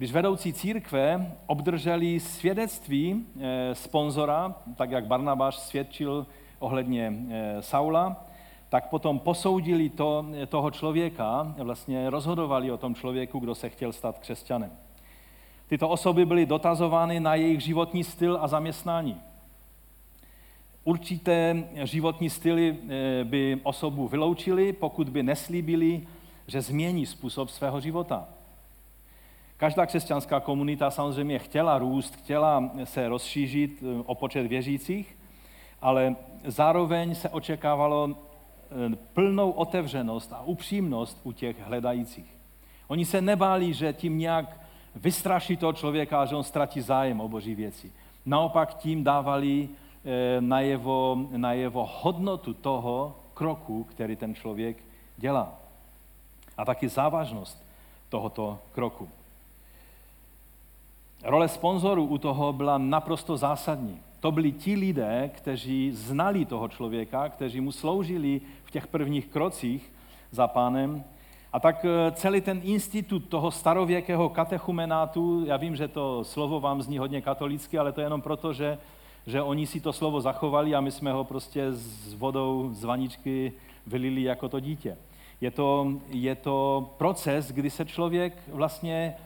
Když 0.00 0.12
vedoucí 0.12 0.52
církve 0.52 1.32
obdrželi 1.46 2.20
svědectví 2.20 3.26
eh, 3.40 3.74
sponzora, 3.74 4.54
tak 4.76 4.90
jak 4.90 5.06
Barnabáš 5.06 5.56
svědčil 5.58 6.26
ohledně 6.58 7.12
eh, 7.30 7.62
Saula, 7.62 8.26
tak 8.68 8.88
potom 8.88 9.18
posoudili 9.18 9.88
to, 9.88 10.26
toho 10.48 10.70
člověka, 10.70 11.54
vlastně 11.58 12.10
rozhodovali 12.10 12.70
o 12.70 12.76
tom 12.76 12.94
člověku, 12.94 13.38
kdo 13.38 13.54
se 13.54 13.68
chtěl 13.68 13.92
stát 13.92 14.18
křesťanem. 14.18 14.70
Tyto 15.68 15.88
osoby 15.88 16.26
byly 16.26 16.46
dotazovány 16.46 17.20
na 17.20 17.34
jejich 17.34 17.60
životní 17.60 18.04
styl 18.04 18.38
a 18.40 18.48
zaměstnání. 18.48 19.20
Určité 20.84 21.64
životní 21.84 22.30
styly 22.30 22.76
eh, 22.88 23.24
by 23.24 23.60
osobu 23.62 24.08
vyloučili, 24.08 24.72
pokud 24.72 25.08
by 25.08 25.22
neslíbili, 25.22 26.06
že 26.46 26.60
změní 26.60 27.06
způsob 27.06 27.48
svého 27.50 27.80
života. 27.80 28.28
Každá 29.60 29.86
křesťanská 29.86 30.40
komunita 30.40 30.90
samozřejmě 30.90 31.38
chtěla 31.38 31.78
růst, 31.78 32.16
chtěla 32.16 32.70
se 32.84 33.08
rozšířit 33.08 33.82
eh, 33.82 34.02
o 34.06 34.14
počet 34.14 34.46
věřících, 34.46 35.16
ale 35.82 36.16
zároveň 36.44 37.14
se 37.14 37.28
očekávalo 37.28 38.10
eh, 38.10 38.96
plnou 39.12 39.50
otevřenost 39.50 40.32
a 40.32 40.42
upřímnost 40.42 41.20
u 41.24 41.32
těch 41.32 41.60
hledajících. 41.60 42.36
Oni 42.88 43.04
se 43.04 43.20
nebáli, 43.20 43.72
že 43.72 43.92
tím 43.92 44.18
nějak 44.18 44.60
vystraší 44.94 45.56
toho 45.56 45.72
člověka, 45.72 46.24
že 46.24 46.36
on 46.36 46.44
ztratí 46.44 46.80
zájem 46.80 47.20
o 47.20 47.28
boží 47.28 47.54
věci. 47.54 47.92
Naopak 48.26 48.74
tím 48.74 49.04
dávali 49.04 49.68
eh, 49.68 50.40
na 50.40 50.60
jeho, 50.60 51.18
na 51.36 51.52
jeho 51.52 51.90
hodnotu 52.00 52.54
toho 52.54 53.16
kroku, 53.34 53.84
který 53.84 54.16
ten 54.16 54.34
člověk 54.34 54.76
dělá. 55.16 55.52
A 56.56 56.64
taky 56.64 56.88
závažnost 56.88 57.62
tohoto 58.08 58.58
kroku. 58.72 59.08
Role 61.24 61.48
sponzorů 61.48 62.04
u 62.04 62.18
toho 62.18 62.52
byla 62.52 62.78
naprosto 62.78 63.36
zásadní. 63.36 64.00
To 64.20 64.32
byli 64.32 64.52
ti 64.52 64.74
lidé, 64.74 65.30
kteří 65.34 65.92
znali 65.92 66.44
toho 66.44 66.68
člověka, 66.68 67.28
kteří 67.28 67.60
mu 67.60 67.72
sloužili 67.72 68.40
v 68.64 68.70
těch 68.70 68.86
prvních 68.86 69.26
krocích 69.26 69.92
za 70.30 70.48
pánem. 70.48 71.04
A 71.52 71.60
tak 71.60 71.84
eh, 71.84 72.12
celý 72.12 72.40
ten 72.40 72.60
institut 72.64 73.28
toho 73.28 73.50
starověkého 73.50 74.28
katechumenátu, 74.28 75.44
já 75.46 75.56
vím, 75.56 75.76
že 75.76 75.88
to 75.88 76.24
slovo 76.24 76.60
vám 76.60 76.82
zní 76.82 76.98
hodně 76.98 77.20
katolicky, 77.20 77.78
ale 77.78 77.92
to 77.92 78.00
je 78.00 78.06
jenom 78.06 78.22
proto, 78.22 78.52
že, 78.52 78.78
že 79.26 79.42
oni 79.42 79.66
si 79.66 79.80
to 79.80 79.92
slovo 79.92 80.20
zachovali 80.20 80.74
a 80.74 80.80
my 80.80 80.90
jsme 80.90 81.12
ho 81.12 81.24
prostě 81.24 81.72
s 81.72 82.14
vodou 82.14 82.70
z 82.72 82.84
vaničky 82.84 83.52
vylili 83.86 84.22
jako 84.22 84.48
to 84.48 84.60
dítě. 84.60 84.96
Je 85.40 85.50
to, 85.50 85.92
je 86.08 86.34
to 86.34 86.88
proces, 86.96 87.52
kdy 87.52 87.70
se 87.70 87.84
člověk 87.84 88.42
vlastně 88.52 89.16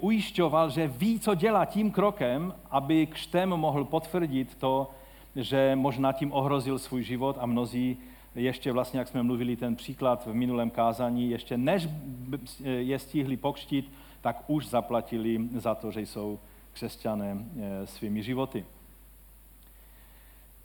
ujišťoval, 0.00 0.70
že 0.70 0.88
ví, 0.88 1.20
co 1.20 1.34
dělá 1.34 1.64
tím 1.64 1.90
krokem, 1.90 2.54
aby 2.70 3.06
křtem 3.06 3.48
mohl 3.48 3.84
potvrdit 3.84 4.54
to, 4.54 4.90
že 5.36 5.76
možná 5.76 6.12
tím 6.12 6.32
ohrozil 6.32 6.78
svůj 6.78 7.02
život 7.02 7.36
a 7.40 7.46
mnozí 7.46 7.96
ještě 8.34 8.72
vlastně, 8.72 8.98
jak 8.98 9.08
jsme 9.08 9.22
mluvili 9.22 9.56
ten 9.56 9.76
příklad 9.76 10.26
v 10.26 10.34
minulém 10.34 10.70
kázání, 10.70 11.30
ještě 11.30 11.56
než 11.56 11.88
je 12.64 12.98
stihli 12.98 13.36
pokřtit, 13.36 13.92
tak 14.20 14.44
už 14.46 14.66
zaplatili 14.66 15.40
za 15.56 15.74
to, 15.74 15.90
že 15.90 16.00
jsou 16.00 16.38
křesťané 16.72 17.36
e, 17.60 17.86
svými 17.86 18.22
životy. 18.22 18.64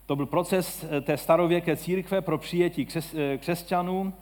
To 0.05 0.15
byl 0.15 0.25
proces 0.25 0.83
e, 0.83 1.01
té 1.01 1.17
starověké 1.17 1.75
církve 1.75 2.21
pro 2.21 2.37
přijetí 2.37 2.87
křesťanů 3.37 4.13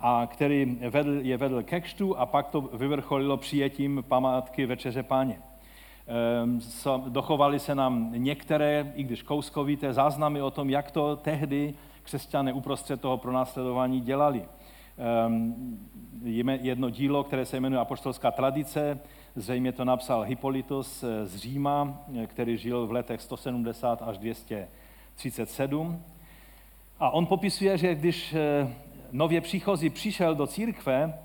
a 0.00 0.28
který 0.30 0.78
vedl, 0.90 1.18
je 1.20 1.36
vedl 1.36 1.62
ke 1.62 1.80
kštu 1.80 2.18
a 2.18 2.26
pak 2.26 2.48
to 2.48 2.60
vyvrcholilo 2.60 3.36
přijetím 3.36 4.04
památky 4.08 4.66
Večeře 4.66 5.02
Páně. 5.02 5.38
Ehm, 6.08 6.60
dochovaly 7.08 7.58
se 7.58 7.74
nám 7.74 8.12
některé, 8.16 8.92
i 8.94 9.02
když 9.02 9.22
kouskovité, 9.22 9.92
záznamy 9.92 10.42
o 10.42 10.50
tom, 10.50 10.70
jak 10.70 10.90
to 10.90 11.16
tehdy 11.16 11.74
křesťané 12.02 12.52
uprostřed 12.52 13.00
toho 13.00 13.18
pronásledování 13.18 14.00
dělali. 14.00 14.44
Ehm, 14.98 15.78
jedno 16.60 16.90
dílo, 16.90 17.24
které 17.24 17.44
se 17.44 17.60
jmenuje 17.60 17.80
Apoštolská 17.80 18.30
tradice, 18.30 18.98
zřejmě 19.34 19.72
to 19.72 19.84
napsal 19.84 20.22
Hippolytus 20.22 21.04
z 21.24 21.36
Říma, 21.36 22.02
který 22.26 22.56
žil 22.56 22.86
v 22.86 22.92
letech 22.92 23.22
170 23.22 24.02
až 24.02 24.18
237. 24.18 26.02
A 27.00 27.10
on 27.10 27.26
popisuje, 27.26 27.78
že 27.78 27.94
když 27.94 28.34
eh, 28.34 28.68
nově 29.12 29.40
příchozí 29.40 29.90
přišel 29.90 30.34
do 30.34 30.46
církve, 30.46 31.18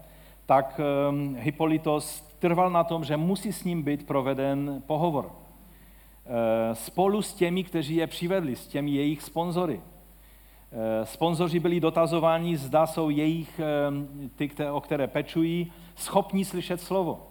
tak 0.46 0.80
ehm, 0.80 1.36
Hippolytos 1.40 2.22
trval 2.40 2.70
na 2.70 2.84
tom, 2.84 3.04
že 3.04 3.18
musí 3.18 3.54
s 3.54 3.64
ním 3.64 3.84
být 3.84 4.08
proveden 4.08 4.84
pohovor. 4.88 5.32
Eh, 6.26 6.76
spolu 6.76 7.22
s 7.22 7.34
těmi, 7.34 7.64
kteří 7.64 7.96
je 7.96 8.08
přivedli, 8.08 8.56
s 8.56 8.68
těmi 8.68 8.92
jejich 8.92 9.22
sponzory. 9.22 9.82
Eh, 10.72 11.06
sponzoři 11.06 11.60
byli 11.60 11.80
dotazováni, 11.80 12.58
zda 12.58 12.88
jsou 12.88 13.10
jejich, 13.10 13.60
ehm, 13.60 14.30
ty, 14.36 14.52
o 14.72 14.82
které 14.82 15.08
pečují, 15.08 15.72
schopní 15.96 16.46
slyšet 16.46 16.82
slovo. 16.82 17.28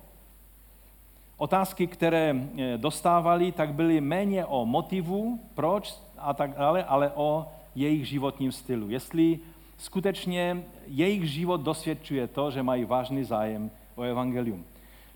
Otázky, 1.36 1.86
které 1.86 2.36
eh, 2.36 2.78
dostávali, 2.78 3.53
tak 3.53 3.74
byly 3.74 4.00
méně 4.00 4.46
o 4.46 4.66
motivu, 4.66 5.40
proč 5.55 5.94
a 6.18 6.34
tak 6.34 6.55
dále, 6.55 6.84
ale 6.84 7.12
o 7.14 7.46
jejich 7.74 8.09
životním 8.09 8.53
stylu. 8.53 8.90
Jestli 8.90 9.38
skutečně 9.82 10.64
jejich 10.86 11.30
život 11.30 11.60
dosvědčuje 11.60 12.26
to, 12.26 12.50
že 12.50 12.62
mají 12.62 12.84
vážný 12.84 13.24
zájem 13.24 13.70
o 13.94 14.02
evangelium. 14.02 14.64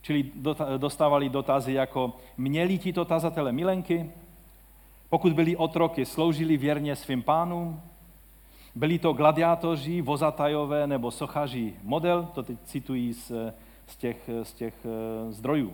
Čili 0.02 0.30
dostávali 0.76 1.28
dotazy 1.28 1.72
jako, 1.72 2.12
měli 2.36 2.78
tito 2.78 3.04
tazatele 3.04 3.52
milenky, 3.52 4.10
pokud 5.08 5.32
byli 5.32 5.56
otroky, 5.56 6.06
sloužili 6.06 6.56
věrně 6.56 6.96
svým 6.96 7.22
pánům, 7.22 7.80
byli 8.74 8.98
to 8.98 9.12
gladiátoři, 9.12 10.02
vozatajové 10.02 10.86
nebo 10.86 11.10
sochaři 11.10 11.74
model, 11.82 12.28
to 12.34 12.42
teď 12.42 12.58
citují 12.64 13.12
z, 13.12 13.32
z, 13.86 13.96
těch, 13.96 14.30
z 14.42 14.52
těch 14.52 14.74
eh, 14.84 15.32
zdrojů. 15.32 15.72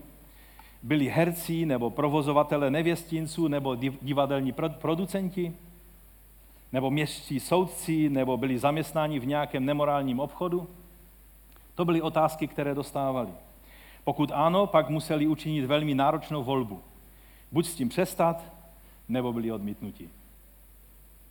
Byli 0.82 1.08
herci 1.08 1.66
nebo 1.66 1.90
provozovatele 1.90 2.70
nevěstinců 2.70 3.48
nebo 3.48 3.74
divadelní 4.02 4.52
producenti, 4.78 5.52
nebo 6.72 6.90
městští 6.90 7.40
soudci, 7.40 8.08
nebo 8.08 8.36
byli 8.36 8.58
zaměstnáni 8.58 9.18
v 9.18 9.26
nějakém 9.26 9.64
nemorálním 9.64 10.20
obchodu? 10.20 10.68
To 11.74 11.84
byly 11.84 12.02
otázky, 12.02 12.46
které 12.46 12.74
dostávali. 12.74 13.30
Pokud 14.04 14.32
ano, 14.34 14.66
pak 14.66 14.88
museli 14.88 15.26
učinit 15.26 15.64
velmi 15.64 15.94
náročnou 15.94 16.44
volbu. 16.44 16.82
Buď 17.52 17.66
s 17.66 17.74
tím 17.74 17.88
přestat, 17.88 18.44
nebo 19.08 19.32
byli 19.32 19.52
odmítnuti. 19.52 20.10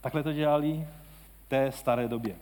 Takhle 0.02 0.24
to 0.24 0.34
dělali 0.34 0.88
v 1.46 1.50
té 1.50 1.72
staré 1.72 2.08
době. 2.08 2.36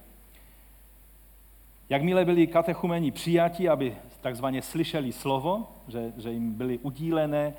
Jakmile 1.90 2.26
byli 2.26 2.48
katechumeni 2.48 3.12
přijati, 3.12 3.70
aby 3.70 3.96
takzvaně 4.22 4.62
slyšeli 4.62 5.12
slovo, 5.12 5.72
že, 5.88 6.14
že 6.18 6.32
jim 6.32 6.54
byly 6.54 6.78
udílené 6.78 7.54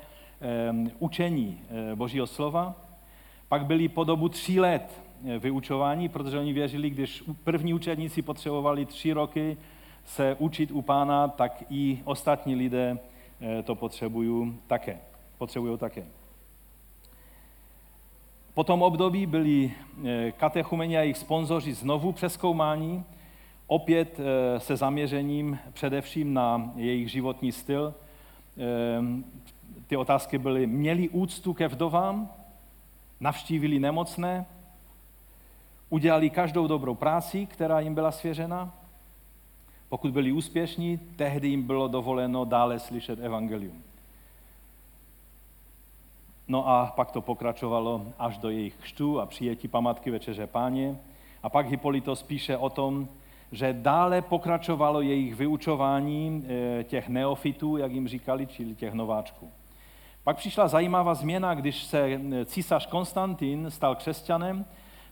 um, 0.71 0.91
učení 0.99 1.61
uh, 1.61 1.95
Božího 1.95 2.27
slova, 2.27 2.75
pak 3.49 3.65
byli 3.65 3.87
po 3.87 4.03
dobu 4.03 4.29
tří 4.29 4.59
let 4.59 5.01
Eh, 5.01 5.10
vyučování, 5.39 6.09
protože 6.09 6.39
oni 6.39 6.53
věřili, 6.53 6.89
když 6.89 7.23
první 7.43 7.73
učedníci 7.73 8.21
potřebovali 8.21 8.85
tři 8.85 9.13
roky 9.13 9.57
se 10.05 10.35
učit 10.39 10.71
u 10.71 10.81
pána, 10.81 11.27
tak 11.27 11.63
i 11.69 12.01
ostatní 12.03 12.55
lidé 12.55 12.97
eh, 13.41 13.63
to 13.63 13.75
potřebují 13.75 14.59
také. 14.67 14.99
Potřebují 15.37 15.77
také. 15.77 16.05
Po 18.53 18.63
tom 18.63 18.81
období 18.81 19.25
byli 19.25 19.71
eh, 20.05 20.31
katechumeni 20.31 20.97
a 20.97 21.01
jejich 21.01 21.17
sponzoři 21.17 21.73
znovu 21.73 22.11
přeskoumání, 22.11 23.03
opět 23.67 24.19
se 24.57 24.75
zaměřením 24.75 25.59
především 25.73 26.33
na 26.33 26.71
jejich 26.75 27.11
životní 27.11 27.51
styl. 27.51 27.93
Ty 29.87 29.97
otázky 29.97 30.37
byly, 30.37 30.67
měli 30.67 31.09
úctu 31.09 31.53
ke 31.53 31.67
vdovám, 31.67 32.29
navštívili 33.19 33.79
nemocné, 33.79 34.45
udělali 35.91 36.29
každou 36.29 36.67
dobrou 36.67 36.95
práci, 36.95 37.45
která 37.45 37.79
jim 37.79 37.95
byla 37.95 38.11
svěřena. 38.11 38.73
Pokud 39.89 40.11
byli 40.11 40.31
úspěšní, 40.31 40.97
tehdy 40.97 41.47
jim 41.47 41.63
bylo 41.63 41.87
dovoleno 41.87 42.45
dále 42.45 42.79
slyšet 42.79 43.19
evangelium. 43.19 43.83
No 46.47 46.67
a 46.67 46.93
pak 46.95 47.11
to 47.11 47.21
pokračovalo 47.21 48.05
až 48.19 48.37
do 48.37 48.49
jejich 48.49 48.75
křtu 48.75 49.19
a 49.19 49.25
přijetí 49.25 49.67
památky 49.67 50.11
Večeře 50.11 50.47
Páně. 50.47 50.97
A 51.43 51.49
pak 51.49 51.67
Hippolytos 51.67 52.23
píše 52.23 52.57
o 52.57 52.69
tom, 52.69 53.07
že 53.51 53.73
dále 53.73 54.21
pokračovalo 54.21 55.01
jejich 55.01 55.35
vyučování 55.35 56.45
eh, 56.79 56.83
těch 56.83 57.09
neofitů, 57.09 57.77
jak 57.77 57.91
jim 57.91 58.07
říkali, 58.07 58.47
čili 58.47 58.75
těch 58.75 58.93
nováčků. 58.93 59.51
Pak 60.23 60.37
přišla 60.37 60.67
zajímavá 60.67 61.13
změna, 61.13 61.53
když 61.53 61.83
se 61.83 61.99
eh, 62.01 62.45
císař 62.45 62.85
Konstantin 62.85 63.71
stal 63.71 63.95
křesťanem 63.95 64.65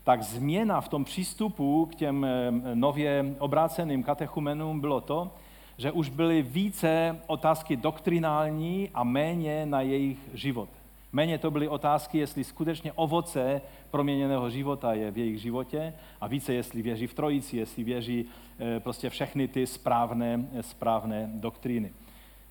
tak 0.10 0.24
změna 0.24 0.82
v 0.82 0.90
tom 0.90 1.06
přístupu 1.06 1.86
k 1.86 1.96
těm 1.96 2.26
eh, 2.26 2.52
nově 2.76 3.36
obráceným 3.40 4.04
katechumenům 4.04 4.82
bylo 4.82 5.02
to, 5.02 5.32
že 5.78 5.92
už 5.92 6.10
byly 6.10 6.42
více 6.42 7.20
otázky 7.28 7.78
doktrinální 7.78 8.90
a 8.94 9.04
méně 9.04 9.66
na 9.66 9.82
jejich 9.82 10.18
život. 10.34 10.70
Méně 11.12 11.38
to 11.38 11.52
byly 11.52 11.68
otázky, 11.68 12.18
jestli 12.18 12.44
skutečně 12.44 12.92
ovoce 12.92 13.62
proměněného 13.92 14.50
života 14.50 14.94
je 14.94 15.12
v 15.12 15.18
jejich 15.18 15.42
životě 15.42 15.94
a 16.22 16.28
více, 16.28 16.54
jestli 16.54 16.82
věří 16.82 17.08
v 17.08 17.14
trojici, 17.14 17.58
jestli 17.58 17.84
věří 17.84 18.26
eh, 18.60 18.80
prostě 18.80 19.10
všechny 19.10 19.48
ty 19.48 19.68
správné, 19.68 20.46
správné 20.62 21.30
doktríny. 21.34 21.92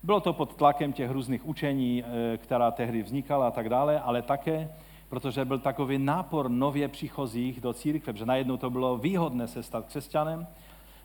Bylo 0.03 0.19
to 0.19 0.33
pod 0.33 0.55
tlakem 0.55 0.93
těch 0.93 1.11
různých 1.11 1.47
učení, 1.47 2.03
eh, 2.03 2.37
která 2.37 2.71
tehdy 2.71 3.03
vznikala 3.03 3.47
a 3.47 3.51
tak 3.51 3.69
dále, 3.69 3.99
ale 3.99 4.21
také 4.21 4.69
protože 5.09 5.45
byl 5.45 5.59
takový 5.59 5.97
nápor 5.97 6.49
nově 6.49 6.87
příchozích 6.87 7.61
do 7.61 7.73
církve, 7.73 8.13
že 8.13 8.25
najednou 8.25 8.57
to 8.57 8.69
bylo 8.69 8.97
výhodné 8.97 9.47
se 9.47 9.63
stát 9.63 9.85
křesťanem, 9.85 10.47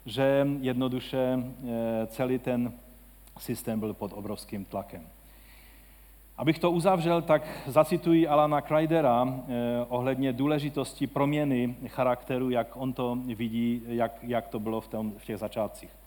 že 0.06 0.46
jednoduše 0.60 1.38
eh, 1.38 2.06
celý 2.06 2.38
ten 2.38 2.72
systém 3.38 3.80
byl 3.80 3.94
pod 3.94 4.12
obrovským 4.12 4.64
tlakem. 4.64 5.06
Abych 6.36 6.58
to 6.58 6.70
uzavřel, 6.70 7.22
tak 7.22 7.62
zacituji 7.66 8.28
Alana 8.28 8.60
Kreidera 8.60 9.26
eh, 9.28 9.52
ohledně 9.88 10.32
důležitosti 10.32 11.06
proměny 11.06 11.76
charakteru, 11.86 12.50
jak 12.50 12.76
on 12.76 12.92
to 12.92 13.18
vidí, 13.34 13.82
jak, 13.86 14.18
jak 14.22 14.48
to 14.48 14.60
bylo 14.60 14.80
v, 14.80 14.88
tom, 14.88 15.12
v 15.18 15.24
těch 15.24 15.38
začátcích. 15.38 16.03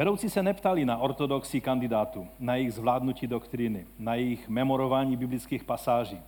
Vedoucí 0.00 0.30
se 0.30 0.42
neptali 0.42 0.84
na 0.84 0.98
ortodoxii 0.98 1.60
kandidátů, 1.60 2.28
na 2.38 2.54
jejich 2.54 2.74
zvládnutí 2.74 3.26
doktriny, 3.26 3.86
na 3.98 4.14
jejich 4.14 4.48
memorování 4.48 5.16
biblických 5.16 5.64
pasáží, 5.64 6.20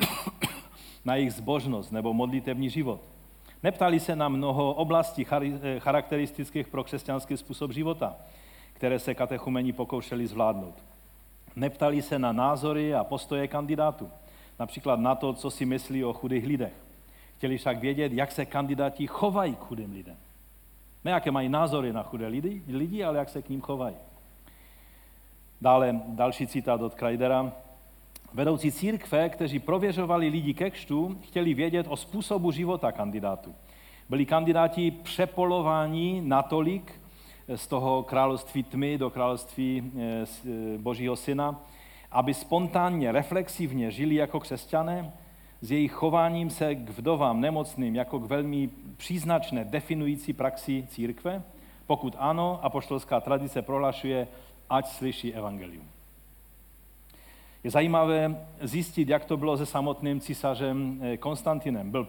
na 1.04 1.16
jejich 1.16 1.32
zbožnost 1.32 1.92
nebo 1.92 2.14
modlitevní 2.14 2.70
život. 2.70 3.00
Neptali 3.62 4.00
se 4.00 4.16
na 4.16 4.28
mnoho 4.28 4.74
oblastí 4.74 5.26
eh, 5.32 5.80
charakteristických 5.80 6.68
pro 6.68 6.84
křesťanský 6.84 7.36
způsob 7.36 7.72
života, 7.72 8.16
které 8.72 8.98
se 8.98 9.14
katechumeni 9.14 9.72
pokoušeli 9.72 10.26
zvládnout. 10.26 10.84
Neptali 11.56 12.02
se 12.02 12.18
na 12.18 12.32
názory 12.32 12.94
a 12.94 13.04
postoje 13.04 13.48
kandidátů, 13.48 14.10
například 14.58 15.00
na 15.00 15.14
to, 15.14 15.32
co 15.32 15.50
si 15.50 15.66
myslí 15.66 16.04
o 16.04 16.12
chudých 16.12 16.46
lidech. 16.46 16.74
Chtěli 17.36 17.58
však 17.58 17.78
vědět, 17.78 18.12
jak 18.12 18.32
se 18.32 18.46
kandidáti 18.46 19.06
chovají 19.06 19.54
k 19.54 19.58
chudým 19.58 19.92
lidem. 19.92 20.16
Ne 21.04 21.10
jaké 21.10 21.30
mají 21.30 21.48
názory 21.48 21.92
na 21.92 22.02
chudé 22.02 22.26
lidi, 22.26 22.62
lidi, 22.68 23.04
ale 23.04 23.18
jak 23.18 23.28
se 23.28 23.42
k 23.42 23.48
ním 23.48 23.60
chovají. 23.60 23.96
Dále 25.60 26.00
další 26.08 26.46
citát 26.46 26.82
od 26.82 26.94
Kreidera. 26.94 27.52
Vedoucí 28.32 28.72
církve, 28.72 29.28
kteří 29.28 29.58
prověřovali 29.58 30.28
lidi 30.28 30.54
ke 30.54 30.70
kštu, 30.70 31.18
chtěli 31.22 31.54
vědět 31.54 31.86
o 31.88 31.96
způsobu 31.96 32.50
života 32.50 32.92
kandidátů. 32.92 33.54
Byli 34.08 34.26
kandidáti 34.26 34.90
přepolováni 34.90 36.22
natolik 36.24 37.00
z 37.56 37.66
toho 37.66 38.02
království 38.02 38.62
tmy 38.62 38.98
do 38.98 39.10
království 39.10 39.92
eh, 39.98 40.24
eh, 40.24 40.78
Božího 40.78 41.16
syna, 41.16 41.60
aby 42.10 42.34
spontánně, 42.34 43.12
reflexivně 43.12 43.90
žili 43.90 44.14
jako 44.14 44.40
křesťané, 44.40 45.12
s 45.60 45.70
jejich 45.70 45.92
chováním 45.92 46.50
se 46.50 46.74
k 46.74 46.90
vdovám 46.90 47.40
nemocným 47.40 47.96
jako 47.96 48.20
k 48.20 48.24
velmi 48.24 48.70
příznačné 48.96 49.64
definující 49.64 50.32
praxi 50.32 50.86
církve? 50.88 51.42
Pokud 51.86 52.16
ano, 52.18 52.60
apoštolská 52.62 53.20
tradice 53.20 53.62
prohlašuje, 53.62 54.28
ať 54.70 54.86
slyší 54.86 55.34
evangelium. 55.34 55.84
Je 57.64 57.70
zajímavé 57.70 58.46
zjistit, 58.60 59.08
jak 59.08 59.24
to 59.24 59.36
bylo 59.36 59.56
se 59.56 59.66
samotným 59.66 60.20
císařem 60.20 61.00
eh, 61.02 61.16
Konstantinem. 61.16 61.90
Byl 61.90 62.08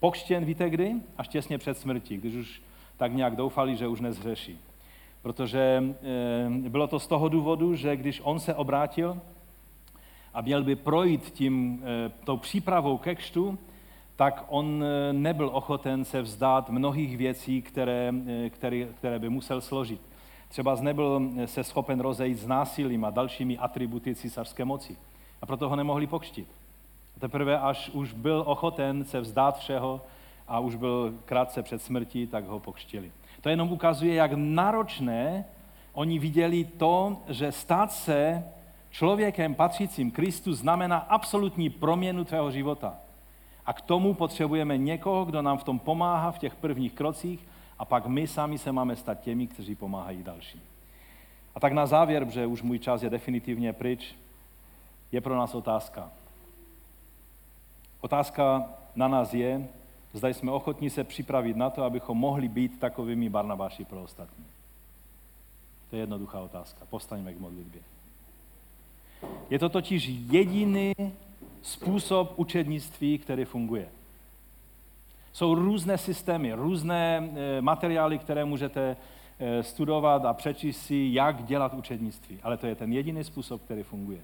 Pokštěn 0.00 0.44
víte 0.44 0.70
kdy? 0.70 0.94
Až 1.18 1.28
těsně 1.28 1.58
před 1.58 1.78
smrtí, 1.78 2.16
když 2.16 2.34
už 2.34 2.62
tak 2.96 3.12
nějak 3.12 3.36
doufali, 3.36 3.76
že 3.76 3.88
už 3.88 4.00
nezhřeší. 4.00 4.58
Protože 5.22 5.84
e, 6.64 6.68
bylo 6.68 6.86
to 6.86 6.98
z 6.98 7.06
toho 7.06 7.28
důvodu, 7.28 7.74
že 7.74 7.96
když 7.96 8.20
on 8.24 8.40
se 8.40 8.54
obrátil 8.54 9.20
a 10.36 10.40
měl 10.40 10.64
by 10.64 10.76
projít 10.76 11.30
tím, 11.30 11.82
e, 11.84 12.08
tou 12.24 12.36
přípravou 12.36 12.98
ke 12.98 13.14
kštu, 13.14 13.58
tak 14.16 14.44
on 14.48 14.84
e, 14.84 15.12
nebyl 15.12 15.50
ochoten 15.52 16.04
se 16.04 16.22
vzdát 16.22 16.70
mnohých 16.70 17.16
věcí, 17.16 17.62
které, 17.62 18.14
které, 18.50 18.84
které 18.84 19.18
by 19.18 19.28
musel 19.28 19.60
složit. 19.60 20.00
Třeba 20.48 20.76
nebyl 20.80 21.30
se 21.44 21.64
schopen 21.64 22.00
rozejít 22.00 22.38
s 22.38 22.46
násilím 22.46 23.04
a 23.04 23.10
dalšími 23.10 23.58
atributy 23.58 24.14
císařské 24.14 24.64
moci. 24.64 24.96
A 25.42 25.46
proto 25.46 25.68
ho 25.68 25.76
nemohli 25.76 26.06
pokštit. 26.06 26.48
A 27.16 27.20
teprve 27.20 27.58
až 27.58 27.90
už 27.90 28.12
byl 28.12 28.42
ochoten 28.46 29.04
se 29.04 29.20
vzdát 29.20 29.58
všeho 29.58 30.00
a 30.48 30.58
už 30.58 30.74
byl 30.74 31.14
krátce 31.24 31.62
před 31.62 31.82
smrtí, 31.82 32.26
tak 32.26 32.46
ho 32.46 32.60
pokštili. 32.60 33.12
To 33.40 33.48
jenom 33.48 33.72
ukazuje, 33.72 34.14
jak 34.14 34.32
náročné 34.32 35.44
oni 35.92 36.18
viděli 36.18 36.64
to, 36.64 37.16
že 37.28 37.52
stát 37.52 37.92
se 37.92 38.44
člověkem 38.96 39.54
patřícím 39.54 40.10
Kristu 40.10 40.54
znamená 40.54 40.96
absolutní 40.96 41.70
proměnu 41.70 42.24
tvého 42.24 42.50
života. 42.50 42.94
A 43.66 43.72
k 43.72 43.80
tomu 43.80 44.14
potřebujeme 44.14 44.78
někoho, 44.78 45.24
kdo 45.24 45.42
nám 45.42 45.58
v 45.58 45.64
tom 45.64 45.78
pomáhá 45.78 46.32
v 46.32 46.38
těch 46.38 46.54
prvních 46.54 46.92
krocích 46.92 47.48
a 47.78 47.84
pak 47.84 48.06
my 48.06 48.26
sami 48.26 48.58
se 48.58 48.72
máme 48.72 48.96
stát 48.96 49.20
těmi, 49.20 49.46
kteří 49.46 49.74
pomáhají 49.74 50.22
dalším. 50.22 50.60
A 51.54 51.60
tak 51.60 51.72
na 51.72 51.86
závěr, 51.86 52.24
protože 52.24 52.46
už 52.46 52.62
můj 52.62 52.78
čas 52.78 53.02
je 53.02 53.10
definitivně 53.10 53.72
pryč, 53.72 54.14
je 55.12 55.20
pro 55.20 55.36
nás 55.36 55.54
otázka. 55.54 56.10
Otázka 58.00 58.68
na 58.94 59.08
nás 59.08 59.34
je, 59.34 59.68
zda 60.12 60.28
jsme 60.28 60.52
ochotní 60.52 60.90
se 60.90 61.04
připravit 61.04 61.56
na 61.56 61.70
to, 61.70 61.82
abychom 61.82 62.18
mohli 62.18 62.48
být 62.48 62.80
takovými 62.80 63.28
Barnabáši 63.28 63.84
pro 63.84 64.02
ostatní. 64.02 64.44
To 65.90 65.96
je 65.96 66.02
jednoduchá 66.02 66.40
otázka. 66.40 66.84
Postaňme 66.90 67.34
k 67.34 67.40
modlitbě. 67.40 67.95
Je 69.50 69.58
to 69.58 69.68
totiž 69.68 70.06
jediný 70.08 70.92
způsob 71.62 72.32
učednictví, 72.36 73.18
který 73.18 73.44
funguje. 73.44 73.88
Jsou 75.32 75.54
různé 75.54 75.98
systémy, 75.98 76.52
různé 76.52 77.30
eh, 77.34 77.62
materiály, 77.62 78.18
které 78.18 78.44
můžete 78.44 78.96
eh, 79.38 79.62
studovat 79.62 80.24
a 80.24 80.32
přečíst 80.32 80.78
si, 80.78 81.08
jak 81.12 81.44
dělat 81.44 81.74
učednictví. 81.74 82.38
Ale 82.42 82.56
to 82.56 82.66
je 82.66 82.74
ten 82.74 82.92
jediný 82.92 83.24
způsob, 83.24 83.62
který 83.62 83.82
funguje. 83.82 84.18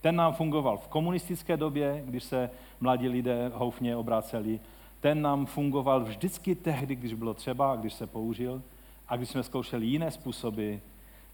Ten 0.00 0.16
nám 0.16 0.32
fungoval 0.32 0.78
v 0.78 0.88
komunistické 0.88 1.56
době, 1.56 2.02
když 2.06 2.24
se 2.24 2.50
mladí 2.80 3.08
lidé 3.08 3.50
houfně 3.54 3.96
obráceli. 3.96 4.60
Ten 5.00 5.22
nám 5.22 5.46
fungoval 5.46 6.00
vždycky 6.00 6.54
tehdy, 6.54 6.96
když 6.96 7.14
bylo 7.14 7.34
třeba, 7.34 7.76
když 7.76 7.94
se 7.94 8.06
použil. 8.06 8.62
A 9.08 9.16
když 9.16 9.28
jsme 9.28 9.42
zkoušeli 9.42 9.86
jiné 9.86 10.10
způsoby, 10.10 10.74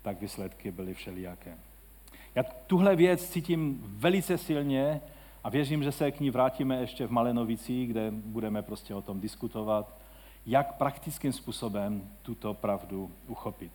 tak 0.03 0.21
výsledky 0.21 0.71
byly 0.71 0.95
všelijaké. 0.95 1.59
Já 2.35 2.43
tuhle 2.43 2.97
věc 2.97 3.31
cítím 3.31 3.81
velice 3.87 4.39
silně 4.39 5.01
a 5.45 5.51
věřím, 5.51 5.83
že 5.83 5.93
se 5.93 6.11
k 6.11 6.21
ní 6.21 6.31
vrátíme 6.31 6.81
ještě 6.81 7.07
v 7.07 7.11
Malenovici, 7.11 7.87
kde 7.87 8.11
budeme 8.11 8.63
prostě 8.63 8.95
o 8.95 9.03
tom 9.03 9.21
diskutovat, 9.21 9.97
jak 10.47 10.75
praktickým 10.75 11.33
způsobem 11.33 12.11
tuto 12.23 12.55
pravdu 12.55 13.11
uchopit. 13.27 13.73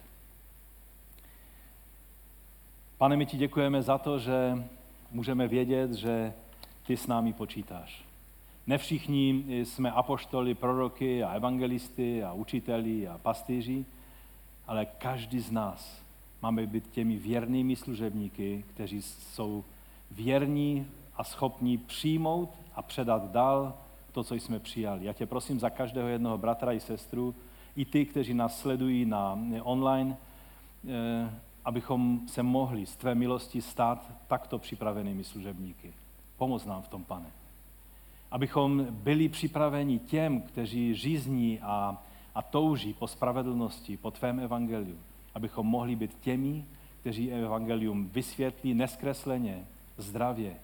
Pane, 2.98 3.18
my 3.18 3.26
ti 3.26 3.38
děkujeme 3.38 3.82
za 3.82 3.98
to, 3.98 4.20
že 4.20 4.64
můžeme 5.12 5.48
vědět, 5.48 5.94
že 5.94 6.34
ty 6.88 6.98
s 6.98 7.08
námi 7.08 7.34
počítáš. 7.34 8.06
Ne 8.68 8.78
všichni 8.78 9.46
jsme 9.64 9.92
apoštoli, 9.92 10.54
proroky 10.54 11.24
a 11.24 11.34
evangelisty 11.34 12.24
a 12.24 12.34
učiteli 12.34 13.08
a 13.08 13.18
pastýři, 13.18 13.86
ale 14.68 14.86
každý 14.86 15.40
z 15.40 15.52
nás 15.52 15.99
máme 16.42 16.68
být 16.68 16.88
těmi 16.88 17.18
věrnými 17.18 17.76
služebníky, 17.76 18.66
kteří 18.68 19.02
jsou 19.02 19.64
věrní 20.12 20.88
a 21.16 21.24
schopní 21.24 21.78
přijmout 21.78 22.50
a 22.76 22.82
předat 22.82 23.32
dál 23.32 23.74
to, 24.12 24.24
co 24.24 24.36
jsme 24.36 24.60
přijali. 24.60 25.06
Já 25.06 25.14
tě 25.14 25.26
prosím 25.26 25.60
za 25.60 25.70
každého 25.70 26.08
jednoho 26.08 26.38
bratra 26.38 26.72
i 26.72 26.80
sestru, 26.80 27.36
i 27.76 27.86
ty, 27.86 28.06
kteří 28.06 28.34
nás 28.34 28.60
sledují 28.60 29.06
na 29.06 29.40
online, 29.64 30.18
eh, 30.88 31.34
abychom 31.66 32.22
se 32.28 32.44
mohli 32.44 32.86
z 32.86 32.96
tvé 32.96 33.16
milosti 33.16 33.62
stát 33.62 34.12
takto 34.28 34.60
připravenými 34.60 35.24
služebníky. 35.24 35.94
Pomoz 36.38 36.66
nám 36.66 36.82
v 36.82 36.88
tom, 36.88 37.04
pane. 37.04 37.32
Abychom 38.32 38.88
byli 38.90 39.30
připraveni 39.30 40.00
těm, 40.00 40.42
kteří 40.42 40.96
žízní 40.96 41.60
a, 41.60 42.04
a 42.36 42.42
touží 42.42 42.94
po 42.94 43.08
spravedlnosti, 43.08 43.98
po 43.98 44.12
tvém 44.12 44.40
evangeliu. 44.40 44.98
Abychom 45.36 45.68
mohli 45.68 45.96
být 45.96 46.20
těmi, 46.20 46.66
kteří 47.02 47.32
evangelium 47.32 48.10
vysvětlí 48.10 48.74
neskresleně, 48.74 49.68
zdravě 49.98 50.56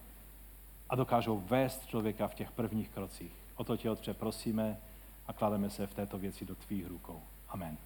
a 0.88 0.96
dokážou 0.96 1.42
vést 1.46 1.86
člověka 1.86 2.28
v 2.28 2.34
těch 2.34 2.50
prvních 2.50 2.88
krocích. 2.88 3.32
O 3.56 3.64
to 3.64 3.76
tě, 3.76 3.90
Otče, 3.90 4.14
prosíme 4.14 4.78
a 5.26 5.32
klademe 5.32 5.70
se 5.70 5.86
v 5.86 5.94
této 5.94 6.18
věci 6.18 6.44
do 6.44 6.54
tvých 6.54 6.86
rukou. 6.86 7.20
Amen. 7.48 7.76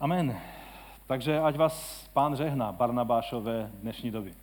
Amen. 0.00 0.40
Takže 1.06 1.40
ať 1.40 1.56
vás 1.56 2.08
pán 2.12 2.36
řehná 2.36 2.72
Barnabášové 2.72 3.70
dnešní 3.74 4.10
doby. 4.10 4.34